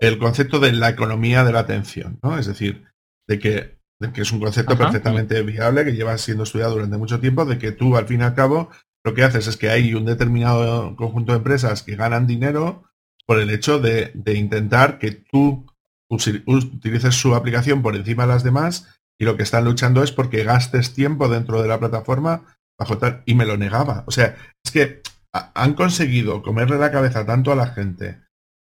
el 0.00 0.18
concepto 0.18 0.60
de 0.60 0.72
la 0.72 0.88
economía 0.88 1.44
de 1.44 1.52
la 1.52 1.60
atención, 1.60 2.18
¿no? 2.22 2.38
Es 2.38 2.46
decir, 2.46 2.84
de 3.26 3.38
que, 3.38 3.78
que 4.12 4.22
es 4.22 4.32
un 4.32 4.40
concepto 4.40 4.76
perfectamente 4.76 5.42
viable 5.42 5.84
que 5.84 5.94
lleva 5.94 6.18
siendo 6.18 6.44
estudiado 6.44 6.74
durante 6.74 6.98
mucho 6.98 7.20
tiempo, 7.20 7.44
de 7.44 7.58
que 7.58 7.72
tú 7.72 7.96
al 7.96 8.06
fin 8.06 8.20
y 8.20 8.24
al 8.24 8.34
cabo 8.34 8.70
lo 9.04 9.14
que 9.14 9.22
haces 9.22 9.46
es 9.46 9.56
que 9.56 9.70
hay 9.70 9.94
un 9.94 10.06
determinado 10.06 10.96
conjunto 10.96 11.32
de 11.32 11.38
empresas 11.38 11.82
que 11.82 11.96
ganan 11.96 12.26
dinero 12.26 12.84
por 13.26 13.38
el 13.38 13.50
hecho 13.50 13.78
de, 13.78 14.12
intentar 14.34 14.98
que 14.98 15.12
tú 15.12 15.66
utilices 16.08 17.14
su 17.14 17.34
aplicación 17.34 17.82
por 17.82 17.96
encima 17.96 18.24
de 18.24 18.32
las 18.32 18.44
demás 18.44 18.98
y 19.18 19.24
lo 19.24 19.36
que 19.36 19.42
están 19.42 19.64
luchando 19.64 20.02
es 20.02 20.12
porque 20.12 20.44
gastes 20.44 20.94
tiempo 20.94 21.28
dentro 21.28 21.62
de 21.62 21.68
la 21.68 21.78
plataforma 21.78 22.56
bajo 22.78 22.98
tal 22.98 23.22
y 23.26 23.34
me 23.34 23.46
lo 23.46 23.56
negaba. 23.56 24.04
O 24.06 24.10
sea, 24.10 24.36
es 24.64 24.70
que 24.70 25.02
han 25.34 25.74
conseguido 25.74 26.42
comerle 26.42 26.78
la 26.78 26.92
cabeza 26.92 27.26
tanto 27.26 27.50
a 27.50 27.56
la 27.56 27.66
gente 27.66 28.22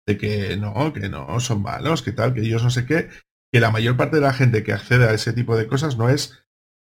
de 0.08 0.18
que 0.18 0.56
no, 0.56 0.94
que 0.94 1.10
no, 1.10 1.40
son 1.40 1.62
malos, 1.64 2.04
que 2.04 2.12
tal, 2.12 2.34
que 2.34 2.42
ellos 2.42 2.64
no 2.64 2.70
sé 2.70 2.86
qué, 2.86 3.10
que 3.52 3.60
la 3.60 3.72
mayor 3.72 3.98
parte 3.98 4.18
de 4.18 4.22
la 4.22 4.34
gente 4.34 4.64
que 4.64 4.74
accede 4.74 5.08
a 5.08 5.14
ese 5.14 5.34
tipo 5.34 5.58
de 5.58 5.68
cosas 5.68 5.98
no 5.98 6.10
es 6.10 6.44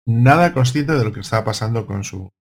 nada 0.08 0.54
consciente 0.54 0.94
de 0.94 1.04
lo 1.04 1.12
que 1.12 1.20
está 1.20 1.44
pasando 1.44 1.86
con 1.86 2.04
su, 2.04 2.32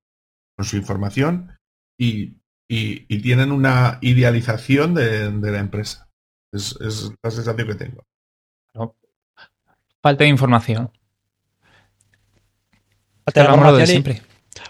con 0.56 0.64
su 0.64 0.76
información 0.76 1.58
y, 1.98 2.38
tienen 2.68 3.52
una 3.52 3.98
idealización 4.00 4.94
de, 4.94 5.30
la 5.30 5.58
empresa. 5.58 6.08
Es, 6.52 6.76
la 7.22 7.30
sensación 7.30 7.66
que 7.66 7.74
tengo. 7.74 8.04
Falta 10.02 10.24
de 10.24 10.30
información. 10.30 10.90
Falta 13.24 13.42
de 13.42 13.48
información 13.48 13.86
siempre. 13.86 14.22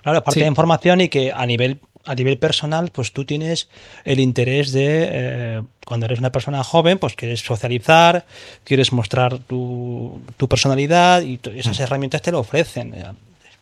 Claro, 0.02 0.22
falta 0.22 0.40
de 0.40 0.46
información 0.46 1.00
y 1.00 1.08
que 1.08 1.32
a 1.32 1.46
nivel 1.46 1.80
a 2.04 2.14
nivel 2.14 2.38
personal, 2.38 2.90
pues 2.90 3.12
tú 3.12 3.24
tienes 3.24 3.68
el 4.04 4.20
interés 4.20 4.72
de, 4.72 5.08
eh, 5.10 5.62
cuando 5.84 6.06
eres 6.06 6.18
una 6.18 6.32
persona 6.32 6.62
joven, 6.64 6.98
pues 6.98 7.14
quieres 7.14 7.40
socializar, 7.40 8.24
quieres 8.64 8.92
mostrar 8.92 9.38
tu, 9.38 10.20
tu 10.36 10.48
personalidad 10.48 11.22
y 11.22 11.40
esas 11.54 11.78
mm. 11.78 11.82
herramientas 11.82 12.22
te 12.22 12.32
lo 12.32 12.40
ofrecen. 12.40 12.94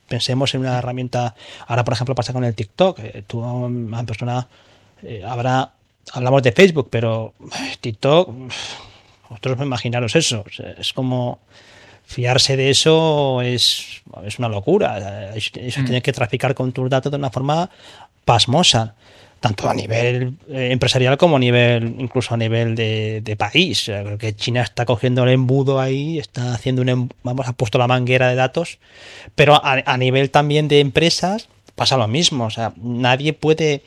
Pensemos 0.08 0.54
en 0.54 0.60
una 0.60 0.78
herramienta, 0.78 1.34
ahora 1.66 1.84
por 1.84 1.94
ejemplo 1.94 2.14
pasa 2.14 2.32
con 2.32 2.44
el 2.44 2.54
TikTok, 2.54 2.98
eh, 2.98 3.22
tú 3.26 3.38
una 3.40 4.04
persona, 4.04 4.46
eh, 5.02 5.22
habrá, 5.26 5.72
hablamos 6.12 6.42
de 6.42 6.52
Facebook, 6.52 6.88
pero 6.90 7.34
eh, 7.40 7.76
TikTok, 7.80 8.28
vosotros 9.28 9.60
imaginaros 9.60 10.14
eso, 10.16 10.44
es 10.78 10.92
como 10.92 11.38
fiarse 12.04 12.56
de 12.56 12.70
eso 12.70 13.40
es, 13.42 14.02
es 14.24 14.38
una 14.38 14.48
locura. 14.48 15.34
Eso 15.34 15.80
mm. 15.80 15.84
tiene 15.84 16.02
que 16.02 16.12
traficar 16.12 16.54
con 16.54 16.72
tus 16.72 16.88
datos 16.90 17.10
de 17.10 17.16
una 17.16 17.30
forma 17.30 17.70
pasmosa. 18.24 18.94
tanto 19.40 19.68
a 19.68 19.74
nivel 19.74 20.36
eh, 20.48 20.68
empresarial 20.70 21.18
como 21.18 21.34
a 21.34 21.40
nivel, 21.40 21.96
incluso 21.98 22.32
a 22.32 22.36
nivel 22.36 22.76
de, 22.76 23.36
país. 23.36 23.84
Creo 23.86 24.16
que 24.16 24.36
China 24.36 24.62
está 24.62 24.86
cogiendo 24.86 25.24
el 25.24 25.30
embudo 25.30 25.80
ahí, 25.80 26.20
está 26.20 26.54
haciendo 26.54 26.80
un, 26.80 26.88
em, 26.88 27.08
vamos, 27.24 27.48
ha 27.48 27.52
puesto 27.52 27.76
la 27.76 27.88
manguera 27.88 28.28
de 28.28 28.36
datos, 28.36 28.78
pero 29.34 29.60
a, 29.64 29.96
nivel 29.96 30.30
también 30.30 30.68
de 30.68 30.78
empresas 30.78 31.48
pasa 31.74 31.96
lo 31.96 32.06
mismo. 32.06 32.46
O 32.46 32.50
sea, 32.50 32.72
nadie 32.76 33.32
puede, 33.32 33.82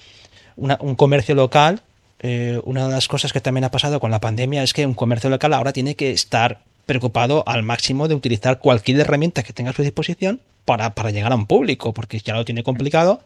un 0.58 0.96
comercio 0.96 1.36
local, 1.36 1.82
eh, 2.20 2.60
una 2.64 2.88
de 2.88 2.94
las 2.94 3.08
cosas 3.08 3.34
que 3.34 3.40
también 3.40 3.66
ha 3.66 3.72
pasado 3.72 4.00
con 4.00 4.10
la 4.10 4.20
pandemia 4.20 4.64
es 4.64 4.74
que 4.74 4.86
un 4.86 4.94
comercio 4.94 5.30
local 5.30 5.54
ahora 5.54 5.74
tiene 5.74 5.96
que 5.96 6.12
estar 6.12 6.60
preocupado 6.86 7.44
al 7.46 7.64
máximo 7.64 8.08
de 8.08 8.16
utilizar 8.16 8.60
cualquier 8.60 9.00
herramienta 9.00 9.44
que 9.44 9.54
tenga 9.54 9.72
a 9.72 9.74
su 9.74 9.84
disposición 9.84 10.40
para, 10.66 10.96
para 10.96 11.12
llegar 11.12 11.32
a 11.32 11.36
un 11.36 11.46
público, 11.46 11.94
porque 11.94 12.20
ya 12.20 12.34
lo 12.34 12.44
tiene 12.44 12.64
complicado. 12.64 13.22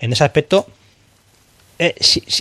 En 0.00 0.12
ese 0.12 0.24
aspecto, 0.24 0.66
eh, 1.78 1.94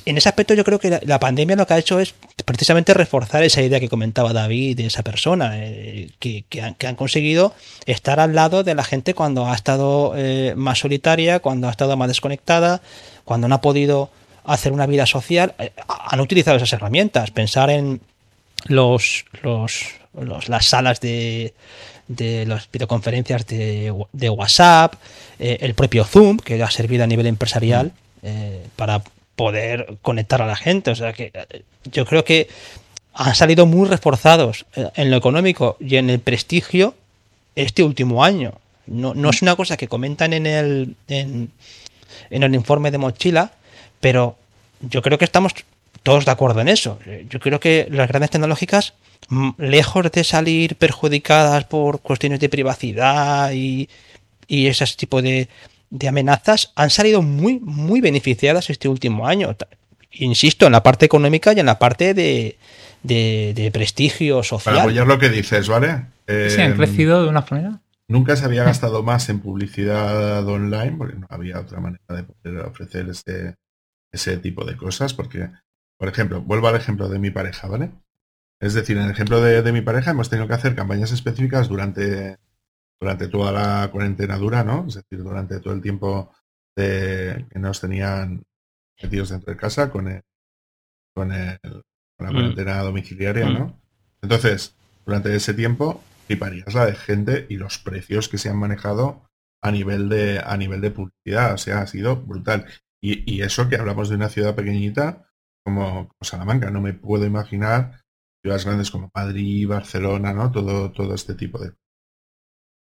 en 0.06 0.18
ese 0.18 0.30
aspecto 0.30 0.54
yo 0.54 0.64
creo 0.64 0.80
que 0.80 1.00
la, 1.04 1.20
pandemia 1.20 1.56
lo 1.56 1.66
que 1.66 1.74
ha 1.74 1.80
hecho 1.80 2.00
es 2.00 2.14
precisamente 2.46 2.94
reforzar 2.94 3.44
esa 3.44 3.64
idea 3.64 3.80
que 3.80 3.90
comentaba 3.90 4.32
David 4.32 4.78
de 4.78 4.86
esa 4.86 5.02
persona, 5.02 5.54
eh, 5.56 6.10
que, 6.20 6.46
han, 6.62 6.96
conseguido 6.96 7.54
estar 7.88 8.20
al 8.20 8.36
lado 8.36 8.64
de 8.64 8.76
la 8.76 8.84
gente 8.84 9.16
cuando 9.16 9.48
ha 9.48 9.56
estado 9.56 10.14
eh, 10.16 10.54
más 10.56 10.80
solitaria, 10.80 11.40
cuando 11.40 11.68
ha 11.68 11.72
estado 11.72 11.98
más 11.98 12.08
desconectada, 12.08 12.82
cuando 13.26 13.48
no 13.48 13.56
ha 13.56 13.62
podido 13.62 14.12
hacer 14.44 14.72
una 14.72 14.86
vida 14.86 15.06
social, 15.06 15.56
han 15.88 16.20
utilizado 16.20 16.58
esas 16.58 16.74
herramientas, 16.74 17.32
pensar 17.32 17.70
en 17.70 18.02
los, 18.66 19.26
los, 19.42 19.86
las 20.48 20.66
salas 20.66 21.00
de, 21.00 21.54
de 22.08 22.46
las 22.46 22.70
videoconferencias 22.72 23.48
de, 23.48 23.94
de 24.12 24.30
WhatsApp, 24.30 24.96
el 25.40 25.74
propio 25.74 26.04
Zoom, 26.04 26.38
que 26.38 26.62
ha 26.62 26.72
servido 26.72 27.04
a 27.04 27.08
nivel 27.08 27.28
empresarial. 27.28 27.92
para 28.76 29.02
poder 29.36 29.98
conectar 30.02 30.42
a 30.42 30.48
la 30.48 30.56
gente. 30.56 30.92
O 30.92 30.96
sea 30.96 31.14
que 31.14 31.32
eh, 31.34 31.64
yo 31.86 32.06
creo 32.06 32.24
que 32.24 32.48
han 33.14 33.36
salido 33.36 33.66
muy 33.66 33.88
reforzados 33.88 34.66
eh, 34.76 34.90
en 34.96 35.12
lo 35.12 35.18
económico 35.18 35.78
y 35.80 35.98
en 35.98 36.10
el 36.10 36.20
prestigio 36.20 36.96
este 37.56 37.84
último 37.84 38.24
año. 38.24 38.54
No, 38.86 39.14
no 39.14 39.30
es 39.30 39.42
una 39.42 39.56
cosa 39.56 39.78
que 39.78 39.88
comentan 39.88 40.34
en 40.34 40.46
el, 40.46 40.96
en, 41.08 41.52
el 42.30 42.56
informe 42.56 42.92
de 42.92 42.98
mochila, 42.98 43.54
pero 44.00 44.36
yo 44.82 45.02
creo 45.02 45.18
que 45.18 45.26
estamos 45.26 45.54
todos 46.04 46.26
de 46.26 46.32
acuerdo 46.32 46.62
en 46.62 46.68
eso. 46.68 47.00
Yo 47.30 47.40
creo 47.40 47.60
que 47.60 47.88
las 47.90 48.08
grandes 48.08 48.32
tecnológicas, 48.32 48.94
lejos 49.58 50.12
de 50.12 50.24
salir 50.24 50.76
perjudicadas 50.76 51.64
por 51.66 52.02
cuestiones 52.02 52.40
de 52.40 52.50
privacidad 52.50 53.52
y, 53.54 53.90
y 54.48 54.68
ese 54.68 54.86
tipo 54.98 55.22
de, 55.22 55.48
de 55.90 56.08
amenazas 56.08 56.74
han 56.76 56.90
salido 56.90 57.22
muy, 57.22 57.60
muy 57.60 58.02
beneficiadas 58.02 58.70
este 58.70 58.90
último 58.90 59.28
año. 59.28 59.56
Insisto, 60.12 60.66
en 60.66 60.74
la 60.74 60.84
parte 60.84 61.06
económica 61.06 61.54
y 61.54 61.60
en 61.60 61.66
la 61.66 61.80
parte 61.80 62.14
de, 62.14 62.58
de, 63.04 63.70
prestigio 63.72 64.44
social. 64.44 64.76
Para 64.76 64.84
apoyar 64.84 65.08
lo 65.08 65.20
que 65.20 65.30
dices, 65.30 65.68
¿vale? 65.68 66.06
¿Se 66.28 66.62
han 66.62 66.72
em, 66.72 66.78
crecido 66.78 67.24
de 67.24 67.30
una 67.30 67.46
manera? 67.50 67.80
Nunca 68.08 68.36
se 68.36 68.46
había 68.46 68.64
gastado 68.64 69.04
más 69.04 69.30
en 69.30 69.40
publicidad 69.40 70.46
online, 70.48 70.96
porque 70.98 71.18
no 71.18 71.28
había 71.30 71.60
otra 71.60 71.80
manera 71.80 72.04
de 72.10 72.24
poder 72.24 72.66
ofrecer 72.66 73.10
ese, 73.10 73.56
ese 74.12 74.38
tipo 74.38 74.66
de 74.66 74.76
cosas, 74.76 75.14
porque, 75.14 75.50
por 75.98 76.10
ejemplo, 76.10 76.42
vuelvo 76.42 76.68
al 76.68 76.76
ejemplo 76.76 77.10
de 77.10 77.20
mi 77.20 77.32
pareja, 77.32 77.68
¿vale? 77.68 77.92
Es 78.60 78.74
decir, 78.74 78.98
en 78.98 79.04
el 79.04 79.12
ejemplo 79.12 79.42
de, 79.42 79.62
de 79.62 79.72
mi 79.72 79.82
pareja 79.82 80.12
hemos 80.12 80.30
tenido 80.30 80.48
que 80.48 80.54
hacer 80.54 80.76
campañas 80.76 81.12
específicas 81.12 81.68
durante 81.68 82.38
durante 83.04 83.28
toda 83.28 83.52
la 83.52 83.92
cuarentena 83.92 84.38
dura, 84.38 84.64
¿no? 84.64 84.86
Es 84.88 84.96
decir, 84.96 85.22
durante 85.22 85.60
todo 85.60 85.74
el 85.74 85.82
tiempo 85.82 86.32
que 86.76 87.46
nos 87.56 87.82
tenían 87.82 88.44
metidos 89.02 89.30
dentro 89.30 89.52
de 89.52 89.60
casa 89.60 89.92
con 89.92 90.08
el, 90.08 90.22
con, 91.14 91.34
el, 91.34 91.60
la 92.18 92.30
mm. 92.30 92.34
cuarentena 92.34 92.82
domiciliaria, 92.82 93.50
¿no? 93.50 93.66
Mm. 93.66 93.80
Entonces, 94.22 94.78
durante 95.06 95.36
ese 95.36 95.54
tiempo, 95.54 96.02
fliparías 96.28 96.74
la 96.74 96.86
de 96.86 96.96
gente 96.96 97.46
y 97.50 97.58
los 97.58 97.78
precios 97.78 98.30
que 98.30 98.38
se 98.38 98.50
han 98.50 98.58
manejado 98.58 99.30
a 99.62 99.72
nivel 99.72 100.08
de, 100.08 100.42
a 100.44 100.56
nivel 100.56 100.80
de 100.80 100.92
publicidad. 100.92 101.54
O 101.54 101.58
sea, 101.58 101.82
ha 101.82 101.88
sido 101.88 102.16
brutal. 102.16 102.66
Y, 103.02 103.42
eso 103.42 103.68
que 103.68 103.76
hablamos 103.76 104.08
de 104.08 104.16
una 104.16 104.30
ciudad 104.30 104.56
pequeñita 104.56 105.30
como, 105.64 106.10
Salamanca. 106.22 106.70
No 106.70 106.82
me 106.82 106.94
puedo 106.94 107.26
imaginar 107.26 108.02
ciudades 108.42 108.66
grandes 108.66 108.92
como 108.92 109.10
Madrid, 109.14 109.68
Barcelona, 109.68 110.34
¿no? 110.34 110.52
Todo, 110.52 110.92
todo 110.92 111.14
este 111.16 111.34
tipo 111.36 111.58
de 111.58 111.74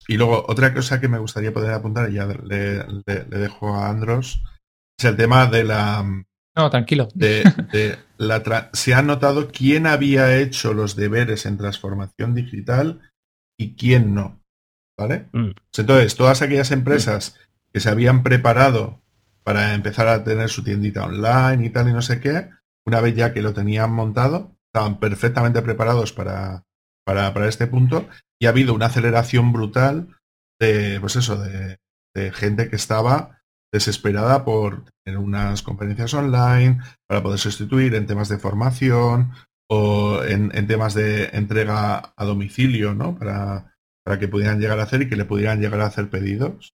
y 0.08 0.18
luego, 0.18 0.46
otra 0.48 0.74
cosa 0.74 1.00
que 1.00 1.08
me 1.08 1.20
gustaría 1.20 1.54
poder 1.54 1.72
apuntar, 1.72 2.10
y 2.10 2.16
ya 2.16 2.26
le, 2.26 2.84
dejo 3.30 3.76
a 3.76 3.90
Andros, 3.90 4.44
es 4.98 5.06
el 5.06 5.16
tema 5.16 5.48
de 5.48 5.64
la... 5.64 6.06
No, 6.56 6.70
tranquilo. 6.70 7.08
De, 7.14 7.44
la 8.18 8.70
se 8.74 8.94
ha 8.94 9.02
notado 9.02 9.50
quién 9.50 9.88
había 9.88 10.38
hecho 10.38 10.74
los 10.74 10.96
deberes 10.96 11.46
en 11.46 11.58
transformación 11.58 12.36
digital 12.36 13.00
y 13.58 13.76
quién 13.76 14.14
no. 14.14 14.42
¿Vale? 15.00 15.30
Mm. 15.32 15.52
Entonces, 15.78 16.16
todas 16.16 16.42
aquellas 16.42 16.72
empresas 16.72 17.40
que 17.72 17.80
se 17.80 17.90
habían 17.90 18.22
preparado 18.22 19.02
para 19.44 19.74
empezar 19.74 20.08
a 20.08 20.24
tener 20.24 20.50
su 20.50 20.64
tiendita 20.64 21.06
online 21.06 21.66
y 21.66 21.70
tal 21.70 21.88
y 21.88 21.94
no 21.94 22.02
sé 22.02 22.20
qué, 22.20 22.50
una 22.86 23.02
vez 23.02 23.16
ya 23.16 23.34
que 23.34 23.42
lo 23.42 23.54
tenían 23.54 23.92
montado, 23.92 24.56
estaban 24.74 25.00
perfectamente 25.00 25.62
preparados 25.62 26.14
para, 26.14 26.64
para, 27.06 27.34
para 27.34 27.48
este 27.48 27.68
punto 27.68 28.08
y 28.40 28.46
ha 28.46 28.50
habido 28.50 28.74
una 28.74 28.88
aceleración 28.88 29.54
brutal 29.54 30.08
de, 30.60 31.00
pues 31.00 31.16
eso, 31.16 31.38
de, 31.38 31.78
gente 32.34 32.70
que 32.70 32.76
estaba 32.76 33.42
desesperada 33.72 34.44
por 34.44 34.84
tener 35.06 35.18
unas 35.18 35.64
conferencias 35.64 36.14
online, 36.14 36.82
para 37.08 37.24
poder 37.24 37.40
sustituir 37.40 37.96
en 37.96 38.06
temas 38.06 38.28
de 38.28 38.38
formación 38.38 39.32
o 39.70 40.22
en, 40.24 40.50
temas 40.68 40.94
de 40.94 41.30
entrega 41.32 42.14
a 42.18 42.26
domicilio, 42.26 42.94
¿no? 42.94 43.18
Para, 43.18 43.78
para, 44.04 44.20
que 44.20 44.28
pudieran 44.28 44.60
llegar 44.60 44.80
a 44.80 44.84
hacer 44.84 45.04
y 45.04 45.10
que 45.10 45.16
le 45.16 45.24
pudieran 45.24 45.62
llegar 45.62 45.80
a 45.80 45.86
hacer 45.86 46.10
pedidos 46.10 46.74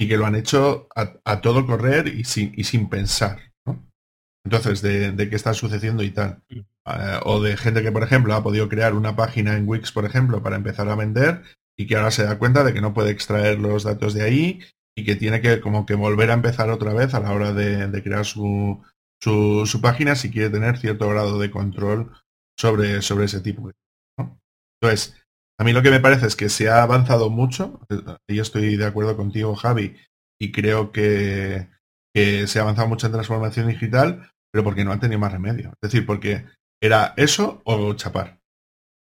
y 0.00 0.08
que 0.08 0.16
lo 0.16 0.26
han 0.26 0.34
hecho 0.34 0.88
a, 0.96 1.40
todo 1.40 1.64
correr 1.64 2.08
y 2.08 2.24
sin, 2.24 2.52
y 2.56 2.64
sin 2.64 2.88
pensar. 2.88 3.51
Entonces, 4.44 4.82
de, 4.82 5.12
de 5.12 5.30
qué 5.30 5.36
está 5.36 5.54
sucediendo 5.54 6.02
y 6.02 6.10
tal. 6.10 6.42
Eh, 6.50 7.20
o 7.24 7.40
de 7.40 7.56
gente 7.56 7.82
que, 7.82 7.92
por 7.92 8.02
ejemplo, 8.02 8.34
ha 8.34 8.42
podido 8.42 8.68
crear 8.68 8.94
una 8.94 9.14
página 9.14 9.56
en 9.56 9.68
Wix, 9.68 9.92
por 9.92 10.04
ejemplo, 10.04 10.42
para 10.42 10.56
empezar 10.56 10.88
a 10.88 10.96
vender 10.96 11.42
y 11.76 11.86
que 11.86 11.96
ahora 11.96 12.10
se 12.10 12.24
da 12.24 12.38
cuenta 12.38 12.64
de 12.64 12.74
que 12.74 12.80
no 12.80 12.92
puede 12.92 13.10
extraer 13.10 13.58
los 13.58 13.84
datos 13.84 14.14
de 14.14 14.22
ahí 14.22 14.60
y 14.96 15.04
que 15.04 15.16
tiene 15.16 15.40
que 15.40 15.60
como 15.60 15.86
que 15.86 15.94
volver 15.94 16.30
a 16.30 16.34
empezar 16.34 16.70
otra 16.70 16.92
vez 16.92 17.14
a 17.14 17.20
la 17.20 17.32
hora 17.32 17.52
de, 17.52 18.02
crear 18.02 18.24
su, 18.24 18.82
su, 19.20 19.80
página 19.80 20.14
si 20.16 20.30
quiere 20.30 20.50
tener 20.50 20.78
cierto 20.78 21.08
grado 21.08 21.38
de 21.38 21.50
control 21.50 22.12
sobre, 22.58 23.00
sobre 23.00 23.24
ese 23.26 23.40
tipo 23.40 23.68
de 23.68 23.74
Entonces, 24.80 25.16
a 25.58 25.64
mí 25.64 25.72
lo 25.72 25.82
que 25.82 25.90
me 25.90 26.00
parece 26.00 26.26
es 26.26 26.36
que 26.36 26.48
se 26.48 26.68
ha 26.68 26.82
avanzado 26.82 27.30
mucho, 27.30 27.80
y 28.28 28.40
estoy 28.40 28.76
de 28.76 28.86
acuerdo 28.86 29.16
contigo, 29.16 29.54
Javi, 29.54 29.96
y 30.38 30.52
creo 30.52 30.92
que, 30.92 31.68
que 32.14 32.46
se 32.46 32.58
ha 32.58 32.62
avanzado 32.62 32.88
mucho 32.88 33.06
en 33.06 33.12
transformación 33.12 33.68
digital, 33.68 34.31
pero 34.52 34.62
porque 34.62 34.84
no 34.84 34.92
han 34.92 35.00
tenido 35.00 35.18
más 35.18 35.32
remedio. 35.32 35.70
Es 35.80 35.90
decir, 35.90 36.06
porque 36.06 36.44
era 36.80 37.14
eso 37.16 37.62
o 37.64 37.94
chapar. 37.94 38.40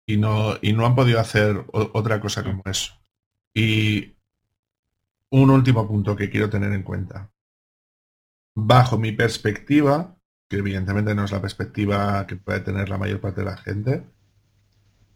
Y 0.07 0.17
no, 0.17 0.57
y 0.61 0.73
no 0.73 0.85
han 0.85 0.95
podido 0.95 1.21
hacer 1.21 1.65
otra 1.73 2.21
cosa 2.21 2.43
como 2.43 2.63
eso. 2.67 2.95
Y 3.55 4.17
un 5.31 5.51
último 5.51 5.87
punto 5.87 6.17
que 6.17 6.31
quiero 6.31 6.51
tener 6.51 6.73
en 6.73 6.83
cuenta. 6.83 7.31
Bajo 8.57 8.99
mi 8.99 9.13
perspectiva, 9.13 10.19
que 10.49 10.57
evidentemente 10.57 11.15
no 11.15 11.25
es 11.25 11.33
la 11.33 11.41
perspectiva 11.41 12.27
que 12.27 12.37
puede 12.37 12.61
tener 12.61 12.89
la 12.89 12.99
mayor 12.99 13.21
parte 13.21 13.43
de 13.43 13.47
la 13.47 13.57
gente, 13.57 14.07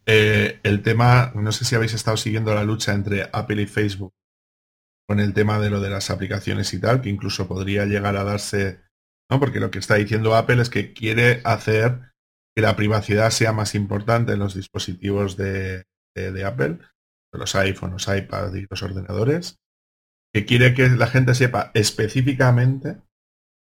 eh, 0.05 0.61
el 0.63 0.83
tema, 0.83 1.33
no 1.35 1.53
sé 1.53 1.65
si 1.65 1.75
habéis 1.75 1.95
estado 1.95 2.17
siguiendo 2.17 2.55
la 2.55 2.65
lucha 2.65 2.93
entre 2.93 3.29
Apple 3.33 3.63
y 3.63 3.67
Facebook 3.67 4.13
con 5.07 5.21
el 5.21 5.35
tema 5.35 5.59
de 5.59 5.71
lo 5.71 5.81
de 5.81 5.91
las 5.91 6.11
aplicaciones 6.11 6.73
y 6.75 6.81
tal, 6.81 7.01
que 7.01 7.09
incluso 7.09 7.49
podría 7.49 7.87
llegar 7.87 8.17
a 8.17 8.25
darse, 8.25 8.81
¿no? 9.33 9.41
Porque 9.41 9.61
lo 9.61 9.71
que 9.71 9.79
está 9.79 9.95
diciendo 9.95 10.37
Apple 10.37 10.61
es 10.61 10.69
que 10.69 10.93
quiere 10.93 11.41
hacer 11.45 12.13
que 12.55 12.61
la 12.61 12.77
privacidad 12.77 13.31
sea 13.31 13.53
más 13.53 13.75
importante 13.75 14.33
en 14.33 14.41
los 14.41 14.55
dispositivos 14.55 15.39
de, 15.39 15.87
Apple, 16.45 16.79
los 17.33 17.55
iPhones, 17.55 18.07
los 18.07 18.15
iPads 18.15 18.55
y 18.57 18.67
los 18.69 18.83
ordenadores, 18.83 19.59
que 20.35 20.45
quiere 20.45 20.75
que 20.75 20.91
la 20.91 21.07
gente 21.07 21.35
sepa 21.35 21.71
específicamente 21.73 23.01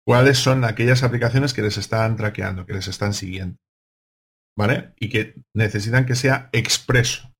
cuáles 0.07 0.39
son 0.39 0.63
aquellas 0.63 1.03
aplicaciones 1.03 1.53
que 1.53 1.61
les 1.61 1.77
están 1.77 2.15
traqueando, 2.15 2.65
que 2.65 2.73
les 2.73 2.87
están 2.87 3.13
siguiendo. 3.13 3.57
¿Vale? 4.57 4.93
Y 4.99 5.09
que 5.09 5.35
necesitan 5.55 6.07
que 6.07 6.15
sea 6.15 6.49
expreso. 6.51 7.31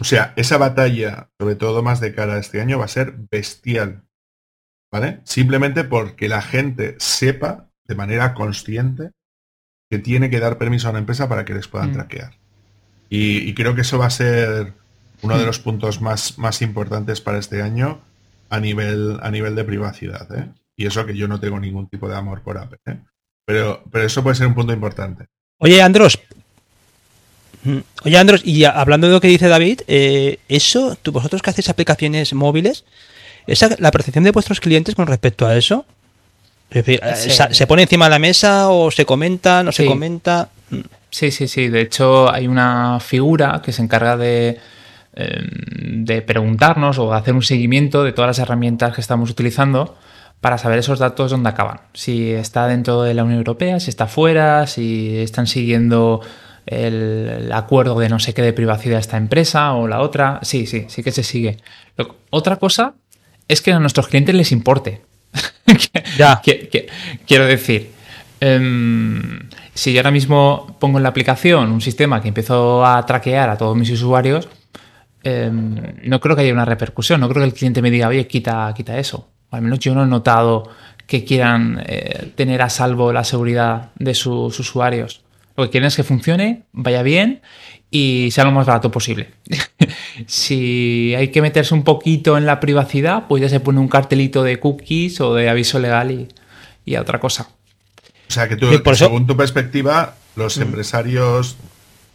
O 0.00 0.04
sea, 0.04 0.32
esa 0.36 0.58
batalla, 0.58 1.32
sobre 1.40 1.56
todo 1.56 1.82
más 1.82 2.00
de 2.00 2.14
cara 2.14 2.34
a 2.34 2.38
este 2.38 2.60
año, 2.60 2.78
va 2.78 2.84
a 2.84 2.88
ser 2.88 3.16
bestial. 3.30 4.07
¿Vale? 4.90 5.20
Simplemente 5.24 5.84
porque 5.84 6.28
la 6.28 6.40
gente 6.40 6.96
sepa 6.98 7.68
de 7.86 7.94
manera 7.94 8.34
consciente 8.34 9.10
que 9.90 9.98
tiene 9.98 10.30
que 10.30 10.40
dar 10.40 10.58
permiso 10.58 10.86
a 10.86 10.90
una 10.90 11.00
empresa 11.00 11.28
para 11.28 11.44
que 11.44 11.54
les 11.54 11.68
puedan 11.68 11.90
mm. 11.90 11.94
traquear. 11.94 12.34
Y, 13.10 13.54
creo 13.54 13.74
que 13.74 13.80
eso 13.80 13.98
va 13.98 14.06
a 14.06 14.10
ser 14.10 14.74
uno 15.22 15.36
de 15.36 15.44
mm. 15.44 15.46
los 15.46 15.58
puntos 15.58 16.00
más, 16.00 16.38
más 16.38 16.60
importantes 16.60 17.20
para 17.20 17.38
este 17.38 17.62
año 17.62 18.00
a 18.50 18.60
nivel, 18.60 19.18
a 19.22 19.30
nivel 19.30 19.54
de 19.54 19.64
privacidad. 19.64 20.28
¿eh? 20.36 20.48
Y 20.76 20.86
eso 20.86 21.04
que 21.06 21.16
yo 21.16 21.26
no 21.26 21.40
tengo 21.40 21.58
ningún 21.58 21.88
tipo 21.88 22.08
de 22.08 22.16
amor 22.16 22.42
por 22.42 22.58
Apple. 22.58 22.78
¿eh? 22.86 22.98
Pero, 23.46 23.82
pero 23.90 24.04
eso 24.04 24.22
puede 24.22 24.36
ser 24.36 24.46
un 24.46 24.54
punto 24.54 24.72
importante. 24.72 25.26
Oye, 25.58 25.80
Andros. 25.80 26.18
Mm, 27.64 27.78
oye, 28.04 28.18
Andros, 28.18 28.42
y 28.44 28.64
hablando 28.64 29.06
de 29.06 29.14
lo 29.14 29.20
que 29.20 29.28
dice 29.28 29.48
David, 29.48 29.80
eh, 29.86 30.38
eso, 30.48 30.96
¿tú, 31.00 31.12
vosotros 31.12 31.42
que 31.42 31.50
hacéis 31.50 31.70
aplicaciones 31.70 32.32
móviles, 32.34 32.84
esa, 33.48 33.70
la 33.78 33.90
percepción 33.90 34.24
de 34.24 34.30
vuestros 34.30 34.60
clientes 34.60 34.94
con 34.94 35.06
respecto 35.06 35.46
a 35.46 35.56
eso, 35.56 35.84
es 36.70 36.84
decir, 36.84 37.00
eh, 37.02 37.54
¿se 37.54 37.66
pone 37.66 37.82
encima 37.82 38.06
de 38.06 38.10
la 38.10 38.18
mesa 38.18 38.68
o 38.68 38.90
se 38.90 39.06
comenta, 39.06 39.62
no 39.62 39.72
se 39.72 39.86
comenta? 39.86 40.50
Mm. 40.70 40.80
Sí, 41.10 41.30
sí, 41.30 41.48
sí. 41.48 41.68
De 41.68 41.80
hecho, 41.80 42.30
hay 42.30 42.46
una 42.46 43.00
figura 43.00 43.62
que 43.64 43.72
se 43.72 43.82
encarga 43.82 44.18
de, 44.18 44.58
em, 45.14 46.04
de 46.04 46.20
preguntarnos 46.20 46.98
o 46.98 47.14
hacer 47.14 47.34
un 47.34 47.42
seguimiento 47.42 48.04
de 48.04 48.12
todas 48.12 48.28
las 48.28 48.38
herramientas 48.38 48.94
que 48.94 49.00
estamos 49.00 49.30
utilizando 49.30 49.96
para 50.42 50.58
saber 50.58 50.78
esos 50.78 50.98
datos 50.98 51.30
dónde 51.30 51.48
acaban. 51.48 51.80
Si 51.94 52.30
está 52.30 52.66
dentro 52.68 53.02
de 53.02 53.14
la 53.14 53.24
Unión 53.24 53.38
Europea, 53.38 53.80
si 53.80 53.88
está 53.88 54.06
fuera, 54.06 54.66
si 54.66 55.16
están 55.16 55.46
siguiendo 55.46 56.20
el, 56.66 57.50
acuerdo 57.52 57.98
de 57.98 58.10
no 58.10 58.18
sé 58.18 58.34
qué 58.34 58.42
de 58.42 58.52
privacidad 58.52 59.00
esta 59.00 59.16
empresa 59.16 59.72
o 59.72 59.88
la 59.88 60.00
otra. 60.02 60.40
Sí, 60.42 60.66
sí, 60.66 60.84
sí 60.88 61.02
que 61.02 61.10
se 61.10 61.22
sigue. 61.22 61.56
Otra 62.30 62.56
cosa 62.56 62.94
es 63.48 63.62
que 63.62 63.72
a 63.72 63.80
nuestros 63.80 64.08
clientes 64.08 64.34
les 64.34 64.52
importe. 64.52 65.02
ya. 66.18 66.40
quiero 67.26 67.46
decir, 67.46 67.90
em, 68.40 69.40
si 69.74 69.92
yo 69.92 70.00
ahora 70.00 70.10
mismo 70.10 70.76
pongo 70.78 70.98
en 70.98 71.02
la 71.02 71.08
aplicación 71.08 71.72
un 71.72 71.80
sistema 71.80 72.20
que 72.20 72.28
empiezo 72.28 72.84
a 72.84 73.04
traquear 73.04 73.50
a 73.50 73.56
todos 73.56 73.76
mis 73.76 73.90
usuarios, 73.90 74.48
em, 75.22 75.76
no 76.04 76.20
creo 76.20 76.36
que 76.36 76.42
haya 76.42 76.52
una 76.52 76.64
repercusión. 76.64 77.20
No 77.20 77.28
creo 77.28 77.42
que 77.42 77.48
el 77.48 77.54
cliente 77.54 77.82
me 77.82 77.90
diga, 77.90 78.08
oye, 78.08 78.26
quita, 78.26 78.72
quita 78.76 78.98
eso. 78.98 79.28
al 79.50 79.62
menos 79.62 79.78
yo 79.78 79.94
no 79.94 80.04
he 80.04 80.06
notado 80.06 80.70
que 81.06 81.24
quieran 81.24 81.82
eh, 81.86 82.32
tener 82.34 82.60
a 82.60 82.68
salvo 82.68 83.14
la 83.14 83.24
seguridad 83.24 83.92
de 83.96 84.14
sus 84.14 84.60
usuarios. 84.60 85.22
Lo 85.56 85.64
que 85.64 85.70
quieren 85.70 85.88
es 85.88 85.96
que 85.96 86.04
funcione, 86.04 86.64
vaya 86.72 87.02
bien 87.02 87.40
y 87.90 88.28
sea 88.30 88.44
lo 88.44 88.52
más 88.52 88.66
barato 88.66 88.90
posible. 88.90 89.30
si 90.26 91.14
hay 91.14 91.28
que 91.28 91.42
meterse 91.42 91.74
un 91.74 91.84
poquito 91.84 92.36
en 92.36 92.46
la 92.46 92.60
privacidad, 92.60 93.26
pues 93.28 93.42
ya 93.42 93.48
se 93.48 93.60
pone 93.60 93.80
un 93.80 93.88
cartelito 93.88 94.42
de 94.42 94.58
cookies 94.58 95.20
o 95.20 95.34
de 95.34 95.48
aviso 95.48 95.78
legal 95.78 96.28
y, 96.84 96.94
a 96.94 97.00
otra 97.00 97.20
cosa. 97.20 97.48
O 98.28 98.32
sea 98.32 98.48
que 98.48 98.56
tú, 98.56 98.66
según 98.94 99.26
tu 99.26 99.36
perspectiva, 99.36 100.16
los 100.36 100.58
mm. 100.58 100.62
empresarios, 100.62 101.56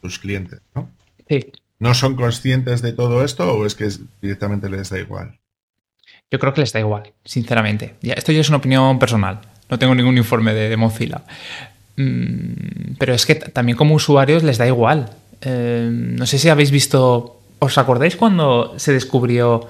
tus 0.01 0.19
clientes, 0.19 0.61
¿no? 0.75 0.89
Sí. 1.27 1.51
¿No 1.79 1.93
son 1.93 2.15
conscientes 2.15 2.81
de 2.81 2.93
todo 2.93 3.23
esto 3.23 3.53
o 3.53 3.65
es 3.65 3.75
que 3.75 3.89
directamente 4.21 4.69
les 4.69 4.89
da 4.89 4.99
igual? 4.99 5.39
Yo 6.31 6.39
creo 6.39 6.53
que 6.53 6.61
les 6.61 6.73
da 6.73 6.79
igual, 6.79 7.13
sinceramente. 7.25 7.95
Ya, 8.01 8.13
esto 8.13 8.31
ya 8.31 8.41
es 8.41 8.49
una 8.49 8.57
opinión 8.57 8.97
personal. 8.99 9.41
No 9.69 9.77
tengo 9.79 9.93
ningún 9.93 10.17
informe 10.17 10.53
de, 10.53 10.69
de 10.69 10.77
Mozilla. 10.77 11.23
Mm, 11.95 12.95
pero 12.97 13.13
es 13.13 13.25
que 13.25 13.35
también 13.35 13.77
como 13.77 13.95
usuarios 13.95 14.43
les 14.43 14.57
da 14.57 14.67
igual. 14.67 15.09
Eh, 15.41 15.89
no 15.91 16.25
sé 16.25 16.39
si 16.39 16.49
habéis 16.49 16.71
visto, 16.71 17.41
¿os 17.64 17.78
acordáis 17.78 18.16
cuando 18.16 18.74
se 18.78 18.91
descubrió 18.91 19.68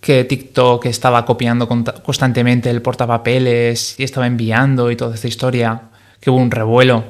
que 0.00 0.24
TikTok 0.24 0.86
estaba 0.86 1.24
copiando 1.24 1.66
constantemente 1.66 2.68
el 2.70 2.82
portapapeles 2.82 3.98
y 3.98 4.04
estaba 4.04 4.26
enviando 4.26 4.90
y 4.90 4.96
toda 4.96 5.14
esta 5.14 5.28
historia? 5.28 5.82
Que 6.20 6.30
hubo 6.30 6.38
un 6.38 6.50
revuelo. 6.50 7.04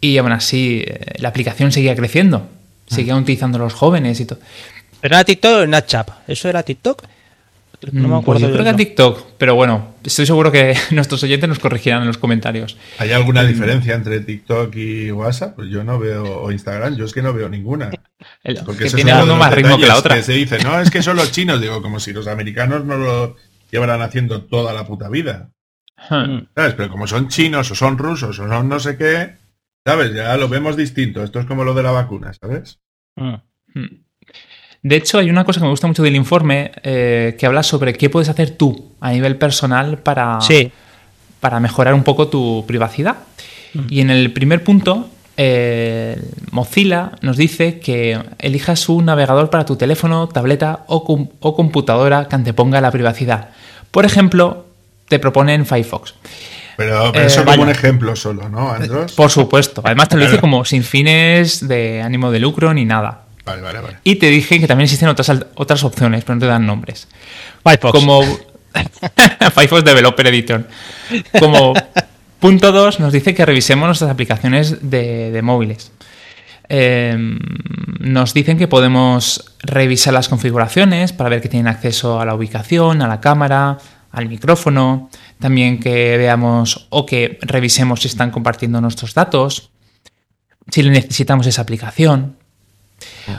Y 0.00 0.18
aún 0.18 0.32
así, 0.32 0.84
eh, 0.86 1.14
la 1.18 1.28
aplicación 1.28 1.72
seguía 1.72 1.94
creciendo. 1.96 2.46
Seguían 2.86 3.18
utilizando 3.18 3.58
los 3.58 3.74
jóvenes 3.74 4.20
y 4.20 4.26
todo. 4.26 4.38
¿Era 5.02 5.24
TikTok 5.24 5.52
o 5.52 5.64
Snapchat? 5.64 6.10
¿Eso 6.28 6.48
era 6.48 6.62
TikTok? 6.62 7.02
No 7.92 8.08
me 8.08 8.08
mm, 8.08 8.18
acuerdo. 8.18 8.24
Pues 8.24 8.42
yo 8.42 8.52
creo 8.52 8.64
que 8.64 8.70
en 8.70 8.76
TikTok, 8.76 9.26
pero 9.38 9.54
bueno, 9.54 9.94
estoy 10.02 10.26
seguro 10.26 10.50
que 10.50 10.74
nuestros 10.92 11.22
oyentes 11.22 11.48
nos 11.48 11.58
corregirán 11.58 12.02
en 12.02 12.08
los 12.08 12.18
comentarios. 12.18 12.76
¿Hay 12.98 13.12
alguna 13.12 13.42
mm. 13.42 13.48
diferencia 13.48 13.94
entre 13.94 14.20
TikTok 14.20 14.74
y 14.76 15.12
WhatsApp? 15.12 15.56
Pues 15.56 15.68
yo 15.68 15.84
no 15.84 15.98
veo, 15.98 16.40
o 16.40 16.50
Instagram, 16.50 16.96
yo 16.96 17.04
es 17.04 17.12
que 17.12 17.22
no 17.22 17.32
veo 17.32 17.48
ninguna. 17.48 17.90
Porque 18.64 18.90
tiene 18.90 19.22
uno 19.22 19.36
más 19.36 19.52
ritmo 19.52 19.78
que 19.78 19.86
la 19.86 19.96
otra. 19.96 20.16
Que 20.16 20.22
se 20.22 20.32
dice, 20.32 20.58
no, 20.58 20.80
es 20.80 20.90
que 20.90 21.02
son 21.02 21.16
los 21.16 21.32
chinos, 21.32 21.60
digo, 21.60 21.82
como 21.82 22.00
si 22.00 22.12
los 22.12 22.26
americanos 22.26 22.84
no 22.84 22.96
lo 22.96 23.36
llevaran 23.70 24.02
haciendo 24.02 24.42
toda 24.42 24.72
la 24.72 24.86
puta 24.86 25.08
vida. 25.08 25.50
Hmm. 26.08 26.46
¿Sabes? 26.54 26.74
Pero 26.74 26.90
como 26.90 27.06
son 27.06 27.28
chinos 27.28 27.70
o 27.70 27.74
son 27.74 27.98
rusos 27.98 28.38
o 28.38 28.46
son 28.46 28.68
no 28.68 28.80
sé 28.80 28.96
qué, 28.96 29.36
¿sabes? 29.84 30.14
Ya 30.14 30.36
lo 30.36 30.48
vemos 30.48 30.76
distinto. 30.76 31.22
Esto 31.22 31.40
es 31.40 31.46
como 31.46 31.64
lo 31.64 31.74
de 31.74 31.82
la 31.82 31.90
vacuna, 31.90 32.32
¿sabes? 32.32 32.80
Hmm. 33.16 33.36
De 34.86 34.94
hecho, 34.94 35.18
hay 35.18 35.30
una 35.30 35.44
cosa 35.44 35.58
que 35.58 35.64
me 35.64 35.70
gusta 35.70 35.88
mucho 35.88 36.04
del 36.04 36.14
informe 36.14 36.70
eh, 36.84 37.34
que 37.36 37.44
habla 37.44 37.64
sobre 37.64 37.92
qué 37.94 38.08
puedes 38.08 38.28
hacer 38.28 38.50
tú 38.50 38.92
a 39.00 39.10
nivel 39.10 39.34
personal 39.34 39.98
para, 39.98 40.38
para 41.40 41.58
mejorar 41.58 41.92
un 41.92 42.04
poco 42.04 42.28
tu 42.28 42.62
privacidad. 42.68 43.16
Mm. 43.74 43.80
Y 43.90 44.00
en 44.00 44.10
el 44.10 44.32
primer 44.32 44.62
punto, 44.62 45.08
eh, 45.36 46.22
Mozilla 46.52 47.10
nos 47.20 47.36
dice 47.36 47.80
que 47.80 48.16
elijas 48.38 48.88
un 48.88 49.06
navegador 49.06 49.50
para 49.50 49.64
tu 49.64 49.74
teléfono, 49.74 50.28
tableta 50.28 50.84
o, 50.86 51.02
computadora 51.56 52.28
que 52.28 52.36
anteponga 52.36 52.80
la 52.80 52.92
privacidad. 52.92 53.48
Por 53.90 54.04
ejemplo, 54.04 54.66
te 55.08 55.18
proponen 55.18 55.66
Firefox. 55.66 56.14
Pero, 56.76 57.12
eso 57.12 57.40
eh, 57.40 57.44
como 57.44 57.64
un 57.64 57.70
ejemplo 57.70 58.14
solo, 58.14 58.48
¿no, 58.48 58.70
Andros? 58.70 59.14
Por 59.14 59.32
supuesto. 59.32 59.82
Además 59.84 60.10
te 60.10 60.16
lo 60.16 60.24
dice 60.26 60.38
como 60.38 60.64
sin 60.64 60.84
fines 60.84 61.66
de 61.66 62.02
ánimo 62.02 62.30
de 62.30 62.38
lucro 62.38 62.72
ni 62.72 62.84
nada. 62.84 63.25
Vale, 63.46 63.62
vale, 63.62 63.80
vale. 63.80 63.96
Y 64.02 64.16
te 64.16 64.28
dije 64.28 64.58
que 64.58 64.66
también 64.66 64.86
existen 64.86 65.08
otras, 65.08 65.30
otras 65.54 65.84
opciones, 65.84 66.24
pero 66.24 66.34
no 66.34 66.40
te 66.40 66.46
dan 66.46 66.66
nombres. 66.66 67.06
Firefox. 67.62 67.92
Como 67.92 68.22
Firefox 69.54 69.84
Developer 69.84 70.26
Editor. 70.26 70.68
Como 71.38 71.72
punto 72.40 72.72
2 72.72 72.98
nos 72.98 73.12
dice 73.12 73.34
que 73.34 73.46
revisemos 73.46 73.86
nuestras 73.86 74.10
aplicaciones 74.10 74.90
de, 74.90 75.40
móviles. 75.44 75.92
Em, 76.68 77.38
nos 78.00 78.34
dicen 78.34 78.58
que 78.58 78.66
podemos 78.66 79.54
revisar 79.60 80.12
las 80.12 80.28
configuraciones 80.28 81.12
para 81.12 81.30
ver 81.30 81.40
que 81.40 81.48
tienen 81.48 81.68
acceso 81.68 82.20
a 82.20 82.26
la 82.26 82.34
ubicación, 82.34 83.00
a 83.00 83.06
la 83.06 83.20
cámara, 83.20 83.78
al 84.10 84.28
micrófono. 84.28 85.08
También 85.38 85.78
que 85.78 86.16
veamos 86.16 86.88
o 86.90 87.06
que 87.06 87.38
revisemos 87.42 88.00
si 88.00 88.08
están 88.08 88.32
compartiendo 88.32 88.80
nuestros 88.80 89.14
datos, 89.14 89.70
si 90.68 90.82
necesitamos 90.82 91.46
esa 91.46 91.62
aplicación. 91.62 92.34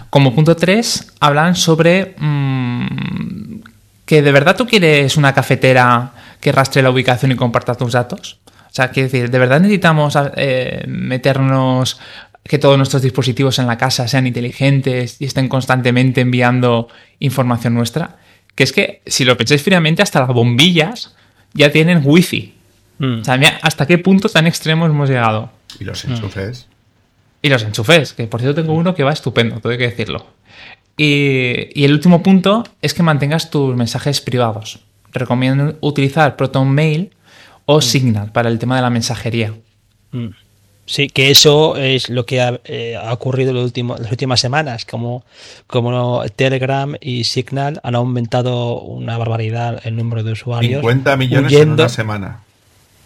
Como 0.09 0.33
punto 0.33 0.55
3, 0.55 1.13
hablan 1.19 1.55
sobre 1.55 2.15
mm, 2.17 3.61
que 4.05 4.21
de 4.21 4.31
verdad 4.31 4.55
tú 4.55 4.65
quieres 4.65 5.17
una 5.17 5.33
cafetera 5.33 6.13
que 6.39 6.51
rastre 6.51 6.81
la 6.81 6.89
ubicación 6.89 7.31
y 7.31 7.35
comparta 7.35 7.75
tus 7.75 7.93
datos. 7.93 8.39
O 8.47 8.73
sea, 8.77 8.89
quiero 8.89 9.09
decir, 9.09 9.31
¿de 9.31 9.39
verdad 9.39 9.59
necesitamos 9.59 10.17
eh, 10.35 10.83
meternos 10.87 11.99
que 12.43 12.59
todos 12.59 12.77
nuestros 12.77 13.01
dispositivos 13.01 13.59
en 13.59 13.67
la 13.67 13.77
casa 13.77 14.07
sean 14.07 14.27
inteligentes 14.27 15.17
y 15.19 15.25
estén 15.25 15.49
constantemente 15.49 16.21
enviando 16.21 16.87
información 17.19 17.73
nuestra? 17.73 18.17
Que 18.55 18.63
es 18.63 18.71
que, 18.71 19.01
si 19.05 19.25
lo 19.25 19.37
pensáis 19.37 19.63
fríamente, 19.63 20.01
hasta 20.01 20.19
las 20.19 20.29
bombillas 20.29 21.15
ya 21.53 21.71
tienen 21.71 22.01
wifi. 22.03 22.53
Mm. 22.99 23.21
O 23.21 23.23
sea, 23.23 23.39
¿hasta 23.61 23.85
qué 23.85 23.97
punto 23.97 24.29
tan 24.29 24.47
extremos 24.47 24.89
hemos 24.89 25.09
llegado? 25.09 25.51
Y 25.79 25.83
los 25.83 26.03
enchufes. 26.05 26.67
Y 27.47 27.49
los 27.49 27.63
enchufes, 27.63 28.11
que 28.11 28.27
por 28.27 28.41
cierto 28.41 28.61
tengo 28.61 28.73
uno 28.73 28.93
que 28.93 29.05
va 29.05 29.13
estupendo, 29.13 29.61
tengo 29.61 29.77
que 29.77 29.85
decirlo. 29.85 30.25
Y, 30.97 31.81
el 31.81 31.93
último 31.93 32.21
punto 32.21 32.65
es 32.81 32.93
que 32.93 33.03
mantengas 33.03 33.49
tus 33.49 33.73
mensajes 33.73 34.19
privados. 34.19 34.81
Recomiendo 35.13 35.77
utilizar 35.79 36.35
Proton 36.35 36.69
Mail 36.69 37.11
o 37.65 37.77
mm. 37.77 37.81
Signal 37.81 38.31
para 38.33 38.49
el 38.49 38.59
tema 38.59 38.75
de 38.75 38.81
la 38.81 38.89
mensajería. 38.89 39.53
Mm. 40.11 40.27
Sí, 40.85 41.07
que 41.07 41.31
eso 41.31 41.77
es 41.77 42.09
lo 42.09 42.25
que 42.25 42.41
ha, 42.41 42.59
eh, 42.65 42.97
ocurrido 43.11 43.51
en 43.51 43.87
las 43.87 44.11
últimas 44.11 44.41
semanas, 44.41 44.83
como, 44.83 45.23
como 45.67 46.25
Telegram 46.35 46.95
y 46.99 47.23
Signal 47.23 47.79
han 47.81 47.95
aumentado 47.95 48.81
una 48.81 49.17
barbaridad 49.17 49.79
el 49.85 49.95
número 49.95 50.21
de 50.23 50.33
usuarios. 50.33 50.81
50 50.81 51.15
millones 51.15 51.53
en 51.53 51.71
una 51.71 51.87
semana. 51.87 52.41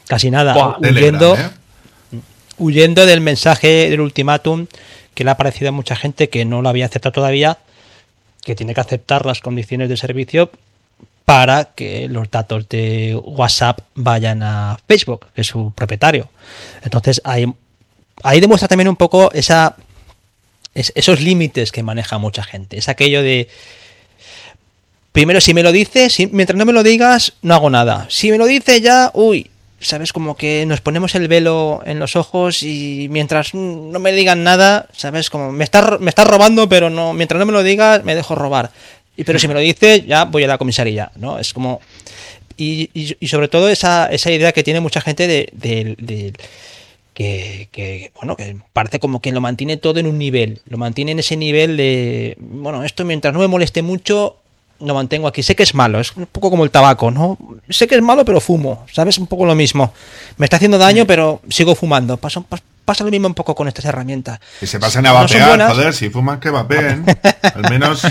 Casi 0.07 0.31
nada, 0.31 0.77
huyendo, 0.79 1.35
¿eh? 1.35 1.49
Huyendo 2.58 3.06
del 3.06 3.22
mensaje 3.22 3.89
del 3.89 4.02
ultimátum 4.02 4.68
que 5.14 5.24
le 5.24 5.32
ha 5.32 5.38
parecido 5.38 5.70
a 5.70 5.72
mucha 5.72 5.95
gente 5.95 6.30
que 6.30 6.45
no 6.45 6.62
lo 6.62 6.70
había 6.70 6.86
aceptado 6.86 7.14
todavía, 7.14 7.58
que 8.43 8.56
tiene 8.56 8.74
que 8.74 8.82
aceptar 8.82 9.26
las 9.26 9.41
condiciones 9.41 9.89
de 9.89 9.97
servicio 9.97 10.52
para 11.26 11.66
que 11.76 12.08
los 12.08 12.30
datos 12.32 12.68
de 12.70 13.16
WhatsApp 13.24 13.82
vayan 13.95 14.41
a 14.43 14.80
Facebook, 14.88 15.28
que 15.36 15.41
es 15.41 15.47
su 15.47 15.72
propietario. 15.76 16.30
Entonces 16.84 17.22
ahí, 17.24 17.45
demuestra 18.39 18.68
también 18.68 18.88
un 18.88 18.95
poco 18.95 19.32
esa, 19.32 19.76
esos 20.74 21.22
límites 21.22 21.72
que 21.72 21.84
maneja 21.84 22.18
mucha 22.18 22.43
gente. 22.43 22.78
Es 22.78 22.89
aquello 22.89 23.22
de, 23.22 23.47
primero 25.12 25.39
si 25.41 25.54
me 25.54 25.64
lo 25.64 25.72
dices, 25.72 26.18
mientras 26.32 26.58
no 26.58 26.66
me 26.66 26.74
lo 26.74 26.84
digas, 26.84 27.34
no 27.41 27.54
hago 27.54 27.70
nada. 27.70 28.08
Si 28.10 28.32
me 28.32 28.38
lo 28.38 28.45
dices 28.45 28.82
ya, 28.82 29.12
uy, 29.14 29.51
¿sabes? 29.82 30.13
Como 30.13 30.36
que 30.36 30.65
nos 30.65 30.82
ponemos 30.82 31.15
el 31.15 31.27
velo 31.27 31.82
en 31.86 31.99
los 31.99 32.15
ojos 32.15 32.63
y 32.63 33.07
mientras 33.09 33.53
no 33.53 33.99
me 33.99 34.11
digan 34.11 34.43
nada, 34.43 34.88
¿sabes? 34.95 35.29
Como 35.29 35.51
me 35.51 35.63
estás 35.63 35.99
me 35.99 36.09
está 36.09 36.23
robando, 36.23 36.69
pero 36.69 36.89
no 36.89 37.13
mientras 37.13 37.39
no 37.39 37.45
me 37.45 37.51
lo 37.51 37.63
digas, 37.63 38.03
me 38.03 38.15
dejo 38.15 38.36
robar. 38.36 38.71
Y 39.17 39.23
pero 39.23 39.39
si 39.39 39.47
me 39.47 39.53
lo 39.53 39.59
dice, 39.59 40.03
ya 40.07 40.25
voy 40.25 40.43
a 40.43 40.47
la 40.47 40.57
comisaría, 40.57 41.11
¿no? 41.15 41.38
Es 41.38 41.53
como 41.53 41.82
y, 42.57 43.27
sobre 43.27 43.47
todo 43.47 43.69
esa, 43.69 44.07
esa, 44.07 44.32
idea 44.32 44.51
que 44.51 44.63
tiene 44.63 44.79
mucha 44.79 45.01
gente 45.01 45.27
de, 45.27 46.34
que, 47.13 48.11
bueno, 48.15 48.36
que 48.36 48.57
parece 48.73 48.99
como 48.99 49.21
que 49.21 49.32
lo 49.32 49.41
mantiene 49.41 49.77
todo 49.77 49.99
en 49.99 50.07
un 50.07 50.17
nivel, 50.17 50.61
lo 50.67 50.77
mantiene 50.77 51.11
en 51.11 51.19
ese 51.19 51.38
nivel 51.38 51.77
de, 51.77 52.38
bueno, 52.39 52.84
esto 52.84 53.05
mientras 53.05 53.34
no 53.34 53.39
me 53.39 53.47
moleste 53.47 53.82
mucho, 53.82 54.40
lo 54.82 54.93
mantengo 54.93 55.27
aquí. 55.27 55.43
Sé 55.43 55.55
que 55.55 55.63
es 55.63 55.73
malo, 55.73 55.99
es 55.99 56.15
un 56.15 56.25
poco 56.25 56.49
como 56.49 56.63
el 56.63 56.71
tabaco, 56.71 57.11
¿no? 57.11 57.38
Sé 57.69 57.88
que 57.88 57.95
es 57.95 58.01
malo, 58.01 58.25
pero 58.25 58.41
fumo, 58.41 58.86
¿sabes? 58.91 59.17
Un 59.17 59.27
poco 59.27 59.45
lo 59.45 59.55
mismo. 59.55 59.93
Me 60.38 60.45
está 60.45 60.57
haciendo 60.57 60.77
daño, 60.77 61.05
pero 61.05 61.41
sigo 61.49 61.75
fumando. 61.75 62.17
Pasa, 62.17 62.41
pasa 62.86 63.03
lo 63.03 63.11
mismo 63.11 63.27
un 63.27 63.34
poco 63.34 63.55
con 63.55 63.67
estas 63.67 63.86
herramientas. 63.86 64.39
Y 64.61 64.67
se 64.67 64.79
pasan 64.79 65.05
a 65.05 65.13
vapear, 65.13 65.71
joder, 65.71 65.93
si 65.93 66.09
fuman 66.09 66.39
que 66.39 66.49
vapeen. 66.49 67.05
Al 67.55 67.69
menos, 67.69 68.01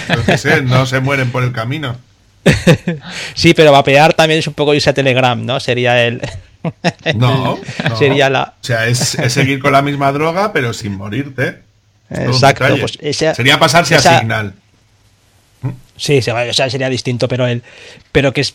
no 0.65 0.87
se 0.87 1.01
mueren 1.01 1.31
por 1.31 1.43
el 1.43 1.53
camino. 1.53 1.97
sí, 3.35 3.55
pero 3.55 3.73
vapear 3.73 4.15
también 4.15 4.39
es 4.41 4.47
un 4.47 4.55
poco 4.55 4.75
irse 4.75 4.91
a 4.91 4.95
Telegram, 4.95 5.45
¿no? 5.45 5.61
Sería 5.61 6.07
el... 6.07 6.23
no, 7.15 7.59
sería 7.99 8.31
la... 8.31 8.55
O 8.61 8.65
sea, 8.65 8.87
es, 8.87 8.99
seguir 9.29 9.61
con 9.61 9.73
la 9.73 9.83
misma 9.83 10.13
droga, 10.13 10.53
pero 10.53 10.73
sin 10.73 10.97
morirte. 10.97 11.63
Exacto. 12.11 12.77
Pues 12.81 13.17
sería 13.17 13.59
pasarse 13.59 13.95
a 13.95 14.01
Signal. 14.01 14.55
Sí, 15.97 16.23
sería 16.23 16.89
distinto, 16.89 17.29
pero 17.29 17.47
el, 17.47 17.63
pero 18.13 18.33
que 18.33 18.41
es, 18.41 18.55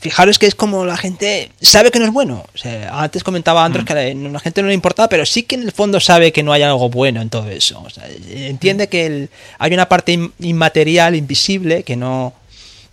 fijaros 0.00 0.38
que 0.38 0.46
es 0.46 0.54
como 0.54 0.84
la 0.84 0.96
gente 0.96 1.50
sabe 1.60 1.90
que 1.90 1.98
no 1.98 2.04
es 2.04 2.12
bueno. 2.12 2.44
antes 2.90 3.24
comentaba 3.24 3.64
Andrés 3.64 3.84
mm. 3.84 3.86
que 3.86 3.92
a 3.92 4.14
la 4.14 4.40
gente 4.40 4.62
no 4.62 4.68
le 4.68 4.74
importaba, 4.74 5.08
pero 5.08 5.24
sí 5.24 5.44
que 5.44 5.54
en 5.54 5.62
el 5.62 5.72
fondo 5.72 6.00
sabe 6.00 6.32
que 6.32 6.42
no 6.42 6.52
hay 6.52 6.62
algo 6.62 6.90
bueno 6.90 7.22
en 7.22 7.30
todo 7.30 7.48
eso. 7.48 7.86
entiende 8.28 8.88
que 8.88 9.28
hay 9.58 9.72
una 9.72 9.88
parte 9.88 10.18
inmaterial, 10.40 11.14
invisible, 11.14 11.82
que 11.82 11.96
no, 11.96 12.34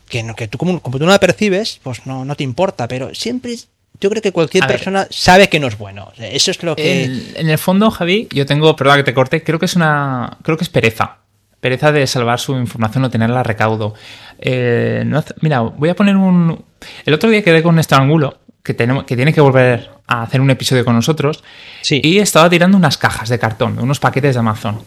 que 0.07 0.23
no, 0.23 0.35
que 0.35 0.47
tú 0.47 0.57
como, 0.57 0.79
tú 0.79 0.99
no 0.99 1.07
la 1.07 1.19
percibes, 1.19 1.79
pues 1.83 2.05
no, 2.05 2.23
no 2.23 2.35
te 2.35 2.43
importa, 2.43 2.87
pero 2.87 3.13
siempre 3.13 3.57
yo 3.99 4.09
creo 4.09 4.21
que 4.21 4.31
cualquier 4.31 4.65
persona 4.65 5.07
sabe 5.09 5.49
que 5.49 5.59
no 5.59 5.67
es 5.67 5.77
bueno. 5.77 6.13
eso 6.17 6.51
es 6.51 6.63
lo 6.63 6.77
que. 6.77 7.03
en 7.35 7.49
el 7.49 7.57
fondo, 7.57 7.91
Javi, 7.91 8.29
yo 8.31 8.45
tengo, 8.45 8.73
perdón 8.77 8.97
que 8.97 9.03
te 9.03 9.13
corte, 9.13 9.43
creo 9.43 9.59
que 9.59 9.65
es 9.65 9.75
una. 9.75 10.37
Creo 10.41 10.55
que 10.55 10.63
es 10.63 10.69
pereza 10.69 11.17
pereza 11.59 11.91
de 11.91 12.07
salvar 12.07 12.39
su 12.39 12.55
información 12.57 13.03
o 13.03 13.09
tenerla 13.09 13.43
recaudo. 13.43 13.93
Eh, 14.39 15.05
mira, 15.41 15.59
voy 15.61 15.89
a 15.89 15.95
poner 15.95 16.15
un... 16.15 16.63
El 17.05 17.13
otro 17.13 17.29
día 17.29 17.43
quedé 17.43 17.61
con 17.61 17.75
Néstor 17.75 18.01
Angulo, 18.01 18.39
que, 18.63 18.73
tenemos, 18.73 19.03
que 19.03 19.15
tiene 19.15 19.33
que 19.33 19.41
volver 19.41 19.89
a 20.07 20.23
hacer 20.23 20.41
un 20.41 20.49
episodio 20.49 20.85
con 20.85 20.95
nosotros, 20.95 21.43
sí. 21.81 22.01
y 22.03 22.19
estaba 22.19 22.49
tirando 22.49 22.77
unas 22.77 22.97
cajas 22.97 23.29
de 23.29 23.39
cartón, 23.39 23.77
unos 23.79 23.99
paquetes 23.99 24.35
de 24.35 24.39
Amazon. 24.39 24.79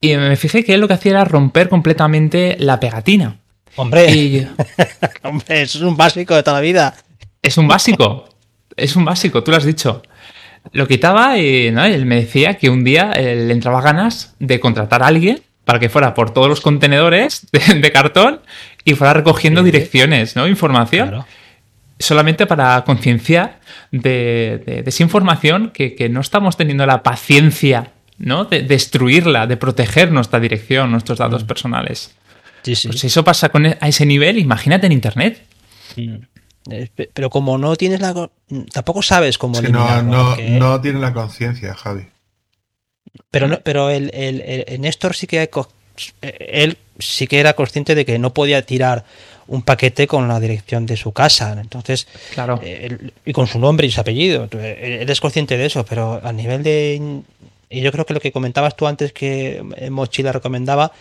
Y 0.00 0.16
me 0.16 0.36
fijé 0.36 0.64
que 0.64 0.74
él 0.74 0.80
lo 0.80 0.88
que 0.88 0.94
hacía 0.94 1.12
era 1.12 1.24
romper 1.24 1.68
completamente 1.68 2.56
la 2.58 2.78
pegatina. 2.80 3.38
Hombre, 3.76 4.48
Hombre 5.22 5.62
eso 5.62 5.78
es 5.78 5.84
un 5.84 5.96
básico 5.96 6.34
de 6.34 6.42
toda 6.42 6.58
la 6.58 6.62
vida. 6.62 6.94
Es 7.42 7.56
un 7.58 7.68
básico, 7.68 8.28
es 8.76 8.96
un 8.96 9.04
básico, 9.04 9.42
tú 9.42 9.50
lo 9.50 9.56
has 9.56 9.64
dicho. 9.64 10.02
Lo 10.72 10.88
quitaba 10.88 11.38
y 11.38 11.68
él 11.68 12.06
me 12.06 12.16
decía 12.16 12.54
que 12.54 12.68
un 12.68 12.82
día 12.82 13.12
le 13.12 13.52
entraba 13.52 13.80
ganas 13.80 14.34
de 14.40 14.58
contratar 14.58 15.02
a 15.02 15.06
alguien 15.06 15.40
para 15.66 15.80
que 15.80 15.88
fuera 15.88 16.14
por 16.14 16.30
todos 16.30 16.48
los 16.48 16.60
contenedores 16.60 17.48
de, 17.50 17.92
cartón 17.92 18.40
y 18.84 18.94
fuera 18.94 19.12
recogiendo 19.12 19.64
direcciones, 19.64 20.36
¿no? 20.36 20.46
Información. 20.46 21.24
Solamente 21.98 22.46
para 22.46 22.82
concienciar 22.84 23.58
de, 23.90 24.84
esa 24.86 25.02
información 25.02 25.72
que, 25.74 26.08
no 26.08 26.20
estamos 26.20 26.56
teniendo 26.56 26.86
la 26.86 27.02
paciencia, 27.02 27.90
¿no? 28.16 28.44
De 28.44 28.62
destruirla, 28.62 29.48
de 29.48 29.56
proteger 29.56 30.12
nuestra 30.12 30.38
dirección, 30.38 30.92
nuestros 30.92 31.18
datos 31.18 31.42
mm. 31.42 31.46
personales. 31.48 32.14
Sí, 32.62 32.76
sí. 32.76 32.86
Pues 32.86 33.00
si 33.00 33.08
eso 33.08 33.24
pasa 33.24 33.48
con 33.48 33.66
e, 33.66 33.76
a 33.80 33.88
ese 33.88 34.06
nivel, 34.06 34.38
imagínate 34.38 34.86
en 34.86 34.92
Internet. 34.92 35.44
Mm. 35.96 36.14
Eh, 36.70 36.88
pero 37.12 37.28
como 37.28 37.58
no 37.58 37.74
tienes 37.74 38.00
la... 38.00 38.30
Tampoco 38.72 39.02
sabes 39.02 39.36
cómo... 39.36 39.60
no, 39.60 40.02
no, 40.02 40.36
no 40.36 40.80
tienes 40.80 41.00
la 41.00 41.12
conciencia, 41.12 41.74
Javi. 41.74 42.06
Pero, 43.30 43.48
no, 43.48 43.60
pero 43.62 43.90
el, 43.90 44.10
el, 44.14 44.80
Néstor 44.80 45.14
sí 45.14 45.26
que 45.26 45.48
él 46.20 46.78
sí 46.98 47.26
que 47.26 47.40
era 47.40 47.54
consciente 47.54 47.94
de 47.94 48.04
que 48.04 48.18
no 48.18 48.32
podía 48.32 48.62
tirar 48.62 49.04
un 49.48 49.62
paquete 49.62 50.06
con 50.06 50.28
la 50.28 50.40
dirección 50.40 50.86
de 50.86 50.96
su 50.96 51.12
casa. 51.12 51.56
Entonces, 51.60 52.06
claro. 52.34 52.60
Eh, 52.62 53.10
y 53.24 53.32
con 53.32 53.46
su 53.46 53.58
nombre 53.58 53.86
y 53.86 53.90
su 53.90 54.00
apellido. 54.00 54.48
Él 54.52 55.08
es 55.08 55.20
consciente 55.20 55.56
de 55.56 55.66
eso, 55.66 55.84
pero 55.84 56.20
a 56.22 56.32
nivel 56.32 56.62
de. 56.62 57.22
Y 57.68 57.80
yo 57.80 57.92
creo 57.92 58.06
que 58.06 58.14
lo 58.14 58.20
que 58.20 58.32
comentabas 58.32 58.76
tú 58.76 58.86
antes 58.86 59.12
que 59.12 59.62
Mochila 59.90 60.32
recomendaba 60.32 60.92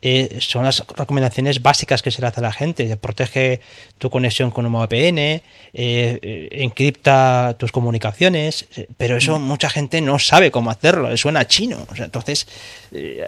eh, 0.00 0.38
son 0.40 0.64
las 0.64 0.84
recomendaciones 0.96 1.60
básicas 1.60 2.02
que 2.02 2.12
se 2.12 2.20
le 2.20 2.28
hace 2.28 2.40
a 2.40 2.42
la 2.42 2.52
gente. 2.52 2.96
Protege 2.96 3.60
tu 3.98 4.10
conexión 4.10 4.50
con 4.50 4.64
un 4.64 4.72
VPN, 4.72 5.18
eh, 5.18 5.42
eh, 5.74 6.48
encripta 6.52 7.56
tus 7.58 7.72
comunicaciones, 7.72 8.66
pero 8.96 9.16
eso 9.16 9.38
mm. 9.38 9.42
mucha 9.42 9.68
gente 9.68 10.00
no 10.00 10.18
sabe 10.18 10.50
cómo 10.50 10.70
hacerlo, 10.70 11.16
suena 11.16 11.46
chino. 11.46 11.86
entonces, 11.96 12.46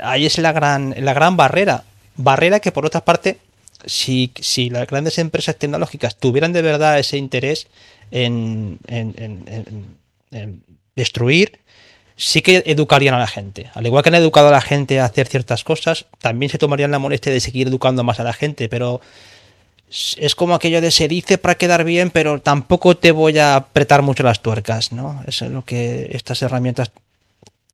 ahí 0.02 0.26
es 0.26 0.38
la 0.38 0.52
gran, 0.52 0.94
la 0.98 1.12
gran 1.12 1.36
barrera. 1.36 1.84
Barrera 2.16 2.60
que 2.60 2.70
por 2.70 2.86
otra 2.86 3.04
parte, 3.04 3.38
si, 3.84 4.30
si 4.40 4.70
las 4.70 4.86
grandes 4.86 5.18
empresas 5.18 5.56
tecnológicas 5.56 6.16
tuvieran 6.16 6.52
de 6.52 6.62
verdad 6.62 6.98
ese 6.98 7.16
interés 7.16 7.66
en, 8.10 8.78
en 8.88 10.62
destruir, 10.94 11.58
sí 12.20 12.42
que 12.42 12.62
educarían 12.66 13.14
a 13.14 13.18
la 13.18 13.26
gente. 13.26 13.70
Al 13.74 13.86
igual 13.86 14.02
que 14.02 14.10
han 14.10 14.14
educado 14.14 14.48
a 14.48 14.50
la 14.50 14.60
gente 14.60 15.00
a 15.00 15.06
hacer 15.06 15.26
ciertas 15.26 15.64
cosas, 15.64 16.04
también 16.18 16.50
se 16.50 16.58
tomarían 16.58 16.90
la 16.90 16.98
molestia 16.98 17.32
de 17.32 17.40
seguir 17.40 17.68
educando 17.68 18.04
más 18.04 18.20
a 18.20 18.24
la 18.24 18.34
gente, 18.34 18.68
pero 18.68 19.00
es 19.88 20.34
como 20.34 20.54
aquello 20.54 20.82
de 20.82 20.90
se 20.90 21.08
dice 21.08 21.38
para 21.38 21.54
quedar 21.54 21.82
bien, 21.82 22.10
pero 22.10 22.42
tampoco 22.42 22.94
te 22.94 23.10
voy 23.12 23.38
a 23.38 23.56
apretar 23.56 24.02
mucho 24.02 24.22
las 24.22 24.42
tuercas, 24.42 24.92
¿no? 24.92 25.22
Eso 25.26 25.46
es 25.46 25.50
lo 25.50 25.64
que 25.64 26.10
estas 26.12 26.42
herramientas 26.42 26.92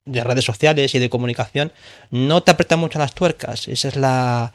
de 0.05 0.22
redes 0.22 0.44
sociales 0.44 0.94
y 0.94 1.01
de 1.01 1.11
comunicación 1.11 1.72
no 2.12 2.40
te 2.40 2.53
apretan 2.53 2.78
mucho 2.78 3.01
las 3.01 3.14
tuercas. 3.14 3.66
Esa 3.66 3.88
es 3.88 3.97
la 3.97 4.53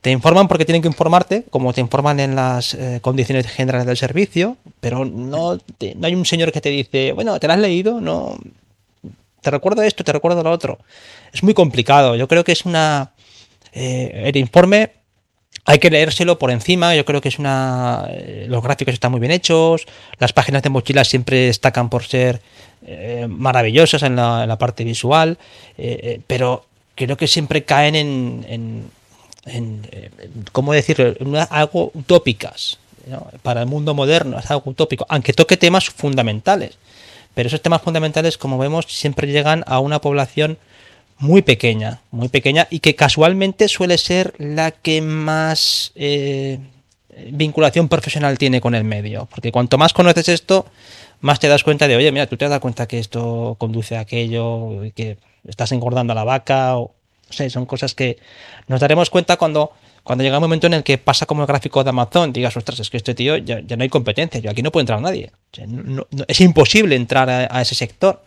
te 0.00 0.10
informan 0.10 0.48
porque 0.48 0.64
tienen 0.64 0.82
que 0.82 0.88
informarte, 0.88 1.44
como 1.50 1.72
te 1.72 1.80
informan 1.80 2.18
en 2.18 2.34
las 2.34 2.74
eh, 2.74 2.98
condiciones 3.00 3.46
generales 3.46 3.86
del 3.86 3.96
servicio, 3.96 4.56
pero 4.80 5.04
no, 5.04 5.54
no 5.54 6.06
hay 6.06 6.14
un 6.16 6.24
señor 6.24 6.50
que 6.50 6.60
te 6.60 6.70
dice, 6.70 7.12
bueno, 7.12 7.38
¿te 7.38 7.46
lo 7.46 7.52
has 7.52 7.58
leído? 7.60 8.00
No, 8.00 8.36
te 9.40 9.50
recuerdo 9.50 9.82
esto, 9.82 10.04
te 10.04 10.12
recuerdo 10.12 10.42
lo 10.42 10.50
otro. 10.50 10.78
Es 11.32 11.42
muy 11.42 11.54
complicado. 11.54 12.16
Yo 12.16 12.28
creo 12.28 12.44
que 12.44 12.52
es 12.52 12.64
una. 12.64 13.12
Eh, 13.72 14.22
el 14.26 14.36
informe 14.36 14.92
hay 15.64 15.78
que 15.78 15.90
leérselo 15.90 16.38
por 16.38 16.50
encima. 16.50 16.94
Yo 16.94 17.04
creo 17.04 17.20
que 17.20 17.28
es 17.28 17.38
una. 17.38 18.06
Eh, 18.10 18.46
los 18.48 18.62
gráficos 18.62 18.94
están 18.94 19.12
muy 19.12 19.20
bien 19.20 19.32
hechos. 19.32 19.86
Las 20.18 20.32
páginas 20.32 20.62
de 20.62 20.70
mochilas 20.70 21.08
siempre 21.08 21.46
destacan 21.46 21.88
por 21.88 22.04
ser 22.04 22.40
eh, 22.86 23.26
maravillosas 23.28 24.02
en 24.02 24.16
la, 24.16 24.56
parte 24.58 24.84
visual. 24.84 25.38
pero 26.26 26.66
creo 26.94 27.16
que 27.16 27.26
siempre 27.26 27.64
caen 27.64 27.94
en. 27.94 28.90
en, 29.46 29.80
¿Cómo 30.52 30.72
decirlo? 30.72 31.14
algo 31.50 31.90
utópicas. 31.94 32.78
Para 33.42 33.62
el 33.62 33.66
mundo 33.66 33.94
moderno 33.94 34.38
es 34.38 34.50
algo 34.50 34.70
utópico. 34.70 35.06
Aunque 35.08 35.32
toque 35.32 35.56
temas 35.56 35.88
fundamentales. 35.88 36.76
Pero 37.40 37.48
esos 37.48 37.62
temas 37.62 37.80
fundamentales, 37.80 38.36
como 38.36 38.58
vemos, 38.58 38.84
siempre 38.84 39.26
llegan 39.26 39.64
a 39.66 39.78
una 39.80 40.02
población 40.02 40.58
muy 41.16 41.40
pequeña, 41.40 42.02
muy 42.10 42.28
pequeña 42.28 42.68
y 42.68 42.80
que 42.80 42.94
casualmente 42.94 43.66
suele 43.68 43.96
ser 43.96 44.34
la 44.36 44.72
que 44.72 45.00
más 45.00 45.92
eh, 45.94 46.58
vinculación 47.32 47.88
profesional 47.88 48.36
tiene 48.36 48.60
con 48.60 48.74
el 48.74 48.84
medio. 48.84 49.26
Porque 49.30 49.52
cuanto 49.52 49.78
más 49.78 49.94
conoces 49.94 50.28
esto, 50.28 50.66
más 51.22 51.40
te 51.40 51.48
das 51.48 51.64
cuenta 51.64 51.88
de, 51.88 51.96
oye, 51.96 52.12
mira, 52.12 52.26
tú 52.26 52.36
te 52.36 52.46
das 52.46 52.60
cuenta 52.60 52.86
que 52.86 52.98
esto 52.98 53.56
conduce 53.58 53.96
a 53.96 54.00
aquello, 54.00 54.82
que 54.94 55.16
estás 55.48 55.72
engordando 55.72 56.12
a 56.12 56.16
la 56.16 56.24
vaca, 56.24 56.76
o 56.76 56.92
no 57.26 57.32
sé, 57.32 57.48
son 57.48 57.64
cosas 57.64 57.94
que 57.94 58.18
nos 58.68 58.80
daremos 58.80 59.08
cuenta 59.08 59.38
cuando 59.38 59.72
cuando 60.02 60.24
llega 60.24 60.38
un 60.38 60.42
momento 60.42 60.66
en 60.66 60.74
el 60.74 60.82
que 60.82 60.98
pasa 60.98 61.26
como 61.26 61.42
el 61.42 61.46
gráfico 61.46 61.84
de 61.84 61.90
Amazon, 61.90 62.32
digas, 62.32 62.56
ostras, 62.56 62.80
es 62.80 62.90
que 62.90 62.96
este 62.96 63.14
tío 63.14 63.36
ya, 63.36 63.60
no 63.60 63.82
hay 63.82 63.88
competencia, 63.88 64.40
yo 64.40 64.50
aquí 64.50 64.62
no 64.62 64.72
puedo 64.72 64.82
entrar 64.82 65.00
nadie. 65.00 65.30
es 66.26 66.40
imposible 66.40 66.96
entrar 66.96 67.28
a, 67.30 67.60
ese 67.60 67.74
sector. 67.74 68.22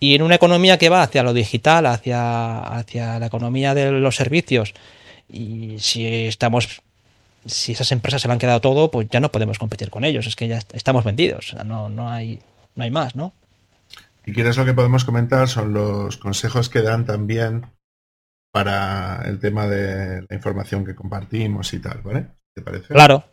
Y 0.00 0.14
en 0.14 0.22
una 0.22 0.34
economía 0.34 0.78
que 0.78 0.88
va 0.88 1.02
hacia 1.02 1.22
lo 1.22 1.32
digital, 1.32 1.86
hacia, 1.86 2.58
hacia 2.58 3.18
la 3.18 3.26
economía 3.26 3.74
de 3.74 3.92
los 3.92 4.16
servicios, 4.16 4.74
y 5.28 5.76
si 5.78 6.06
estamos 6.26 6.82
si 7.46 7.72
esas 7.72 7.90
empresas 7.92 8.22
se 8.22 8.28
lo 8.28 8.32
han 8.32 8.38
quedado 8.38 8.60
todo, 8.60 8.90
pues 8.90 9.08
ya 9.10 9.20
no 9.20 9.32
podemos 9.32 9.58
competir 9.58 9.90
con 9.90 10.04
ellos, 10.04 10.26
es 10.26 10.36
que 10.36 10.48
ya 10.48 10.60
estamos 10.72 11.04
vendidos, 11.04 11.56
no, 11.64 11.88
no, 11.88 12.08
hay, 12.08 12.40
no 12.76 12.84
hay 12.84 12.90
más, 12.90 13.16
¿no? 13.16 13.32
Y 14.24 14.32
quieres 14.32 14.56
lo 14.56 14.64
que 14.64 14.74
podemos 14.74 15.04
comentar 15.04 15.48
son 15.48 15.72
los 15.72 16.16
consejos 16.16 16.68
que 16.68 16.82
dan 16.82 17.04
también 17.04 17.66
para 18.52 19.22
el 19.24 19.40
tema 19.40 19.66
de 19.66 20.26
la 20.28 20.36
información 20.36 20.84
que 20.84 20.94
compartimos 20.94 21.72
y 21.72 21.78
tal, 21.78 22.02
¿vale? 22.02 22.26
¿Te 22.54 22.62
parece? 22.62 22.88
Claro. 22.88 23.24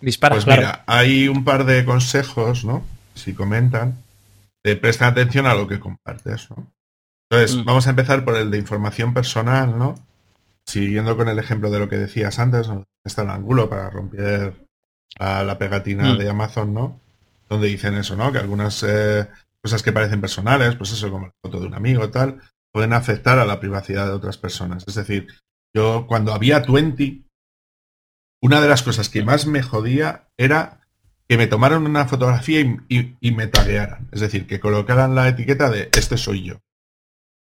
Dispara, 0.00 0.34
pues 0.36 0.46
mira, 0.46 0.84
hay 0.86 1.28
un 1.28 1.44
par 1.44 1.64
de 1.64 1.84
consejos, 1.84 2.64
¿no? 2.64 2.84
Si 3.14 3.34
comentan, 3.34 3.98
de 4.64 4.76
prestar 4.76 5.10
atención 5.12 5.46
a 5.46 5.54
lo 5.54 5.66
que 5.66 5.80
compartes, 5.80 6.48
¿no? 6.50 6.72
Entonces, 7.30 7.56
mm. 7.56 7.64
vamos 7.64 7.86
a 7.86 7.90
empezar 7.90 8.24
por 8.24 8.36
el 8.36 8.50
de 8.50 8.58
información 8.58 9.14
personal, 9.14 9.78
¿no? 9.78 9.94
Siguiendo 10.66 11.16
con 11.16 11.28
el 11.28 11.38
ejemplo 11.38 11.70
de 11.70 11.78
lo 11.78 11.88
que 11.88 11.98
decías 11.98 12.38
antes, 12.38 12.68
¿no? 12.68 12.84
está 13.04 13.22
el 13.22 13.30
ángulo 13.30 13.68
para 13.68 13.90
romper 13.90 14.54
a 15.18 15.42
la 15.42 15.58
pegatina 15.58 16.14
Mm. 16.14 16.18
de 16.18 16.30
Amazon, 16.30 16.72
¿no? 16.72 17.00
Donde 17.48 17.66
dicen 17.66 17.94
eso, 17.96 18.16
¿no? 18.16 18.30
Que 18.30 18.38
algunas 18.38 18.84
eh, 18.86 19.26
cosas 19.60 19.82
que 19.82 19.92
parecen 19.92 20.20
personales, 20.20 20.76
pues 20.76 20.92
eso, 20.92 21.10
como 21.10 21.26
la 21.26 21.32
foto 21.42 21.60
de 21.60 21.66
un 21.66 21.74
amigo, 21.74 22.08
tal, 22.10 22.40
pueden 22.72 22.92
afectar 22.92 23.38
a 23.38 23.44
la 23.44 23.60
privacidad 23.60 24.06
de 24.06 24.12
otras 24.12 24.38
personas. 24.38 24.84
Es 24.86 24.94
decir, 24.94 25.28
yo 25.74 26.06
cuando 26.06 26.32
había 26.32 26.60
20, 26.60 27.22
una 28.42 28.60
de 28.60 28.68
las 28.68 28.82
cosas 28.82 29.08
que 29.08 29.22
más 29.22 29.46
me 29.46 29.62
jodía 29.62 30.28
era 30.38 30.80
que 31.28 31.36
me 31.38 31.46
tomaran 31.46 31.86
una 31.86 32.06
fotografía 32.06 32.60
y, 32.60 32.76
y- 32.88 33.16
y 33.20 33.32
me 33.32 33.46
taguearan. 33.46 34.08
Es 34.12 34.20
decir, 34.20 34.46
que 34.46 34.60
colocaran 34.60 35.14
la 35.14 35.28
etiqueta 35.28 35.70
de 35.70 35.88
este 35.96 36.18
soy 36.18 36.44
yo. 36.44 36.60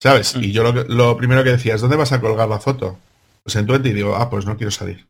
¿Sabes? 0.02 0.36
Mm. 0.36 0.42
Y 0.44 0.52
yo 0.52 0.62
lo, 0.62 0.84
lo 0.84 1.16
primero 1.16 1.42
que 1.44 1.50
decía 1.50 1.74
es, 1.74 1.80
¿dónde 1.80 1.96
vas 1.96 2.12
a 2.12 2.20
colgar 2.20 2.48
la 2.48 2.60
foto? 2.60 2.98
Pues 3.42 3.56
en 3.56 3.66
20 3.66 3.88
y 3.88 3.92
digo, 3.92 4.16
ah, 4.16 4.30
pues 4.30 4.46
no 4.46 4.56
quiero 4.56 4.70
salir. 4.70 5.08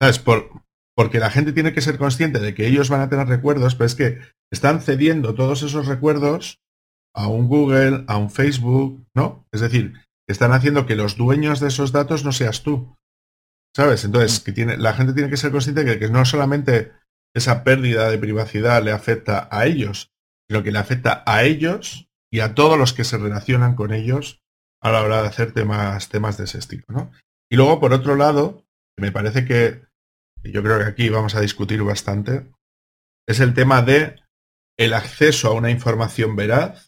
¿Sabes? 0.00 0.18
Por, 0.18 0.50
porque 0.94 1.18
la 1.18 1.30
gente 1.30 1.52
tiene 1.52 1.72
que 1.72 1.80
ser 1.80 1.98
consciente 1.98 2.38
de 2.38 2.54
que 2.54 2.66
ellos 2.66 2.88
van 2.90 3.00
a 3.00 3.08
tener 3.08 3.26
recuerdos, 3.26 3.74
pero 3.74 3.86
es 3.86 3.94
que 3.94 4.20
están 4.52 4.80
cediendo 4.80 5.34
todos 5.34 5.62
esos 5.62 5.86
recuerdos 5.86 6.58
a 7.16 7.26
un 7.28 7.48
Google, 7.48 8.04
a 8.06 8.18
un 8.18 8.30
Facebook, 8.30 9.06
¿no? 9.14 9.46
Es 9.52 9.60
decir, 9.60 9.94
están 10.28 10.52
haciendo 10.52 10.86
que 10.86 10.96
los 10.96 11.16
dueños 11.16 11.60
de 11.60 11.68
esos 11.68 11.92
datos 11.92 12.24
no 12.24 12.32
seas 12.32 12.62
tú. 12.62 12.94
¿Sabes? 13.74 14.04
Entonces, 14.04 14.40
que 14.40 14.52
tiene, 14.52 14.76
la 14.76 14.94
gente 14.94 15.12
tiene 15.12 15.30
que 15.30 15.36
ser 15.36 15.50
consciente 15.50 15.84
de 15.84 15.98
que 15.98 16.08
no 16.08 16.24
solamente 16.24 16.92
esa 17.34 17.64
pérdida 17.64 18.08
de 18.08 18.18
privacidad 18.18 18.82
le 18.82 18.92
afecta 18.92 19.48
a 19.50 19.66
ellos, 19.66 20.10
sino 20.48 20.62
que 20.62 20.72
le 20.72 20.78
afecta 20.78 21.22
a 21.26 21.42
ellos 21.44 22.08
y 22.32 22.40
a 22.40 22.54
todos 22.54 22.78
los 22.78 22.92
que 22.92 23.04
se 23.04 23.18
relacionan 23.18 23.74
con 23.74 23.92
ellos 23.92 24.40
a 24.82 24.90
la 24.90 25.02
hora 25.02 25.22
de 25.22 25.28
hacer 25.28 25.52
temas, 25.52 26.08
temas 26.08 26.38
de 26.38 26.44
ese 26.44 26.58
estilo, 26.58 26.84
¿no? 26.88 27.10
Y 27.50 27.56
luego, 27.56 27.80
por 27.80 27.92
otro 27.92 28.16
lado, 28.16 28.64
me 28.98 29.12
parece 29.12 29.44
que 29.44 29.82
yo 30.42 30.62
creo 30.62 30.78
que 30.78 30.84
aquí 30.84 31.08
vamos 31.08 31.34
a 31.34 31.40
discutir 31.40 31.82
bastante, 31.82 32.50
es 33.28 33.40
el 33.40 33.54
tema 33.54 33.82
de 33.82 34.22
el 34.78 34.94
acceso 34.94 35.48
a 35.48 35.54
una 35.54 35.70
información 35.70 36.36
veraz. 36.36 36.85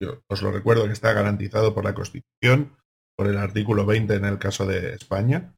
Yo 0.00 0.22
os 0.28 0.42
lo 0.42 0.52
recuerdo 0.52 0.86
que 0.86 0.92
está 0.92 1.12
garantizado 1.12 1.74
por 1.74 1.84
la 1.84 1.94
Constitución, 1.94 2.76
por 3.16 3.26
el 3.26 3.38
artículo 3.38 3.84
20 3.84 4.14
en 4.14 4.24
el 4.24 4.38
caso 4.38 4.64
de 4.66 4.94
España, 4.94 5.54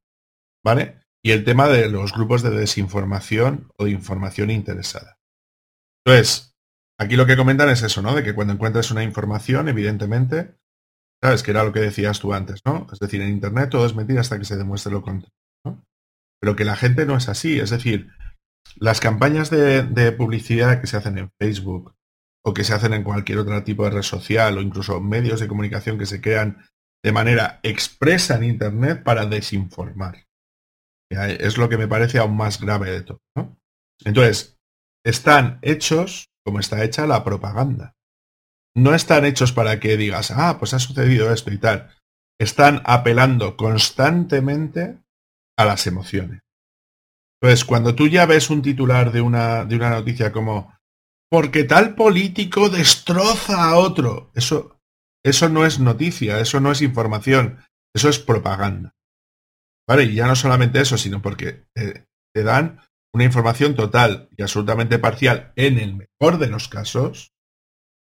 ¿vale? 0.65 1.01
Y 1.23 1.33
el 1.33 1.45
tema 1.45 1.69
de 1.69 1.91
los 1.91 2.13
grupos 2.13 2.43
de 2.43 2.51
desinformación 2.51 3.71
o 3.79 3.85
de 3.85 3.91
información 3.91 4.51
interesada. 4.51 5.19
Entonces, 6.07 6.55
aquí 6.99 7.17
lo 7.17 7.27
que 7.27 7.37
comentan 7.37 7.69
es 7.69 7.83
eso, 7.83 8.01
¿no? 8.01 8.15
De 8.15 8.23
que 8.23 8.35
cuando 8.35 8.55
encuentres 8.55 8.91
una 8.91 9.03
información, 9.03 9.69
evidentemente, 9.69 10.57
sabes 11.23 11.43
que 11.43 11.51
era 11.51 11.65
lo 11.65 11.73
que 11.73 11.81
decías 11.81 12.21
tú 12.21 12.33
antes, 12.33 12.63
¿no? 12.65 12.87
Es 12.91 12.99
decir, 12.99 13.21
en 13.21 13.29
Internet 13.29 13.69
todo 13.69 13.85
es 13.85 13.95
mentira 13.95 14.23
hasta 14.23 14.39
que 14.39 14.47
se 14.47 14.57
demuestre 14.57 14.93
lo 14.93 15.03
contrario. 15.03 15.35
Pero 16.41 16.57
que 16.57 16.65
la 16.65 16.77
gente 16.77 17.05
no 17.05 17.19
es 17.19 17.29
así, 17.29 17.61
es 17.61 17.69
decir, 17.69 18.11
las 18.77 19.01
campañas 19.01 19.51
de 19.51 20.13
publicidad 20.13 20.81
que 20.81 20.87
se 20.87 20.97
hacen 20.97 21.19
en 21.19 21.31
Facebook 21.39 21.95
o 22.45 22.55
que 22.55 22.65
se 22.65 22.75
hacen 22.75 22.95
en 22.95 23.05
cualquier 23.05 23.39
otro 23.39 23.63
tipo 23.65 23.85
de 23.85 23.91
red 23.91 24.03
social 24.03 24.57
o 24.57 24.63
incluso 24.63 25.01
medios 25.01 25.41
de 25.41 25.49
comunicación 25.49 25.99
que 25.99 26.07
se 26.07 26.21
crean 26.21 26.65
de 27.03 27.13
manera 27.13 27.61
expresa 27.63 28.37
en 28.37 28.45
Internet 28.45 29.03
para 29.03 29.27
desinformar. 29.27 30.27
Es 31.11 31.59
lo 31.59 31.69
que 31.69 31.77
me 31.77 31.89
parece 31.89 32.19
aún 32.19 32.37
más 32.37 32.61
grave 32.61 32.91
de 32.91 33.03
todo. 33.03 33.21
Entonces, 34.05 34.59
están 35.05 35.59
hechos 35.63 36.31
como 36.45 36.61
está 36.61 36.83
hecha 36.85 37.07
la 37.07 37.25
propaganda. 37.25 37.95
No 38.75 38.95
están 38.95 39.25
hechos 39.25 39.53
para 39.53 39.81
que 39.81 39.97
digas, 39.97 40.31
ah, 40.31 40.59
pues 40.59 40.75
ha 40.75 40.79
sucedido 40.79 41.33
esto 41.33 41.51
y 41.51 41.59
tal. 41.59 41.91
Están 42.39 42.83
apelando 42.85 43.57
constantemente 43.57 44.99
a 45.59 45.65
las 45.65 45.87
emociones. 45.87 46.41
Entonces, 47.43 47.65
cuando 47.65 47.95
tú 47.95 48.09
ya 48.09 48.27
ves 48.27 48.51
un 48.51 48.63
titular 48.63 49.13
de 49.13 49.21
una, 49.21 49.65
de 49.65 49.77
una 49.77 49.91
noticia 49.91 50.31
como 50.31 50.73
porque 51.31 51.65
tal 51.65 51.95
político 51.95 52.69
destroza 52.69 53.71
a 53.71 53.77
otro, 53.77 54.31
eso, 54.35 54.81
eso 55.25 55.49
no 55.49 55.65
es 55.65 55.79
noticia, 55.79 56.41
eso 56.41 56.61
no 56.61 56.73
es 56.73 56.83
información, 56.83 57.59
eso 57.95 58.09
es 58.09 58.19
propaganda. 58.19 58.95
¿Vale? 59.89 60.05
Y 60.05 60.15
ya 60.15 60.27
no 60.27 60.37
solamente 60.37 60.81
eso, 60.81 60.99
sino 60.99 61.23
porque 61.23 61.65
te 61.75 62.43
dan 62.43 62.81
una 63.13 63.25
información 63.25 63.75
total 63.75 64.29
y 64.37 64.43
absolutamente 64.43 64.99
parcial 64.99 65.53
en 65.57 65.79
el 65.79 65.95
mejor 65.97 66.39
de 66.39 66.49
los 66.49 66.69
casos, 66.69 67.33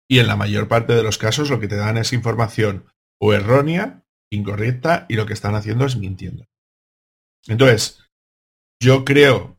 y 0.09 0.19
en 0.19 0.27
la 0.27 0.37
mayor 0.37 0.67
parte 0.67 0.93
de 0.95 1.05
los 1.05 1.19
casos 1.19 1.51
lo 1.51 1.61
que 1.61 1.69
te 1.69 1.77
dan 1.77 1.97
es 1.97 2.13
información 2.13 2.87
o 3.21 3.33
errónea, 3.33 4.05
incorrecta, 4.33 5.07
y 5.09 5.15
lo 5.15 5.27
que 5.27 5.35
están 5.35 5.55
haciendo 5.55 5.85
es 5.85 5.97
mintiendo. 5.97 6.47
Entonces, 7.47 8.05
yo 8.83 9.05
creo 9.05 9.59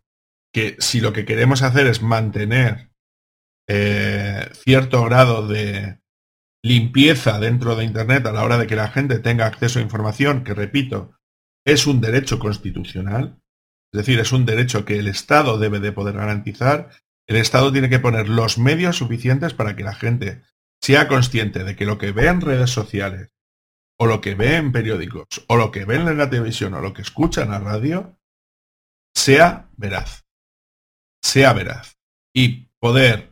que 0.54 0.76
si 0.80 1.00
lo 1.00 1.14
que 1.14 1.26
queremos 1.26 1.62
hacer 1.62 1.88
es 1.88 2.02
mantener 2.02 2.91
eh, 3.74 4.50
cierto 4.52 5.02
grado 5.06 5.48
de 5.48 6.02
limpieza 6.62 7.40
dentro 7.40 7.78
de 7.78 7.86
Internet 7.86 8.26
a 8.26 8.34
la 8.34 8.44
hora 8.44 8.58
de 8.58 8.68
que 8.68 8.76
la 8.76 8.90
gente 8.90 9.20
tenga 9.20 9.46
acceso 9.46 9.80
a 9.80 9.82
información, 9.82 10.44
que 10.44 10.54
repito, 10.54 11.18
es 11.66 11.88
un 11.88 12.02
derecho 12.02 12.38
constitucional, 12.38 13.40
es 13.94 14.00
decir, 14.00 14.20
es 14.20 14.34
un 14.34 14.46
derecho 14.46 14.84
que 14.84 15.00
el 15.00 15.08
Estado 15.08 15.58
debe 15.58 15.80
de 15.80 15.94
poder 15.94 16.16
garantizar, 16.16 16.90
el 17.30 17.38
Estado 17.38 17.72
tiene 17.72 17.90
que 17.90 18.00
poner 18.00 18.28
los 18.28 18.58
medios 18.58 18.98
suficientes 18.98 19.54
para 19.54 19.78
que 19.78 19.84
la 19.84 19.96
gente 19.96 20.44
sea 20.82 21.08
consciente 21.08 21.64
de 21.64 21.78
que 21.78 21.86
lo 21.86 21.98
que 21.98 22.12
ve 22.12 22.28
en 22.28 22.42
redes 22.42 22.72
sociales, 22.72 23.30
o 23.98 24.06
lo 24.06 24.20
que 24.20 24.36
ve 24.36 24.58
en 24.58 24.74
periódicos, 24.74 25.46
o 25.48 25.56
lo 25.56 25.72
que 25.72 25.86
ve 25.86 25.96
en 25.96 26.18
la 26.18 26.30
televisión, 26.30 26.74
o 26.74 26.82
lo 26.82 26.94
que 26.94 27.04
escucha 27.04 27.44
en 27.44 27.52
la 27.52 27.60
radio, 27.60 28.20
sea 29.16 29.70
veraz. 29.78 30.26
Sea 31.24 31.54
veraz. 31.54 31.98
Y 32.34 32.66
poder 32.80 33.31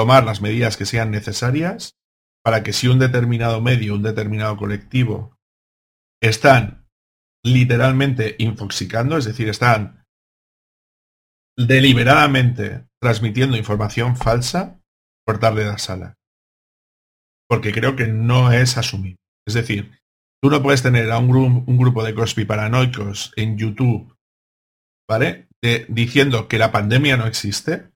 tomar 0.00 0.24
las 0.24 0.40
medidas 0.40 0.78
que 0.78 0.86
sean 0.86 1.10
necesarias 1.10 1.98
para 2.42 2.62
que 2.62 2.72
si 2.72 2.88
un 2.88 2.98
determinado 2.98 3.60
medio, 3.60 3.94
un 3.96 4.02
determinado 4.02 4.56
colectivo 4.56 5.36
están 6.22 6.86
literalmente 7.44 8.34
infoxicando, 8.38 9.18
es 9.18 9.26
decir, 9.26 9.50
están 9.50 10.06
deliberadamente 11.54 12.86
transmitiendo 12.98 13.58
información 13.58 14.16
falsa, 14.16 14.80
cortarle 15.26 15.66
la 15.66 15.76
sala. 15.76 16.14
Porque 17.46 17.70
creo 17.70 17.94
que 17.94 18.06
no 18.06 18.50
es 18.50 18.78
asumible. 18.78 19.18
Es 19.46 19.52
decir, 19.52 20.00
tú 20.42 20.48
no 20.48 20.62
puedes 20.62 20.82
tener 20.82 21.10
a 21.10 21.18
un, 21.18 21.36
un 21.66 21.76
grupo 21.76 22.02
de 22.04 22.14
paranoicos 22.46 23.34
en 23.36 23.58
YouTube, 23.58 24.16
¿vale? 25.06 25.48
Diciendo 25.88 26.48
que 26.48 26.56
la 26.56 26.72
pandemia 26.72 27.18
no 27.18 27.26
existe 27.26 27.90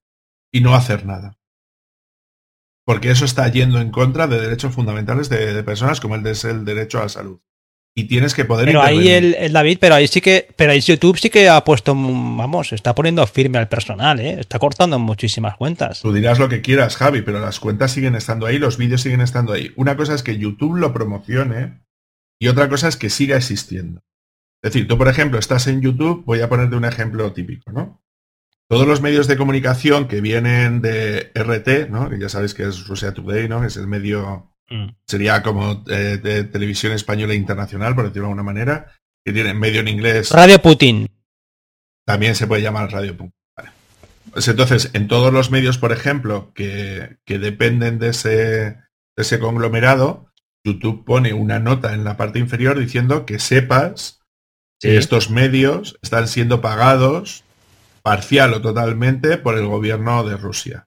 y 0.53 0.61
no 0.61 0.75
hacer 0.75 1.07
nada. 1.07 1.35
Porque 2.85 3.09
eso 3.11 3.25
está 3.25 3.47
yendo 3.49 3.81
en 3.81 3.91
contra 3.91 4.27
de 4.27 4.39
derechos 4.39 4.73
fundamentales 4.73 5.27
de, 5.29 5.53
de 5.53 5.63
personas 5.63 5.99
como 5.99 6.15
el 6.15 6.23
de 6.23 6.37
el 6.43 6.65
derecho 6.65 6.99
a 6.99 7.03
la 7.03 7.09
salud. 7.09 7.39
Y 7.97 8.09
tienes 8.09 8.33
que 8.33 8.43
poder 8.43 8.65
Pero 8.65 8.81
ahí 8.81 9.07
el, 9.07 9.35
el, 9.35 9.53
David, 9.53 9.77
pero 9.79 9.95
ahí 9.95 10.07
sí 10.07 10.19
que, 10.19 10.49
pero 10.57 10.73
ahí 10.73 10.81
YouTube 10.81 11.17
sí 11.17 11.29
que 11.29 11.47
ha 11.47 11.63
puesto, 11.63 11.95
vamos, 11.95 12.73
está 12.73 12.93
poniendo 12.93 13.25
firme 13.25 13.57
al 13.57 13.69
personal, 13.69 14.19
¿eh? 14.19 14.37
está 14.41 14.59
cortando 14.59 14.99
muchísimas 14.99 15.55
cuentas. 15.55 16.01
Tú 16.01 16.11
dirás 16.11 16.37
lo 16.37 16.49
que 16.49 16.61
quieras, 16.61 16.97
Javi, 16.97 17.21
pero 17.21 17.39
las 17.39 17.61
cuentas 17.61 17.93
siguen 17.93 18.15
estando 18.15 18.47
ahí, 18.47 18.59
los 18.59 18.77
vídeos 18.77 19.01
siguen 19.01 19.21
estando 19.21 19.53
ahí. 19.53 19.71
Una 19.77 19.95
cosa 19.95 20.13
es 20.13 20.23
que 20.23 20.37
YouTube 20.37 20.75
lo 20.75 20.93
promocione 20.93 21.85
y 22.37 22.49
otra 22.49 22.67
cosa 22.67 22.89
es 22.89 22.97
que 22.97 23.09
siga 23.09 23.37
existiendo. 23.37 24.01
Es 24.61 24.73
decir, 24.73 24.89
tú, 24.89 24.97
por 24.97 25.07
ejemplo, 25.07 25.39
estás 25.39 25.67
en 25.67 25.81
YouTube, 25.81 26.25
voy 26.25 26.41
a 26.41 26.49
ponerte 26.49 26.75
un 26.75 26.85
ejemplo 26.85 27.31
típico, 27.31 27.71
¿no? 27.71 28.03
Todos 28.67 28.87
los 28.87 29.01
medios 29.01 29.27
de 29.27 29.37
comunicación 29.37 30.07
que 30.07 30.21
vienen 30.21 30.81
de 30.81 31.31
RT, 31.35 31.89
¿no? 31.89 32.09
Que 32.09 32.19
ya 32.19 32.29
sabéis 32.29 32.53
que 32.53 32.63
es 32.63 32.87
Russia 32.87 33.13
Today, 33.13 33.47
¿no? 33.47 33.61
Que 33.61 33.67
es 33.67 33.77
el 33.77 33.87
medio 33.87 34.55
sería 35.07 35.43
como 35.43 35.83
eh, 35.87 36.19
de 36.21 36.43
televisión 36.45 36.93
española 36.93 37.33
internacional, 37.33 37.95
por 37.95 38.05
decirlo 38.05 38.23
de 38.23 38.31
alguna 38.31 38.43
manera, 38.43 38.91
que 39.23 39.33
tiene 39.33 39.53
medio 39.53 39.81
en 39.81 39.87
inglés. 39.87 40.31
Radio 40.31 40.61
Putin. 40.61 41.07
También 42.05 42.35
se 42.35 42.47
puede 42.47 42.61
llamar 42.61 42.91
Radio 42.91 43.15
Putin. 43.15 43.33
Vale. 43.55 43.69
Pues 44.31 44.47
entonces, 44.47 44.91
en 44.93 45.07
todos 45.07 45.31
los 45.31 45.51
medios, 45.51 45.77
por 45.77 45.91
ejemplo, 45.91 46.51
que, 46.53 47.17
que 47.25 47.39
dependen 47.39 47.99
de 47.99 48.09
ese, 48.09 48.29
de 48.31 48.77
ese 49.17 49.39
conglomerado, 49.39 50.31
YouTube 50.63 51.05
pone 51.05 51.33
una 51.33 51.59
nota 51.59 51.93
en 51.93 52.03
la 52.03 52.17
parte 52.17 52.39
inferior 52.39 52.79
diciendo 52.79 53.25
que 53.25 53.39
sepas 53.39 54.21
sí. 54.79 54.89
que 54.89 54.97
estos 54.97 55.29
medios 55.29 55.97
están 56.01 56.27
siendo 56.27 56.61
pagados 56.61 57.43
parcial 58.05 58.53
o 58.53 58.61
totalmente 58.61 59.39
por 59.39 59.57
el 59.57 59.65
gobierno 59.65 60.23
de 60.23 60.37
Rusia. 60.37 60.85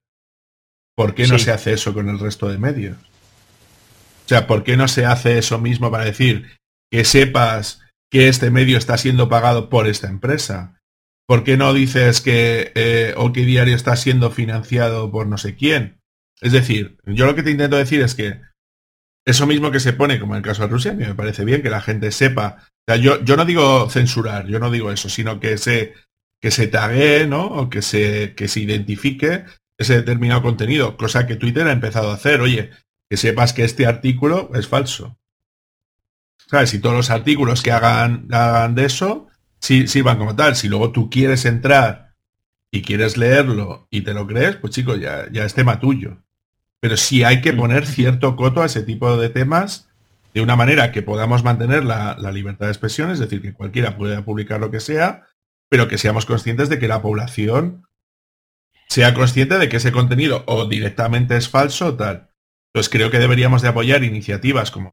¿Por 0.96 1.16
qué 1.16 1.26
no 1.26 1.36
sí. 1.36 1.46
se 1.46 1.50
hace 1.50 1.72
eso 1.72 1.92
con 1.92 2.08
el 2.08 2.20
resto 2.20 2.48
de 2.48 2.58
medios? 2.58 2.96
O 2.96 4.28
sea, 4.28 4.46
¿por 4.46 4.62
qué 4.62 4.76
no 4.76 4.86
se 4.86 5.04
hace 5.04 5.36
eso 5.36 5.58
mismo 5.58 5.90
para 5.90 6.04
decir 6.04 6.46
que 6.92 7.04
sepas 7.04 7.80
que 8.08 8.28
este 8.28 8.52
medio 8.52 8.78
está 8.78 8.96
siendo 8.96 9.28
pagado 9.28 9.68
por 9.68 9.88
esta 9.88 10.06
empresa? 10.06 10.80
¿Por 11.26 11.42
qué 11.42 11.56
no 11.56 11.74
dices 11.74 12.20
que 12.20 12.70
eh, 12.76 13.14
OK 13.16 13.34
Diario 13.34 13.74
está 13.74 13.96
siendo 13.96 14.30
financiado 14.30 15.10
por 15.10 15.26
no 15.26 15.38
sé 15.38 15.56
quién? 15.56 16.00
Es 16.40 16.52
decir, 16.52 16.98
yo 17.04 17.26
lo 17.26 17.34
que 17.34 17.42
te 17.42 17.50
intento 17.50 17.76
decir 17.76 18.00
es 18.00 18.14
que 18.14 18.40
eso 19.26 19.44
mismo 19.48 19.72
que 19.72 19.80
se 19.80 19.92
pone, 19.92 20.20
como 20.20 20.34
en 20.34 20.38
el 20.38 20.44
caso 20.44 20.62
de 20.62 20.68
Rusia, 20.68 20.92
me 20.92 21.16
parece 21.16 21.44
bien 21.44 21.62
que 21.62 21.68
la 21.68 21.80
gente 21.80 22.12
sepa. 22.12 22.58
O 22.60 22.92
sea, 22.92 22.96
yo, 22.96 23.24
yo 23.24 23.36
no 23.36 23.44
digo 23.44 23.90
censurar, 23.90 24.46
yo 24.46 24.60
no 24.60 24.70
digo 24.70 24.92
eso, 24.92 25.08
sino 25.08 25.40
que 25.40 25.58
se 25.58 25.94
que 26.40 26.50
se 26.50 26.66
tague, 26.66 27.26
¿no? 27.26 27.46
O 27.46 27.70
que 27.70 27.82
se, 27.82 28.34
que 28.34 28.48
se 28.48 28.60
identifique 28.60 29.44
ese 29.76 29.94
determinado 29.94 30.42
contenido, 30.42 30.96
cosa 30.96 31.26
que 31.26 31.36
Twitter 31.36 31.66
ha 31.66 31.72
empezado 31.72 32.10
a 32.10 32.14
hacer. 32.14 32.40
Oye, 32.40 32.70
que 33.08 33.16
sepas 33.16 33.52
que 33.52 33.64
este 33.64 33.86
artículo 33.86 34.50
es 34.54 34.68
falso. 34.68 35.18
¿Sabes? 36.46 36.70
Si 36.70 36.78
todos 36.78 36.96
los 36.96 37.10
artículos 37.10 37.62
que 37.62 37.72
hagan, 37.72 38.26
hagan 38.30 38.74
de 38.74 38.86
eso 38.86 39.28
sí, 39.60 40.02
van 40.02 40.18
como 40.18 40.36
tal. 40.36 40.56
Si 40.56 40.68
luego 40.68 40.92
tú 40.92 41.10
quieres 41.10 41.44
entrar 41.44 42.14
y 42.70 42.82
quieres 42.82 43.16
leerlo 43.16 43.86
y 43.90 44.02
te 44.02 44.14
lo 44.14 44.26
crees, 44.26 44.56
pues 44.56 44.72
chicos, 44.72 45.00
ya, 45.00 45.30
ya 45.30 45.44
es 45.44 45.54
tema 45.54 45.80
tuyo. 45.80 46.18
Pero 46.80 46.96
sí 46.96 47.24
hay 47.24 47.40
que 47.40 47.52
poner 47.52 47.86
cierto 47.86 48.36
coto 48.36 48.62
a 48.62 48.66
ese 48.66 48.82
tipo 48.82 49.16
de 49.16 49.28
temas 49.30 49.88
de 50.34 50.42
una 50.42 50.56
manera 50.56 50.92
que 50.92 51.02
podamos 51.02 51.42
mantener 51.42 51.84
la, 51.84 52.16
la 52.18 52.30
libertad 52.30 52.66
de 52.66 52.72
expresión, 52.72 53.10
es 53.10 53.18
decir, 53.18 53.42
que 53.42 53.54
cualquiera 53.54 53.96
pueda 53.96 54.24
publicar 54.24 54.60
lo 54.60 54.70
que 54.70 54.80
sea, 54.80 55.26
pero 55.68 55.88
que 55.88 55.98
seamos 55.98 56.26
conscientes 56.26 56.68
de 56.68 56.78
que 56.78 56.88
la 56.88 57.02
población 57.02 57.86
sea 58.88 59.14
consciente 59.14 59.58
de 59.58 59.68
que 59.68 59.76
ese 59.76 59.92
contenido 59.92 60.44
o 60.46 60.66
directamente 60.66 61.36
es 61.36 61.48
falso 61.48 61.88
o 61.88 61.94
tal. 61.94 62.30
Entonces 62.72 62.90
creo 62.90 63.10
que 63.10 63.18
deberíamos 63.18 63.62
de 63.62 63.68
apoyar 63.68 64.02
iniciativas 64.02 64.70
como 64.70 64.92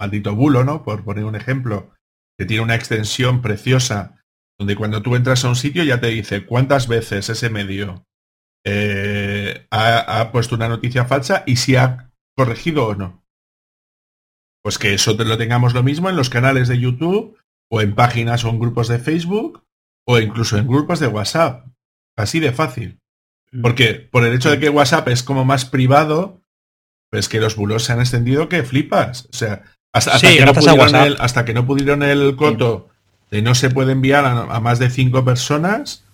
Maldito 0.00 0.34
Bulo, 0.34 0.64
¿no? 0.64 0.82
Por 0.82 1.04
poner 1.04 1.24
un 1.24 1.36
ejemplo, 1.36 1.92
que 2.36 2.46
tiene 2.46 2.62
una 2.62 2.74
extensión 2.74 3.42
preciosa, 3.42 4.22
donde 4.58 4.76
cuando 4.76 5.02
tú 5.02 5.14
entras 5.14 5.44
a 5.44 5.48
un 5.48 5.56
sitio 5.56 5.84
ya 5.84 6.00
te 6.00 6.08
dice 6.08 6.44
cuántas 6.44 6.88
veces 6.88 7.28
ese 7.28 7.50
medio 7.50 8.06
eh, 8.64 9.66
ha, 9.70 10.30
puesto 10.32 10.54
una 10.54 10.68
noticia 10.68 11.04
falsa 11.04 11.42
y 11.46 11.56
si 11.56 11.76
ha 11.76 12.10
corregido 12.36 12.86
o 12.86 12.94
no. 12.94 13.24
Pues 14.62 14.78
que 14.78 14.94
eso 14.94 15.14
lo 15.14 15.38
tengamos 15.38 15.74
lo 15.74 15.82
mismo 15.82 16.08
en 16.08 16.16
los 16.16 16.30
canales 16.30 16.68
de 16.68 16.78
YouTube 16.78 17.36
o 17.70 17.80
en 17.80 17.94
páginas 17.94 18.44
o 18.44 18.50
en 18.50 18.60
grupos 18.60 18.88
de 18.88 18.98
Facebook 18.98 19.64
o 20.06 20.18
incluso 20.18 20.56
en 20.58 20.66
grupos 20.66 21.00
de 21.00 21.06
WhatsApp. 21.06 21.66
Así 22.16 22.40
de 22.40 22.52
fácil. 22.52 23.00
Mm. 23.52 23.62
Porque 23.62 23.94
por 23.94 24.24
el 24.24 24.34
hecho 24.34 24.50
de 24.50 24.58
que 24.58 24.68
WhatsApp 24.68 25.08
es 25.08 25.22
como 25.22 25.44
más 25.44 25.64
privado, 25.64 26.42
pues 27.10 27.28
que 27.28 27.40
los 27.40 27.56
bulos 27.56 27.84
se 27.84 27.92
han 27.92 28.00
extendido 28.00 28.48
que 28.48 28.62
flipas. 28.62 29.28
O 29.32 29.36
sea, 29.36 29.62
hasta, 29.92 30.18
que, 30.18 30.44
no 30.44 30.54
pudieron 30.54 30.94
el, 30.94 31.16
hasta 31.20 31.44
que 31.44 31.52
no 31.52 31.66
pudieron 31.66 32.02
el 32.02 32.36
coto 32.36 32.88
de 33.30 33.42
no 33.42 33.54
se 33.54 33.70
puede 33.70 33.92
enviar 33.92 34.24
a, 34.24 34.60
más 34.60 34.78
de 34.78 34.90
cinco 34.90 35.24
personas, 35.24 36.04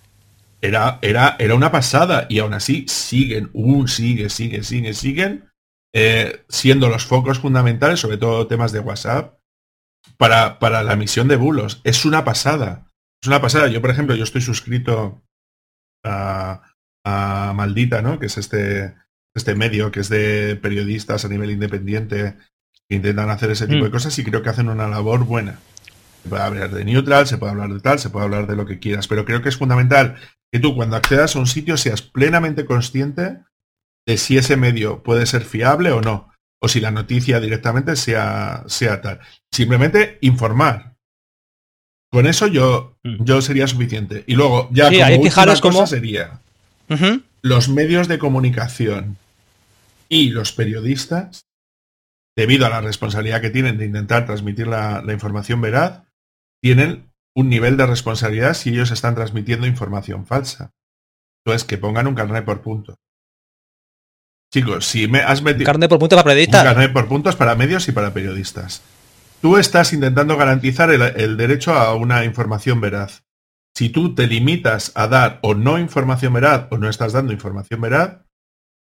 era, 0.61 0.99
era, 1.01 1.35
era 1.39 1.55
una 1.55 1.71
pasada. 1.71 2.27
Y 2.29 2.39
aún 2.39 2.53
así 2.53 2.85
siguen, 2.87 3.49
uh, 3.53 3.87
sigue, 3.87 4.29
sigue, 4.29 4.63
sigue, 4.63 4.93
siguen 4.93 5.49
eh, 5.93 6.43
siendo 6.49 6.89
los 6.89 7.05
focos 7.05 7.39
fundamentales, 7.39 7.99
sobre 7.99 8.17
todo 8.17 8.47
temas 8.47 8.71
de 8.71 8.79
WhatsApp, 8.79 9.39
para, 10.17 10.59
para 10.59 10.83
la 10.83 10.95
misión 10.95 11.27
de 11.27 11.37
bulos. 11.37 11.81
Es 11.83 12.05
una 12.05 12.25
pasada. 12.25 12.88
Es 13.21 13.27
una 13.27 13.41
pasada. 13.41 13.67
Yo, 13.67 13.81
por 13.81 13.89
ejemplo, 13.89 14.15
yo 14.15 14.23
estoy 14.23 14.41
suscrito 14.41 15.21
a, 16.05 16.61
a 17.05 17.53
Maldita, 17.55 18.01
¿no? 18.01 18.19
Que 18.19 18.27
es 18.27 18.37
este, 18.37 18.95
este 19.35 19.55
medio 19.55 19.91
que 19.91 20.01
es 20.01 20.09
de 20.09 20.55
periodistas 20.55 21.25
a 21.25 21.29
nivel 21.29 21.51
independiente 21.51 22.37
que 22.89 22.95
intentan 22.95 23.29
hacer 23.29 23.51
ese 23.51 23.67
tipo 23.67 23.83
de 23.83 23.89
mm. 23.89 23.93
cosas 23.93 24.17
y 24.17 24.23
creo 24.23 24.41
que 24.41 24.49
hacen 24.49 24.69
una 24.69 24.87
labor 24.87 25.25
buena. 25.25 25.59
Se 26.23 26.29
puede 26.29 26.43
hablar 26.43 26.71
de 26.71 26.85
neutral, 26.85 27.27
se 27.27 27.37
puede 27.37 27.51
hablar 27.51 27.73
de 27.73 27.79
tal, 27.79 27.99
se 27.99 28.09
puede 28.09 28.25
hablar 28.25 28.47
de 28.47 28.55
lo 28.55 28.65
que 28.65 28.79
quieras, 28.79 29.07
pero 29.07 29.25
creo 29.25 29.41
que 29.41 29.49
es 29.49 29.57
fundamental 29.57 30.17
que 30.51 30.59
tú 30.59 30.75
cuando 30.75 30.95
accedas 30.95 31.35
a 31.35 31.39
un 31.39 31.47
sitio 31.47 31.77
seas 31.77 32.01
plenamente 32.01 32.65
consciente 32.65 33.39
de 34.07 34.17
si 34.17 34.37
ese 34.37 34.57
medio 34.57 35.03
puede 35.03 35.25
ser 35.27 35.43
fiable 35.43 35.91
o 35.91 36.01
no, 36.01 36.31
o 36.61 36.67
si 36.67 36.79
la 36.79 36.91
noticia 36.91 37.39
directamente 37.39 37.95
sea, 37.95 38.63
sea 38.67 39.01
tal. 39.01 39.19
Simplemente 39.53 40.17
informar. 40.21 40.88
Con 42.11 42.25
eso 42.25 42.47
yo, 42.47 42.97
mm. 43.03 43.23
yo 43.23 43.41
sería 43.41 43.67
suficiente. 43.67 44.23
Y 44.27 44.35
luego, 44.35 44.69
ya 44.71 44.89
como 45.61 45.61
cosa 45.61 45.87
sería 45.87 46.39
los 47.41 47.69
medios 47.69 48.07
de 48.07 48.19
comunicación 48.19 49.17
y 50.09 50.29
los 50.29 50.51
periodistas 50.51 51.45
debido 52.35 52.65
a 52.65 52.69
la 52.69 52.81
responsabilidad 52.81 53.41
que 53.41 53.49
tienen 53.49 53.77
de 53.77 53.85
intentar 53.85 54.25
transmitir 54.25 54.67
la, 54.67 55.03
información 55.09 55.61
veraz, 55.61 56.03
tienen 56.61 57.11
un 57.35 57.49
nivel 57.49 57.77
de 57.77 57.85
responsabilidad 57.85 58.53
si 58.53 58.69
ellos 58.69 58.91
están 58.91 59.13
transmitiendo 59.13 59.67
información 59.67 60.25
falsa. 60.25 60.71
Entonces, 61.43 61.67
que 61.67 61.77
pongan 61.77 62.07
un 62.07 62.15
carnet 62.15 62.45
por 62.45 62.61
puntos. 62.61 62.95
Chicos, 64.53 64.85
si 64.85 65.07
me 65.07 65.19
has 65.19 65.41
metido... 65.41 65.65
carnet 65.65 65.89
por 65.89 65.99
puntos 65.99 66.17
para 66.17 66.29
periodistas. 66.29 66.61
Un 66.61 66.67
carnet 66.67 66.93
por 66.93 67.07
puntos 67.07 67.35
para 67.35 67.55
medios 67.55 67.87
y 67.87 67.91
para 67.91 68.13
periodistas. 68.13 68.81
Tú 69.41 69.55
estás 69.55 69.93
intentando 69.93 70.35
garantizar 70.35 70.91
el, 70.91 71.37
derecho 71.37 71.73
a 71.73 71.95
una 71.95 72.25
información 72.25 72.81
veraz. 72.81 73.23
Si 73.73 73.87
tú 73.87 74.13
te 74.13 74.27
limitas 74.27 74.91
a 74.95 75.07
dar 75.07 75.39
o 75.41 75.53
no 75.53 75.79
información 75.79 76.33
veraz 76.33 76.67
o 76.71 76.77
no 76.77 76.89
estás 76.89 77.13
dando 77.13 77.31
información 77.31 77.79
veraz, 77.79 78.25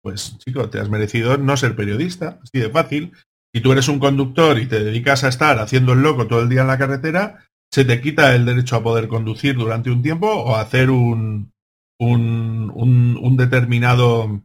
pues 0.02 0.40
chico, 0.40 0.68
te 0.70 0.80
has 0.80 0.90
merecido 0.90 1.38
no 1.38 1.56
ser 1.58 1.76
periodista, 1.76 2.40
así 2.42 2.60
de 2.60 2.72
fácil. 2.72 3.12
Si 3.54 3.62
tú 3.62 3.72
eres 3.72 3.88
un 3.88 4.00
conductor 4.00 4.58
y 4.58 4.66
te 4.66 4.84
dedicas 4.84 5.24
a 5.24 5.28
estar 5.28 5.60
haciendo 5.60 5.94
el 5.94 6.02
loco 6.02 6.26
todo 6.26 6.42
el 6.42 6.50
día 6.50 6.62
en 6.62 6.68
la 6.68 6.80
carretera, 6.80 7.46
se 7.72 7.86
te 7.86 8.02
quita 8.02 8.34
el 8.34 8.46
derecho 8.46 8.78
a 8.78 8.84
poder 8.84 9.08
conducir 9.08 9.56
durante 9.56 9.92
un 9.92 10.02
tiempo 10.02 10.28
o 10.28 10.56
hacer 10.56 10.90
un, 10.90 11.52
un, 12.00 12.72
un, 12.74 13.38
determinado 13.38 14.42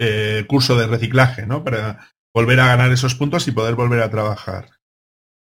eh, 0.00 0.46
curso 0.48 0.76
de 0.76 0.86
reciclaje, 0.86 1.46
¿no? 1.46 1.62
Para 1.62 2.08
volver 2.34 2.60
a 2.60 2.68
ganar 2.68 2.90
esos 2.92 3.14
puntos 3.14 3.46
y 3.46 3.52
poder 3.52 3.74
volver 3.74 4.00
a 4.00 4.10
trabajar. 4.10 4.77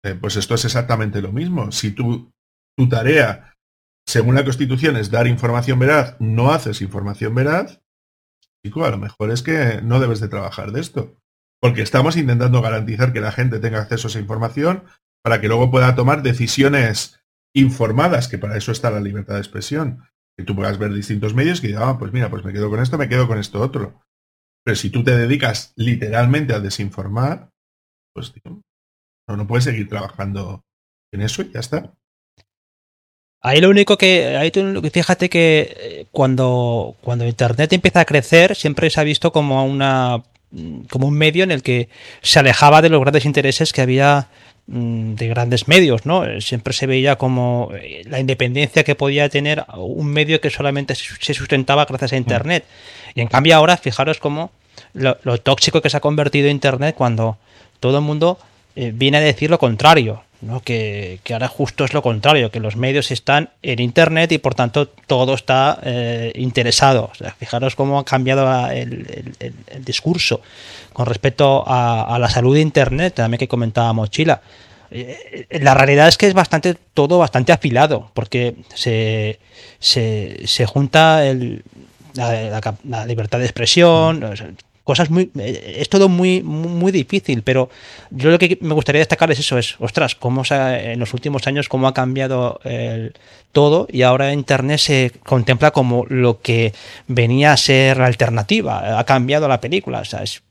Eh, 0.07 0.15
pues 0.15 0.37
esto 0.37 0.55
es 0.55 0.65
exactamente 0.65 1.21
lo 1.21 1.33
mismo. 1.33 1.73
Si 1.73 1.91
tú, 1.91 2.33
tu 2.77 2.89
tarea, 2.89 3.55
según 4.07 4.37
la 4.37 4.45
Constitución, 4.45 4.97
es 4.97 5.11
dar 5.11 5.27
información 5.27 5.79
veraz, 5.79 6.17
no 6.21 6.53
haces 6.53 6.81
información 6.81 7.35
veraz, 7.35 7.81
a 8.75 8.91
lo 8.91 8.99
mejor 8.99 9.31
es 9.31 9.43
que 9.43 9.81
no 9.83 10.01
debes 10.01 10.21
de 10.21 10.29
trabajar 10.29 10.73
de 10.73 10.81
esto. 10.81 11.17
Porque 11.61 11.83
estamos 11.83 12.17
intentando 12.17 12.61
garantizar 12.61 13.13
que 13.13 13.21
la 13.21 13.33
gente 13.33 13.59
tenga 13.59 13.81
acceso 13.81 14.09
a 14.09 14.11
esa 14.11 14.21
información 14.21 14.85
para 15.25 15.41
que 15.41 15.49
luego 15.49 15.71
pueda 15.71 15.95
tomar 15.95 16.23
decisiones 16.23 17.21
informadas, 17.55 18.29
que 18.29 18.39
para 18.39 18.57
eso 18.57 18.73
está 18.73 18.91
la 18.91 19.01
libertad 19.01 19.35
de 19.35 19.41
expresión. 19.41 20.05
Que 20.37 20.45
tú 20.45 20.55
puedas 20.55 20.79
ver 20.79 20.93
distintos 20.93 21.35
medios 21.35 21.61
que 21.61 21.69
digan, 21.69 21.85
ah, 21.85 21.99
pues 21.99 22.13
mira, 22.13 22.31
pues 22.31 22.45
me 22.45 22.53
quedo 22.53 22.69
con 22.69 22.81
esto, 22.81 22.99
me 22.99 23.09
quedo 23.09 23.27
con 23.27 23.39
esto 23.39 23.61
otro. 23.61 24.03
Pero 24.65 24.77
si 24.77 24.91
tú 24.91 25.03
te 25.03 25.17
dedicas 25.17 25.73
literalmente 25.77 26.53
a 26.53 26.61
desinformar, 26.61 27.51
pues 28.13 28.33
no, 29.29 29.37
no 29.37 29.47
puedes 29.47 29.65
seguir 29.65 29.89
trabajando 29.89 30.65
en 31.13 31.23
eso 31.23 31.43
y 31.43 31.53
ya 31.53 31.61
está. 31.61 31.93
Ahí 33.43 33.61
lo 33.61 33.71
único 33.71 33.97
que, 33.97 34.37
ahí 34.37 34.51
fíjate 34.91 35.29
que 35.29 35.77
eh, 35.79 36.07
cuando, 36.11 36.97
cuando 37.01 37.27
Internet 37.27 37.73
empieza 37.73 38.01
a 38.01 38.05
crecer, 38.05 38.57
siempre 38.57 38.91
se 38.91 39.01
ha 39.01 39.05
visto 39.05 39.31
como 39.31 39.65
una 39.65 40.23
como 40.89 41.09
un 41.09 41.15
medio 41.15 41.45
en 41.45 41.51
el 41.51 41.63
que 41.63 41.89
se 42.23 42.39
alejaba 42.39 42.83
de 42.83 42.89
los 42.89 43.01
grandes 43.01 43.25
intereses 43.25 43.73
que 43.73 43.83
había 43.83 44.29
mm, 44.67 45.15
de 45.15 45.29
grandes 45.29 45.69
medios, 45.69 46.07
¿no? 46.07 46.41
Siempre 46.41 46.73
se 46.73 46.87
veía 46.87 47.17
como 47.17 47.71
eh, 47.75 48.03
la 48.07 48.21
independencia 48.21 48.85
que 48.85 48.95
podía 48.95 49.29
tener 49.29 49.65
un 49.77 50.07
medio 50.07 50.41
que 50.41 50.51
solamente 50.51 50.95
se 50.95 51.35
sustentaba 51.35 51.85
gracias 51.85 52.13
a 52.13 52.17
Internet. 52.17 52.65
Y 53.15 53.21
en 53.21 53.29
cambio 53.29 53.57
ahora, 53.57 53.77
fijaros 53.77 54.19
cómo 54.19 54.51
lo, 54.93 55.17
tóxico 55.39 55.83
que 55.83 55.91
se 55.91 55.97
ha 55.97 56.01
convertido 56.01 56.49
Internet 56.49 56.95
cuando 56.97 57.39
todo 57.81 57.99
el 57.99 58.05
mundo 58.05 58.39
eh, 58.77 58.93
viene 58.95 59.17
a 59.17 59.21
decir 59.21 59.51
lo 59.51 59.59
contrario. 59.59 60.23
¿no? 60.43 60.61
Que, 60.61 61.19
ahora 61.31 61.49
justo 61.49 61.85
es 61.85 61.95
lo 61.95 62.03
contrario, 62.03 62.51
que 62.51 62.61
los 62.61 62.77
medios 62.77 63.11
están 63.11 63.51
en 63.63 63.81
Internet 63.81 64.33
y 64.33 64.39
por 64.39 64.55
tanto 64.55 64.87
todo 64.87 65.35
está 65.35 65.81
eh, 65.83 66.33
interesado. 66.35 67.11
fijaros 67.39 67.75
cómo 67.75 67.99
ha 67.99 68.05
cambiado 68.05 68.71
el, 68.71 69.35
discurso 69.85 70.43
con 70.93 71.07
respecto 71.07 71.65
a, 71.67 72.19
la 72.21 72.29
salud 72.29 72.55
de 72.55 72.61
Internet, 72.61 73.15
también 73.15 73.39
que 73.39 73.49
comentaba 73.49 73.93
Mochila. 73.95 74.43
Eh, 74.91 75.47
la 75.63 75.75
realidad 75.75 76.07
es 76.07 76.19
que 76.19 76.27
es 76.27 76.35
bastante 76.35 76.77
todo 76.95 77.19
bastante 77.19 77.53
afilado, 77.53 78.11
porque 78.13 78.57
se, 78.75 79.41
se, 79.81 80.67
junta 80.67 81.23
la, 82.15 83.07
libertad 83.07 83.39
de 83.39 83.47
expresión, 83.47 84.23
cosas 84.87 85.11
muy 85.11 85.33
eh, 85.37 85.79
es 85.81 85.89
todo 85.89 86.09
muy 86.09 86.43
muy 86.45 86.93
difícil 86.93 87.43
pero 87.43 87.69
yo 88.11 88.31
lo 88.31 88.39
que 88.39 88.57
me 88.61 88.73
gustaría 88.73 89.01
destacar 89.01 89.29
es 89.33 89.41
eso 89.41 89.59
es 89.59 89.75
ostras 89.81 90.15
cómo 90.15 90.45
en 90.49 91.01
los 91.01 91.13
últimos 91.13 91.49
años 91.49 91.69
cómo 91.69 91.89
ha 91.89 91.93
cambiado 91.93 92.61
el, 92.63 93.13
todo 93.51 93.89
y 93.91 94.03
ahora 94.03 94.33
internet 94.33 94.79
se 94.79 95.13
contempla 95.25 95.73
como 95.73 96.07
lo 96.09 96.41
que 96.41 96.73
venía 97.09 97.53
a 97.53 97.57
ser 97.57 97.97
la 97.99 98.07
alternativa 98.07 99.01
ha 99.01 99.05
cambiado 99.05 99.49
la 99.49 99.61
película 99.61 99.99
o 99.99 100.05
sea, 100.05 100.23
es, 100.23 100.43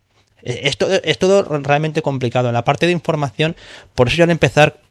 es, 0.44 0.76
todo, 0.78 1.02
es 1.02 1.18
todo 1.18 1.44
realmente 1.60 2.02
complicado. 2.02 2.50
En 2.50 2.56
la 2.56 2.66
parte 2.66 2.88
de 2.88 2.92
información 2.92 3.56
por 3.96 4.10
eso 4.10 4.18
yo 4.18 4.26
al 4.26 4.32
empezar 4.32 4.82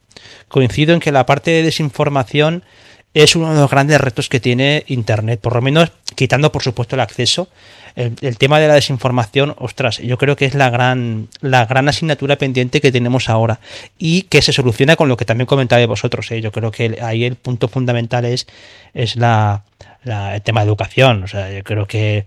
coincido 0.48 0.94
en 0.94 1.00
que 1.00 1.12
la 1.12 1.26
parte 1.26 1.50
de 1.50 1.62
desinformación 1.64 2.64
es 3.12 3.36
uno 3.36 3.52
de 3.52 3.60
los 3.60 3.70
grandes 3.70 4.00
retos 4.00 4.30
que 4.30 4.40
tiene 4.40 4.84
Internet, 4.88 5.40
por 5.40 5.54
lo 5.54 5.60
menos 5.60 5.92
quitando 6.14 6.50
por 6.50 6.62
supuesto 6.62 6.96
el 6.96 7.00
acceso, 7.00 7.48
el, 7.96 8.38
tema 8.38 8.58
de 8.58 8.68
la 8.68 8.74
desinformación, 8.74 9.54
ostras, 9.58 9.98
yo 9.98 10.18
creo 10.18 10.36
que 10.36 10.46
es 10.46 10.54
la 10.54 10.70
gran, 10.70 11.28
la 11.40 11.64
gran 11.66 11.88
asignatura 11.88 12.36
pendiente 12.36 12.80
que 12.80 12.90
tenemos 12.90 13.28
ahora 13.28 13.60
y 13.98 14.22
que 14.22 14.42
se 14.42 14.52
soluciona 14.52 14.96
con 14.96 15.08
lo 15.08 15.16
que 15.16 15.24
también 15.24 15.46
comentáis 15.46 15.86
vosotros. 15.86 16.30
¿eh? 16.32 16.40
Yo 16.40 16.50
creo 16.50 16.70
que 16.70 16.98
ahí 17.00 17.24
el 17.24 17.36
punto 17.36 17.68
fundamental 17.68 18.24
es, 18.24 18.46
es 18.94 19.16
la, 19.16 19.62
el 20.04 20.42
tema 20.42 20.62
de 20.62 20.66
educación. 20.66 21.22
O 21.22 21.28
sea, 21.28 21.52
yo 21.52 21.62
creo 21.62 21.86
que, 21.86 22.26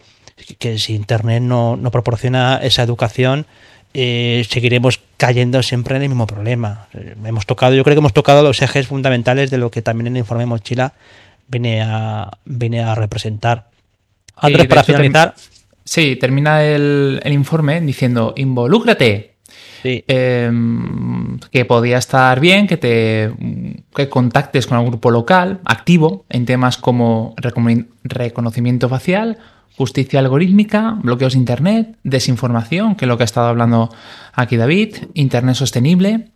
que 0.57 0.79
si 0.79 0.95
Internet 0.95 1.41
no, 1.41 1.75
no 1.75 1.91
proporciona 1.91 2.59
esa 2.63 2.83
educación, 2.83 3.45
eh, 3.93 4.45
seguiremos 4.49 5.01
cayendo 5.17 5.61
siempre 5.63 5.97
en 5.97 6.03
el 6.03 6.09
mismo 6.09 6.27
problema. 6.27 6.87
Eh, 6.93 7.15
hemos 7.25 7.45
tocado, 7.45 7.73
yo 7.73 7.83
creo 7.83 7.95
que 7.95 7.99
hemos 7.99 8.13
tocado 8.13 8.41
los 8.41 8.61
ejes 8.61 8.87
fundamentales 8.87 9.49
de 9.49 9.57
lo 9.57 9.69
que 9.69 9.81
también 9.81 10.07
el 10.07 10.17
informe 10.17 10.45
Mochila 10.45 10.93
viene 11.47 11.81
a, 11.81 12.31
viene 12.45 12.83
a 12.83 12.95
representar. 12.95 13.65
Andrés, 14.35 14.67
para 14.67 14.83
finalizar. 14.83 15.35
Sí, 15.87 16.17
termina 16.17 16.65
el, 16.65 17.21
informe 17.31 17.79
diciendo, 17.79 18.33
involúcrate. 18.35 19.37
Em, 19.83 21.39
que 21.49 21.63
podría 21.63 21.97
estar 21.99 22.41
bien 22.41 22.67
que 22.67 22.75
te 22.75 23.31
que 23.95 24.09
contactes 24.09 24.67
con 24.67 24.75
algún 24.75 24.89
grupo 24.91 25.11
local 25.11 25.61
activo 25.63 26.25
en 26.29 26.45
temas 26.45 26.77
como 26.77 27.35
reconocimiento 28.03 28.89
facial, 28.89 29.37
justicia 29.77 30.19
algorítmica, 30.19 30.97
bloqueos 31.01 31.33
de 31.33 31.39
Internet, 31.39 31.95
desinformación, 32.03 32.95
que 32.95 33.05
es 33.05 33.07
lo 33.07 33.15
que 33.15 33.23
ha 33.23 33.31
estado 33.31 33.47
hablando 33.47 33.89
aquí 34.33 34.57
David, 34.57 34.97
Internet 35.13 35.55
sostenible. 35.55 36.31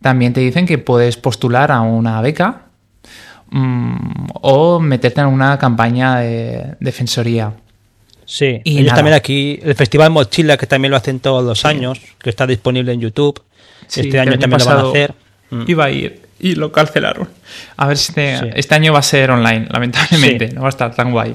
También 0.00 0.32
te 0.32 0.40
dicen 0.40 0.66
que 0.66 0.78
puedes 0.78 1.16
postular 1.16 1.70
a 1.70 1.82
una 1.82 2.20
beca 2.22 2.62
mm, 3.50 4.30
o 4.40 4.80
meterte 4.80 5.20
en 5.20 5.28
una 5.28 5.58
campaña 5.58 6.16
de 6.16 6.76
defensoría. 6.80 7.52
Sí, 8.30 8.60
y 8.62 8.78
ellos 8.78 8.94
también 8.94 9.16
aquí, 9.16 9.58
el 9.60 9.74
Festival 9.74 10.08
Mochila, 10.10 10.56
que 10.56 10.68
también 10.68 10.92
lo 10.92 10.96
hacen 10.96 11.18
todos 11.18 11.44
los 11.44 11.64
años, 11.64 12.00
que 12.22 12.30
está 12.30 12.46
disponible 12.46 12.92
en 12.92 13.00
YouTube. 13.00 13.42
este 13.88 14.20
año 14.20 14.38
también 14.38 14.60
lo 14.60 14.66
van 14.66 14.78
a 14.78 14.88
hacer. 14.88 15.14
Mm. 15.50 15.64
Iba 15.66 15.86
a 15.86 15.90
ir 15.90 16.22
y 16.38 16.54
lo 16.54 16.70
cancelaron. 16.70 17.28
A 17.76 17.88
ver 17.88 17.98
si 17.98 18.12
este, 18.12 18.52
este 18.54 18.72
año 18.76 18.92
va 18.92 19.00
a 19.00 19.02
ser 19.02 19.32
online, 19.32 19.66
lamentablemente. 19.68 20.48
No 20.54 20.60
va 20.60 20.68
a 20.68 20.70
estar 20.70 20.94
tan 20.94 21.10
guay. 21.10 21.34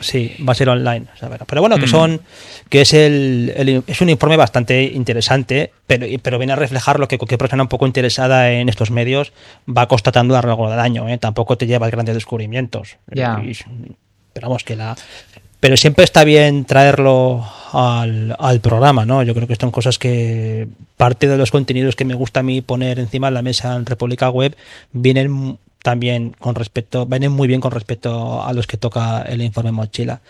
Sí, 0.00 0.34
va 0.46 0.50
a 0.50 0.56
ser 0.56 0.68
online. 0.68 1.06
Pero 1.46 1.60
bueno, 1.60 1.78
que 1.78 1.86
mm. 1.86 1.90
son 1.90 2.20
que 2.70 2.80
es 2.80 2.92
el, 2.92 3.84
es 3.86 4.00
un 4.00 4.10
informe 4.10 4.36
bastante 4.36 4.82
interesante, 4.82 5.70
pero, 5.86 6.08
pero 6.22 6.38
viene 6.38 6.54
a 6.54 6.56
reflejar 6.56 6.98
lo 6.98 7.06
que 7.06 7.18
cualquier 7.18 7.38
persona 7.38 7.62
un 7.62 7.68
poco 7.68 7.86
interesada 7.86 8.50
en 8.50 8.68
estos 8.68 8.90
medios 8.90 9.32
va 9.68 9.86
constatando 9.86 10.36
a 10.36 10.42
lo 10.42 10.48
largo 10.48 10.68
del 10.68 10.80
año. 10.80 11.08
¿eh? 11.08 11.18
Tampoco 11.18 11.56
te 11.56 11.68
lleva 11.68 11.86
a 11.86 11.90
grandes 11.90 12.16
descubrimientos. 12.16 12.96
Ya. 13.14 13.40
pero 14.32 14.48
vamos, 14.48 14.64
que 14.64 14.74
la, 14.74 14.96
pero 15.66 15.76
siempre 15.76 16.04
está 16.04 16.22
bien 16.22 16.64
traerlo 16.64 17.44
al, 17.72 18.60
programa, 18.62 19.04
¿no? 19.04 19.24
Yo 19.24 19.34
creo 19.34 19.48
que 19.48 19.56
son 19.56 19.72
cosas 19.72 19.98
que 19.98 20.68
parte 20.96 21.26
de 21.26 21.36
los 21.36 21.50
contenidos 21.50 21.96
que 21.96 22.04
me 22.04 22.14
gusta 22.14 22.38
a 22.38 22.42
mí 22.44 22.60
poner 22.60 23.00
encima 23.00 23.26
de 23.26 23.32
la 23.32 23.42
mesa 23.42 23.74
en 23.74 23.84
República 23.84 24.30
Web 24.30 24.56
vienen 24.92 25.58
también 25.82 26.36
con 26.38 26.54
respecto, 26.54 27.04
vienen 27.04 27.32
muy 27.32 27.48
bien 27.48 27.60
con 27.60 27.72
respecto 27.72 28.44
a 28.44 28.52
los 28.52 28.68
que 28.68 28.76
toca 28.76 29.22
el 29.22 29.42
informe 29.42 29.72
mochila. 29.72 30.20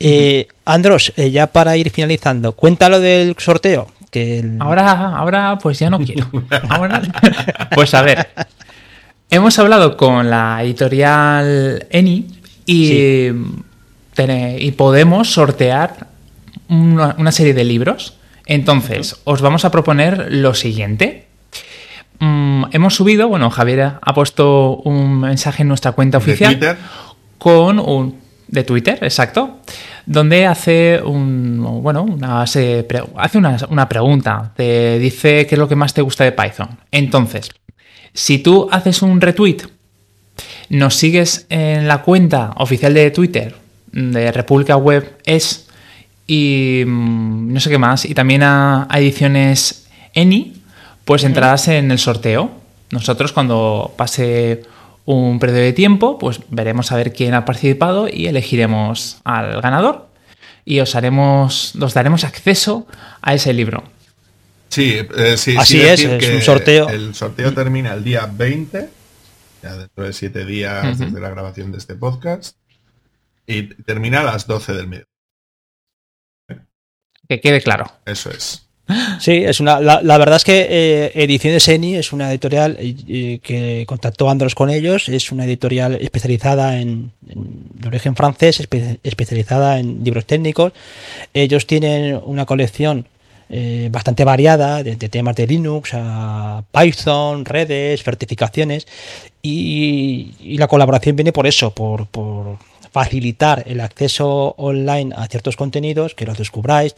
Eh, 0.00 0.48
Andros, 0.64 1.12
eh, 1.18 1.30
ya 1.30 1.48
para 1.48 1.76
ir 1.76 1.90
finalizando, 1.90 2.52
cuéntalo 2.52 3.00
del 3.00 3.36
sorteo. 3.38 3.88
Que 4.10 4.50
Ahora, 4.60 5.14
ahora, 5.14 5.58
pues 5.58 5.78
ya 5.78 5.90
no 5.90 5.98
quiero. 6.06 6.26
pues 7.74 7.92
a 7.92 8.00
ver, 8.00 8.28
hemos 9.28 9.58
hablado 9.58 9.98
con 9.98 10.30
la 10.30 10.62
editorial 10.62 11.86
Eni 11.90 12.28
y 12.64 13.28
y 14.16 14.70
podemos 14.72 15.32
sortear 15.32 16.06
una, 16.68 17.32
serie 17.32 17.54
de 17.54 17.64
libros. 17.64 18.16
Entonces, 18.46 19.20
os 19.24 19.40
vamos 19.40 19.64
a 19.64 19.70
proponer 19.70 20.28
lo 20.30 20.54
siguiente. 20.54 21.26
Mm, 22.20 22.64
hemos 22.72 22.94
subido, 22.94 23.28
bueno, 23.28 23.50
Javier 23.50 23.94
ha 24.00 24.14
puesto 24.14 24.76
un 24.76 25.20
mensaje 25.20 25.62
en 25.62 25.68
nuestra 25.68 25.92
cuenta 25.92 26.18
oficial. 26.18 26.52
¿De 26.52 26.56
Twitter? 26.56 26.76
Con 27.38 27.78
un. 27.78 28.22
De 28.46 28.62
Twitter, 28.62 28.98
exacto. 29.02 29.60
Donde 30.06 30.46
hace 30.46 31.00
un. 31.02 31.80
Bueno, 31.82 32.02
una, 32.02 32.42
hace 32.42 32.86
una, 33.68 33.88
pregunta. 33.88 34.52
Te 34.54 34.98
dice 34.98 35.46
qué 35.46 35.54
es 35.54 35.58
lo 35.58 35.66
que 35.66 35.76
más 35.76 35.94
te 35.94 36.02
gusta 36.02 36.24
de 36.24 36.32
Python. 36.32 36.68
Entonces, 36.90 37.50
si 38.12 38.38
tú 38.38 38.68
haces 38.70 39.02
un 39.02 39.20
retweet, 39.20 39.62
nos 40.68 40.94
sigues 40.94 41.46
en 41.48 41.88
la 41.88 42.02
cuenta 42.02 42.52
oficial 42.56 42.92
de 42.94 43.10
Twitter 43.10 43.63
de 43.94 44.32
República 44.32 44.76
Web 44.76 45.18
es 45.24 45.68
y 46.26 46.82
mm, 46.86 47.52
no 47.52 47.60
sé 47.60 47.70
qué 47.70 47.78
más. 47.78 48.04
Y 48.04 48.14
también 48.14 48.42
a, 48.42 48.88
ediciones 48.92 49.86
ENI, 50.14 50.62
pues 51.04 51.24
entrarás 51.24 51.68
en 51.68 51.90
el 51.90 51.98
sorteo. 51.98 52.50
Nosotros 52.90 53.32
cuando 53.32 53.94
pase 53.96 54.62
un 55.04 55.38
periodo 55.38 55.60
de 55.60 55.72
tiempo, 55.72 56.18
pues 56.18 56.40
veremos 56.48 56.90
a 56.92 56.96
ver 56.96 57.12
quién 57.12 57.34
ha 57.34 57.44
participado 57.44 58.08
y 58.10 58.26
elegiremos 58.26 59.18
al 59.24 59.60
ganador 59.60 60.08
y 60.64 60.80
os 60.80 60.94
haremos, 60.94 61.74
os 61.76 61.94
daremos 61.94 62.24
acceso 62.24 62.86
a 63.20 63.34
ese 63.34 63.52
libro. 63.52 63.84
Sí, 64.70 64.96
eh, 65.16 65.36
sí 65.36 65.56
así 65.56 65.80
es, 65.82 66.00
es 66.00 66.30
un 66.30 66.42
sorteo. 66.42 66.88
El 66.88 67.14
sorteo 67.14 67.52
termina 67.52 67.92
el 67.92 68.02
día 68.02 68.28
20, 68.32 68.88
ya 69.62 69.76
dentro 69.76 70.04
de 70.04 70.12
siete 70.12 70.44
días 70.44 70.98
desde 70.98 71.20
la 71.20 71.28
grabación 71.28 71.70
de 71.70 71.78
este 71.78 71.94
podcast 71.94 72.56
y 73.46 73.62
termina 73.82 74.20
a 74.20 74.24
las 74.24 74.46
12 74.46 74.72
del 74.72 74.88
mediodía. 74.88 75.08
Que 77.28 77.40
quede 77.40 77.60
claro. 77.62 77.90
Eso 78.04 78.30
es. 78.30 78.64
Sí, 79.18 79.32
es 79.32 79.60
una, 79.60 79.80
la, 79.80 80.18
verdad 80.18 80.36
es 80.36 80.44
que 80.44 80.66
eh, 80.68 81.12
Ediciones 81.14 81.66
Eni 81.68 81.96
es 81.96 82.12
una 82.12 82.30
editorial 82.30 82.76
eh, 82.78 83.38
que 83.42 83.84
contactó 83.86 84.28
Andros 84.28 84.54
con 84.54 84.68
ellos, 84.68 85.08
es 85.08 85.32
una 85.32 85.46
editorial 85.46 85.94
especializada 86.02 86.78
en, 86.78 87.10
de 87.22 87.88
origen 87.88 88.14
francés, 88.14 88.60
especializada 89.02 89.78
en 89.78 90.04
libros 90.04 90.26
técnicos. 90.26 90.74
Ellos 91.32 91.66
tienen 91.66 92.20
una 92.26 92.44
colección 92.44 93.06
eh, 93.48 93.88
bastante 93.90 94.24
variada 94.24 94.82
de, 94.82 94.96
temas 94.96 95.36
de 95.36 95.46
Linux 95.46 95.92
a 95.94 96.62
Python, 96.70 97.46
redes, 97.46 98.02
certificaciones 98.02 98.86
y, 99.40 100.56
la 100.58 100.68
colaboración 100.68 101.16
viene 101.16 101.32
por 101.32 101.46
eso, 101.46 101.70
por 101.70 102.06
facilitar 102.94 103.64
el 103.66 103.80
acceso 103.80 104.54
online 104.56 105.12
a 105.16 105.26
ciertos 105.26 105.56
contenidos, 105.56 106.14
que 106.14 106.26
los 106.26 106.38
descubráis. 106.38 106.94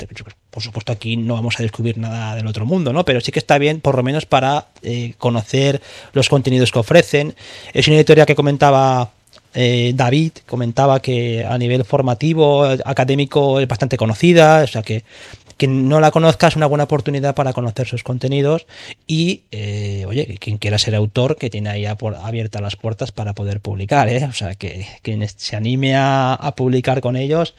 Por 0.50 0.62
supuesto, 0.62 0.92
aquí 0.92 1.16
no 1.16 1.32
vamos 1.32 1.58
a 1.58 1.62
descubrir 1.62 1.96
nada 1.96 2.36
del 2.36 2.46
otro 2.46 2.66
mundo, 2.66 2.92
¿no? 2.92 3.02
Pero 3.06 3.22
sí 3.22 3.32
que 3.32 3.38
está 3.38 3.56
bien, 3.56 3.80
por 3.80 3.96
lo 3.96 4.02
menos, 4.02 4.26
para 4.26 4.66
eh, 4.82 5.14
conocer 5.16 5.80
los 6.12 6.28
contenidos 6.28 6.70
que 6.70 6.80
ofrecen. 6.80 7.34
Es 7.72 7.88
una 7.88 7.96
editorial 7.96 8.26
que 8.26 8.34
comentaba 8.34 9.10
eh, 9.54 9.92
David 9.94 10.32
comentaba 10.44 11.00
que 11.00 11.42
a 11.42 11.56
nivel 11.56 11.82
formativo, 11.86 12.64
académico, 12.84 13.58
es 13.58 13.66
bastante 13.66 13.96
conocida, 13.96 14.64
o 14.64 14.66
sea 14.66 14.82
que 14.82 15.02
quien 15.56 15.88
no 15.88 16.00
la 16.00 16.10
conozca 16.10 16.48
es 16.48 16.56
una 16.56 16.66
buena 16.66 16.84
oportunidad 16.84 17.34
para 17.34 17.52
conocer 17.52 17.86
sus 17.86 18.02
contenidos 18.02 18.66
y, 19.06 19.42
eh, 19.50 20.04
oye, 20.06 20.36
quien 20.38 20.58
quiera 20.58 20.78
ser 20.78 20.94
autor, 20.94 21.36
que 21.36 21.50
tiene 21.50 21.70
ahí 21.70 21.86
abiertas 21.86 22.62
las 22.62 22.76
puertas 22.76 23.12
para 23.12 23.32
poder 23.32 23.60
publicar, 23.60 24.08
¿eh? 24.08 24.24
O 24.24 24.32
sea, 24.32 24.54
que 24.54 24.86
quien 25.02 25.26
se 25.28 25.56
anime 25.56 25.94
a, 25.96 26.54
publicar 26.56 27.00
con 27.00 27.16
ellos. 27.16 27.54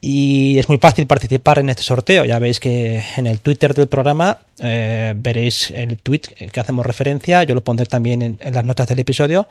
Y 0.00 0.58
es 0.58 0.68
muy 0.68 0.78
fácil 0.78 1.06
participar 1.06 1.58
en 1.58 1.70
este 1.70 1.82
sorteo. 1.82 2.24
Ya 2.24 2.38
veis 2.38 2.60
que 2.60 3.02
en 3.16 3.26
el 3.26 3.40
Twitter 3.40 3.74
del 3.74 3.88
programa 3.88 4.38
eh, 4.60 5.14
veréis 5.16 5.70
el 5.70 5.98
tweet 5.98 6.20
que 6.52 6.60
hacemos 6.60 6.86
referencia. 6.86 7.42
Yo 7.44 7.54
lo 7.54 7.64
pondré 7.64 7.86
también 7.86 8.22
en, 8.22 8.38
las 8.54 8.64
notas 8.64 8.88
del 8.88 8.98
episodio. 9.00 9.48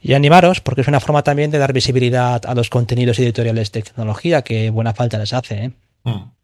Y 0.00 0.12
animaros, 0.12 0.60
porque 0.60 0.82
es 0.82 0.88
una 0.88 1.00
forma 1.00 1.22
también 1.22 1.50
de 1.50 1.58
dar 1.58 1.72
visibilidad 1.72 2.44
a 2.46 2.54
los 2.54 2.70
contenidos 2.70 3.18
editoriales 3.18 3.72
de 3.72 3.82
tecnología 3.82 4.42
que 4.42 4.70
buena 4.70 4.94
falta 4.94 5.18
les 5.18 5.32
hace. 5.32 5.64
¿eh? 5.64 5.70
Mm. 6.04 6.37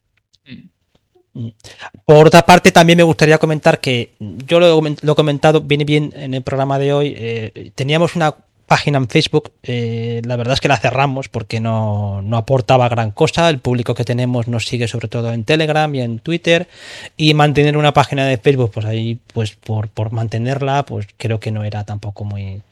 Por 2.04 2.26
otra 2.28 2.46
parte, 2.46 2.70
también 2.70 2.96
me 2.96 3.02
gustaría 3.02 3.38
comentar 3.38 3.80
que 3.80 4.14
yo 4.46 4.60
lo, 4.60 4.78
he 4.86 5.14
comentado, 5.14 5.60
viene 5.60 5.84
bien 5.84 6.12
en 6.14 6.34
el 6.34 6.42
programa 6.42 6.78
de 6.78 6.92
hoy. 6.92 7.14
Eh, 7.16 7.72
teníamos 7.74 8.14
una 8.14 8.36
página 8.66 8.98
en 8.98 9.08
Facebook, 9.08 9.52
eh, 9.62 10.22
la 10.24 10.36
verdad 10.36 10.54
es 10.54 10.60
que 10.60 10.68
la 10.68 10.76
cerramos 10.76 11.28
porque 11.28 11.60
no, 11.60 12.22
aportaba 12.32 12.88
gran 12.88 13.10
cosa. 13.10 13.48
El 13.50 13.58
público 13.58 13.94
que 13.94 14.04
tenemos 14.04 14.48
nos 14.48 14.66
sigue 14.66 14.88
sobre 14.88 15.08
todo 15.08 15.32
en 15.32 15.44
Telegram 15.44 15.92
y 15.94 16.00
en 16.00 16.20
Twitter. 16.20 16.68
Y 17.16 17.34
mantener 17.34 17.76
una 17.76 17.92
página 17.92 18.26
de 18.26 18.38
Facebook, 18.38 18.70
pues 18.72 18.86
ahí, 18.86 19.18
pues 19.32 19.56
por, 19.56 19.88
por 19.88 20.12
mantenerla, 20.12 20.84
pues 20.84 21.08
creo 21.16 21.40
que 21.40 21.50
no 21.50 21.64
era 21.64 21.84
tampoco 21.84 22.24
muy, 22.24 22.62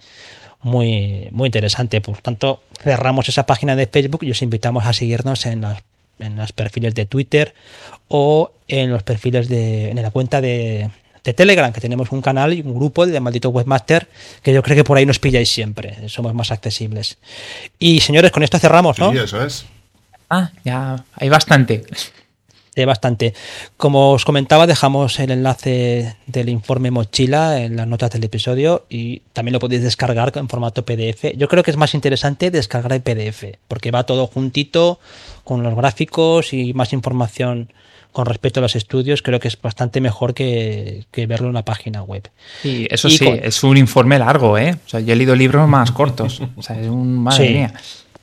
muy, 0.62 1.28
muy 1.32 1.48
interesante. 1.48 2.00
Por 2.00 2.18
tanto, 2.18 2.62
cerramos 2.80 3.28
esa 3.28 3.44
página 3.44 3.76
de 3.76 3.86
Facebook 3.86 4.22
y 4.22 4.30
os 4.30 4.42
invitamos 4.42 4.86
a 4.86 4.92
seguirnos 4.92 5.46
en 5.46 5.62
las 5.62 5.82
en 6.22 6.36
los 6.36 6.52
perfiles 6.52 6.94
de 6.94 7.06
Twitter 7.06 7.54
o 8.08 8.52
en 8.68 8.90
los 8.90 9.02
perfiles 9.02 9.48
de 9.48 9.90
en 9.90 10.02
la 10.02 10.10
cuenta 10.10 10.40
de 10.40 10.90
de 11.24 11.32
Telegram, 11.34 11.72
que 11.72 11.80
tenemos 11.80 12.10
un 12.10 12.20
canal 12.20 12.52
y 12.52 12.62
un 12.62 12.74
grupo 12.74 13.06
de 13.06 13.20
maldito 13.20 13.48
webmaster, 13.50 14.08
que 14.42 14.52
yo 14.52 14.62
creo 14.62 14.76
que 14.76 14.84
por 14.84 14.98
ahí 14.98 15.06
nos 15.06 15.18
pilláis 15.18 15.48
siempre, 15.48 16.08
somos 16.08 16.34
más 16.34 16.50
accesibles. 16.50 17.18
Y 17.78 18.00
señores, 18.00 18.32
con 18.32 18.42
esto 18.42 18.58
cerramos, 18.58 18.98
¿no? 18.98 19.12
Sí, 19.12 19.18
eso 19.18 19.44
es. 19.44 19.64
Ah, 20.28 20.50
ya 20.64 21.04
hay 21.14 21.28
bastante. 21.28 21.84
Eh, 22.74 22.86
bastante. 22.86 23.34
Como 23.76 24.12
os 24.12 24.24
comentaba, 24.24 24.66
dejamos 24.66 25.18
el 25.20 25.30
enlace 25.30 26.16
del 26.26 26.48
informe 26.48 26.90
mochila 26.90 27.60
en 27.60 27.76
las 27.76 27.86
notas 27.86 28.10
del 28.10 28.24
episodio 28.24 28.86
y 28.88 29.20
también 29.34 29.52
lo 29.52 29.58
podéis 29.60 29.82
descargar 29.82 30.32
en 30.36 30.48
formato 30.48 30.82
PDF. 30.84 31.36
Yo 31.36 31.48
creo 31.48 31.62
que 31.62 31.70
es 31.70 31.76
más 31.76 31.92
interesante 31.94 32.50
descargar 32.50 32.92
el 32.94 33.02
PDF 33.02 33.44
porque 33.68 33.90
va 33.90 34.04
todo 34.04 34.26
juntito 34.26 34.98
con 35.44 35.62
los 35.62 35.74
gráficos 35.76 36.54
y 36.54 36.72
más 36.72 36.94
información 36.94 37.70
con 38.10 38.24
respecto 38.24 38.60
a 38.60 38.62
los 38.62 38.74
estudios. 38.74 39.20
Creo 39.20 39.38
que 39.38 39.48
es 39.48 39.60
bastante 39.60 40.00
mejor 40.00 40.32
que, 40.32 41.04
que 41.10 41.26
verlo 41.26 41.48
en 41.48 41.50
una 41.50 41.64
página 41.66 42.02
web. 42.02 42.26
Y 42.64 42.86
eso 42.92 43.08
Y 43.08 43.18
sí, 43.18 43.24
con- 43.26 43.38
es 43.42 43.62
un 43.64 43.76
informe 43.76 44.18
largo, 44.18 44.56
¿eh? 44.56 44.76
O 44.86 44.88
sea, 44.88 45.00
yo 45.00 45.12
he 45.12 45.16
leído 45.16 45.34
libros 45.36 45.68
más 45.68 45.90
cortos. 45.92 46.40
O 46.56 46.62
sea, 46.62 46.80
es 46.80 46.88
un... 46.88 47.18
Madre 47.18 47.46
Sí. 47.48 47.52
mía. 47.52 47.74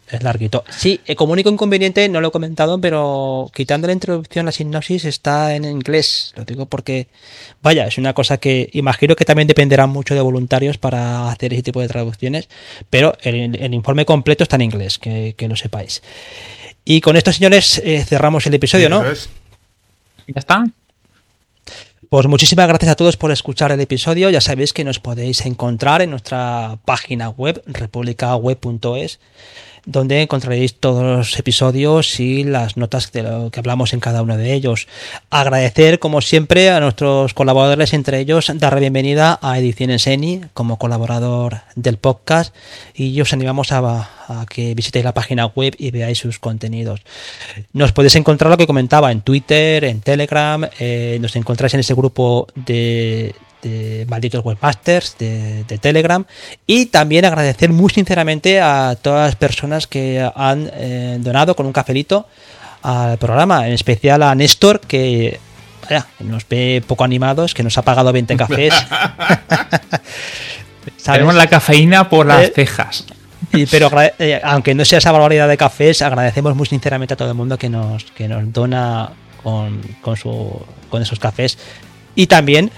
Es 0.09 0.23
larguito. 0.23 0.63
Sí, 0.69 0.99
el 1.05 1.15
comunico 1.15 1.49
inconveniente, 1.49 2.09
no 2.09 2.19
lo 2.19 2.29
he 2.29 2.31
comentado, 2.31 2.81
pero 2.81 3.51
quitando 3.53 3.85
la 3.85 3.93
introducción, 3.93 4.45
la 4.45 4.51
sinopsis 4.51 5.05
está 5.05 5.55
en 5.55 5.65
inglés. 5.65 6.33
Lo 6.35 6.45
digo 6.45 6.65
porque, 6.65 7.07
vaya, 7.61 7.85
es 7.85 7.97
una 7.99 8.13
cosa 8.13 8.37
que 8.37 8.69
imagino 8.73 9.15
que 9.15 9.25
también 9.25 9.47
dependerá 9.47 9.85
mucho 9.85 10.15
de 10.15 10.21
voluntarios 10.21 10.79
para 10.79 11.29
hacer 11.29 11.53
ese 11.53 11.61
tipo 11.61 11.79
de 11.79 11.87
traducciones, 11.87 12.49
pero 12.89 13.15
el, 13.21 13.55
el 13.55 13.73
informe 13.73 14.05
completo 14.05 14.43
está 14.43 14.55
en 14.55 14.63
inglés, 14.63 14.97
que, 14.97 15.35
que 15.37 15.47
lo 15.47 15.55
sepáis. 15.55 16.01
Y 16.85 17.01
con 17.01 17.15
esto, 17.15 17.31
señores, 17.31 17.79
eh, 17.85 18.03
cerramos 18.03 18.47
el 18.47 18.55
episodio, 18.55 18.89
¿no? 18.89 19.05
es. 19.05 19.29
¿Ya 20.27 20.39
está? 20.39 20.65
Pues 22.09 22.25
muchísimas 22.25 22.67
gracias 22.67 22.91
a 22.91 22.95
todos 22.95 23.17
por 23.17 23.31
escuchar 23.31 23.71
el 23.71 23.79
episodio. 23.79 24.31
Ya 24.31 24.41
sabéis 24.41 24.73
que 24.73 24.83
nos 24.83 24.99
podéis 24.99 25.45
encontrar 25.45 26.01
en 26.01 26.09
nuestra 26.09 26.79
página 26.83 27.29
web, 27.29 27.61
republicaweb.es, 27.67 29.19
donde 29.89 30.21
encontraréis 30.21 30.75
todos 30.75 31.03
los 31.03 31.39
episodios 31.39 32.19
y 32.19 32.43
las 32.43 32.77
notas 32.77 33.11
de 33.11 33.23
lo 33.23 33.49
que 33.49 33.59
hablamos 33.59 33.91
en 33.93 33.99
cada 33.99 34.21
uno 34.21 34.37
de 34.37 34.53
ellos. 34.53 34.87
Agradecer, 35.31 35.97
como 35.97 36.21
siempre, 36.21 36.69
a 36.69 36.79
nuestros 36.79 37.33
colaboradores, 37.33 37.93
entre 37.93 38.19
ellos, 38.19 38.51
dar 38.53 38.73
la 38.73 38.81
bienvenida 38.81 39.39
a 39.41 39.57
Ediciones 39.57 40.05
Eni 40.05 40.41
como 40.53 40.77
colaborador 40.77 41.61
del 41.75 41.97
podcast 41.97 42.55
y 42.93 43.19
os 43.19 43.33
animamos 43.33 43.71
a, 43.71 44.07
que 44.47 44.75
visitéis 44.75 45.05
la 45.05 45.15
página 45.15 45.47
web 45.47 45.75
y 45.79 45.89
veáis 45.89 46.19
sus 46.19 46.37
contenidos. 46.37 47.01
Nos 47.73 47.91
podéis 47.91 48.15
encontrar 48.15 48.51
lo 48.51 48.57
que 48.57 48.67
comentaba 48.67 49.11
en 49.11 49.21
Twitter, 49.21 49.85
en 49.85 50.01
Telegram, 50.01 50.69
eh, 50.77 51.17
nos 51.19 51.35
encontráis 51.35 51.73
en 51.73 51.79
ese 51.79 51.95
grupo 51.95 52.47
de, 52.53 53.33
de 53.61 54.05
malditos 54.09 54.43
webmasters 54.43 55.17
de, 55.17 55.63
de 55.65 55.77
Telegram 55.77 56.25
y 56.65 56.87
también 56.87 57.25
agradecer 57.25 57.71
muy 57.71 57.89
sinceramente 57.89 58.61
a 58.61 58.97
todas 59.01 59.27
las 59.27 59.35
personas 59.35 59.87
que 59.87 60.29
han 60.35 60.69
eh, 60.73 61.17
donado 61.19 61.55
con 61.55 61.65
un 61.65 61.73
cafelito 61.73 62.27
al 62.81 63.17
programa, 63.17 63.67
en 63.67 63.73
especial 63.73 64.23
a 64.23 64.33
Néstor 64.35 64.79
que 64.79 65.39
vaya, 65.83 66.07
nos 66.19 66.47
ve 66.47 66.81
poco 66.87 67.03
animados, 67.03 67.53
que 67.53 67.63
nos 67.63 67.77
ha 67.77 67.81
pagado 67.81 68.13
20 68.13 68.37
cafés. 68.37 68.73
¿Sabes? 70.97 71.19
Tenemos 71.19 71.35
la 71.35 71.47
cafeína 71.47 72.09
por 72.09 72.25
las 72.25 72.45
Eh, 72.45 72.51
cejas. 72.55 73.05
Y, 73.53 73.65
pero 73.65 73.89
eh, 74.19 74.39
aunque 74.43 74.73
no 74.75 74.85
sea 74.85 74.99
esa 74.99 75.11
barbaridad 75.11 75.47
de 75.47 75.57
cafés, 75.57 76.01
agradecemos 76.01 76.55
muy 76.55 76.67
sinceramente 76.67 77.13
a 77.13 77.17
todo 77.17 77.29
el 77.29 77.35
mundo 77.35 77.57
que 77.57 77.69
nos, 77.69 78.05
que 78.05 78.27
nos 78.27 78.51
dona 78.53 79.09
con, 79.43 79.81
con, 80.01 80.15
su, 80.15 80.65
con 80.89 81.01
esos 81.01 81.19
cafés. 81.19 81.57
Y 82.15 82.27
también 82.27 82.71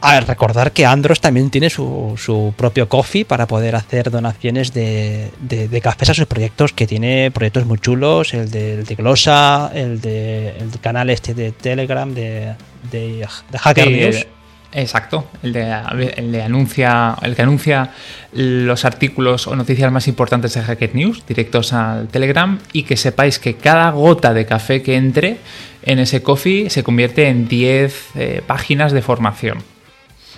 a 0.00 0.20
recordar 0.20 0.72
que 0.72 0.84
Andros 0.86 1.20
también 1.20 1.50
tiene 1.50 1.70
su, 1.70 2.14
su 2.16 2.54
propio 2.56 2.88
coffee 2.88 3.24
para 3.24 3.46
poder 3.46 3.74
hacer 3.76 4.10
donaciones 4.10 4.72
de, 4.72 5.30
de- 5.40 5.68
de 5.68 5.80
cafés 5.80 6.10
a 6.10 6.14
sus 6.14 6.26
proyectos, 6.26 6.72
que 6.72 6.86
tiene 6.86 7.30
proyectos 7.30 7.66
muy 7.66 7.78
chulos, 7.78 8.34
el 8.34 8.50
de, 8.50 8.74
el 8.74 8.84
de 8.84 8.94
Glosa, 8.94 9.70
el 9.74 10.00
de 10.00 10.50
el 10.58 10.70
canal 10.80 11.10
este 11.10 11.34
de 11.34 11.52
Telegram, 11.52 12.12
de, 12.12 12.54
de, 12.92 13.26
Hacker 13.58 13.90
News. 13.90 14.26
Exacto, 14.72 15.26
el 15.42 15.54
de, 15.54 15.74
el 16.16 16.32
de 16.32 16.42
anuncia, 16.42 17.16
el 17.22 17.34
que 17.34 17.42
anuncia 17.42 17.90
los 18.32 18.84
artículos 18.84 19.46
o 19.46 19.56
noticias 19.56 19.90
más 19.90 20.06
importantes 20.06 20.52
de 20.54 20.60
Hackett 20.60 20.92
News, 20.94 21.24
directos 21.26 21.72
al 21.72 22.08
Telegram, 22.08 22.58
y 22.72 22.82
que 22.82 22.96
sepáis 22.98 23.38
que 23.38 23.54
cada 23.54 23.90
gota 23.90 24.34
de 24.34 24.44
café 24.44 24.82
que 24.82 24.96
entre 24.96 25.38
en 25.82 25.98
ese 26.00 26.22
coffee 26.22 26.68
se 26.68 26.82
convierte 26.82 27.28
en 27.28 27.48
10 27.48 28.06
eh, 28.16 28.42
páginas 28.46 28.92
de 28.92 29.00
formación. 29.00 29.58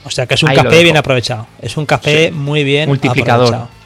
O 0.09 0.11
sea 0.11 0.27
que 0.27 0.35
es 0.35 0.43
un 0.43 0.49
Ahí 0.51 0.57
café 0.57 0.83
bien 0.83 0.97
aprovechado. 0.97 1.47
Es 1.63 1.77
un 1.77 1.87
café 1.87 2.31
muy 2.33 2.65
bien 2.65 2.89
Multiplicador. 2.89 3.47
aprovechado. 3.55 3.79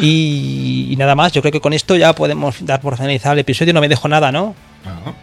Y, 0.00 0.88
y 0.90 0.96
nada 0.96 1.14
más, 1.14 1.32
yo 1.32 1.42
creo 1.42 1.52
que 1.52 1.60
con 1.60 1.72
esto 1.72 1.96
ya 1.96 2.14
podemos 2.14 2.64
dar 2.64 2.80
por 2.80 2.96
finalizado 2.96 3.32
el 3.34 3.40
episodio. 3.40 3.72
No 3.74 3.80
me 3.80 3.88
dejo 3.88 4.06
nada, 4.08 4.30
¿no? 4.32 4.54
No. 4.84 5.14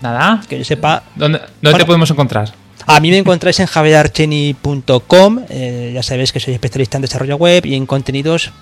Nada, 0.00 0.40
Que 0.48 0.58
yo 0.58 0.64
sepa. 0.64 1.02
¿dónde, 1.16 1.38
dónde 1.38 1.50
Bueno. 1.62 1.78
te 1.78 1.84
podemos 1.84 2.10
encontrar? 2.10 2.52
A 2.86 3.00
mí 3.00 3.10
me 3.10 3.18
encontráis 3.18 3.58
en 3.60 3.66
javierarcheni.com. 3.66 5.40
eh, 5.48 5.90
ya 5.94 6.02
sabéis 6.02 6.32
que 6.32 6.40
soy 6.40 6.54
especialista 6.54 6.98
en 6.98 7.02
desarrollo 7.02 7.36
web 7.36 7.64
y 7.66 7.74
en 7.74 7.86
contenidos 7.86 8.52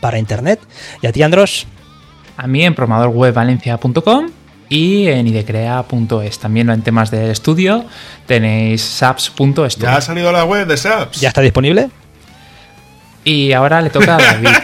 para 0.00 0.18
internet. 0.18 0.60
Y 1.02 1.06
a 1.06 1.12
ti, 1.12 1.22
Andros. 1.22 1.66
A 2.36 2.46
mí 2.46 2.64
en 2.64 2.74
programadorwebvalencia.com 2.74 4.26
y 4.68 5.08
en 5.08 5.26
idecrea.es. 5.26 6.38
También 6.38 6.70
en 6.70 6.82
temas 6.82 7.10
del 7.10 7.30
estudio 7.30 7.84
tenéis 8.26 8.82
saps.studio. 8.82 9.68
Ya 9.78 9.96
ha 9.96 10.00
salido 10.00 10.32
la 10.32 10.44
web 10.44 10.66
de 10.66 10.76
SAPS. 10.76 11.20
¿Ya 11.20 11.28
está 11.28 11.40
disponible? 11.40 11.90
Y 13.24 13.52
ahora 13.52 13.80
le 13.80 13.90
toca 13.90 14.16
a 14.16 14.18
David. 14.18 14.48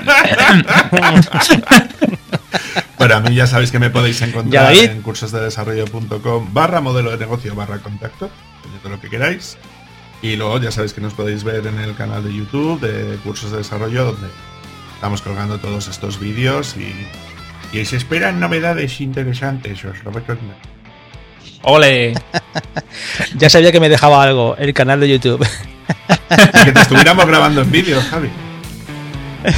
Pero 2.98 3.16
a 3.16 3.20
mí 3.20 3.34
ya 3.34 3.46
sabéis 3.46 3.70
que 3.70 3.78
me 3.78 3.88
podéis 3.88 4.20
encontrar 4.20 4.74
en 4.74 5.00
cursosdedesarrollo.com 5.00 6.52
barra 6.52 6.82
modelo 6.82 7.10
de 7.10 7.16
negocio 7.16 7.54
barra 7.54 7.78
contacto, 7.78 8.28
dependiendo 8.56 8.88
de 8.88 8.96
lo 8.96 9.00
que 9.00 9.08
queráis. 9.08 9.56
Y 10.22 10.36
luego 10.36 10.58
ya 10.58 10.70
sabéis 10.70 10.92
que 10.92 11.00
nos 11.00 11.14
podéis 11.14 11.42
ver 11.42 11.66
en 11.66 11.78
el 11.78 11.94
canal 11.94 12.22
de 12.22 12.34
YouTube 12.34 12.80
de 12.80 13.16
Cursos 13.18 13.52
de 13.52 13.58
Desarrollo, 13.58 14.04
donde 14.04 14.28
estamos 14.94 15.22
colgando 15.22 15.58
todos 15.58 15.88
estos 15.88 16.20
vídeos 16.20 16.76
y, 16.76 16.94
y 17.72 17.84
se 17.84 17.96
esperan 17.96 18.40
novedades 18.40 19.00
interesantes, 19.00 19.84
os 19.84 20.02
lo 20.04 20.10
recomiendo. 20.10 20.54
¡Ole! 21.62 22.14
Ya 23.36 23.50
sabía 23.50 23.72
que 23.72 23.80
me 23.80 23.88
dejaba 23.88 24.22
algo, 24.22 24.56
el 24.56 24.72
canal 24.74 25.00
de 25.00 25.08
YouTube. 25.08 25.46
Que 26.64 26.72
te 26.72 26.80
estuviéramos 26.80 27.26
grabando 27.26 27.62
en 27.62 27.70
vídeo, 27.70 28.00
Javi. 28.10 28.28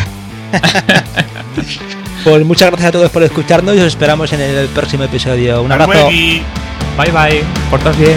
Pues 2.24 2.44
muchas 2.44 2.70
gracias 2.70 2.88
a 2.88 2.92
todos 2.92 3.10
por 3.10 3.24
escucharnos 3.24 3.74
y 3.74 3.80
os 3.80 3.86
esperamos 3.86 4.32
en 4.32 4.40
el 4.40 4.68
próximo 4.68 5.02
episodio. 5.02 5.60
Un 5.60 5.72
abrazo. 5.72 6.06
Bye 6.06 7.10
bye. 7.10 7.42
Portas 7.68 7.98
bien. 7.98 8.16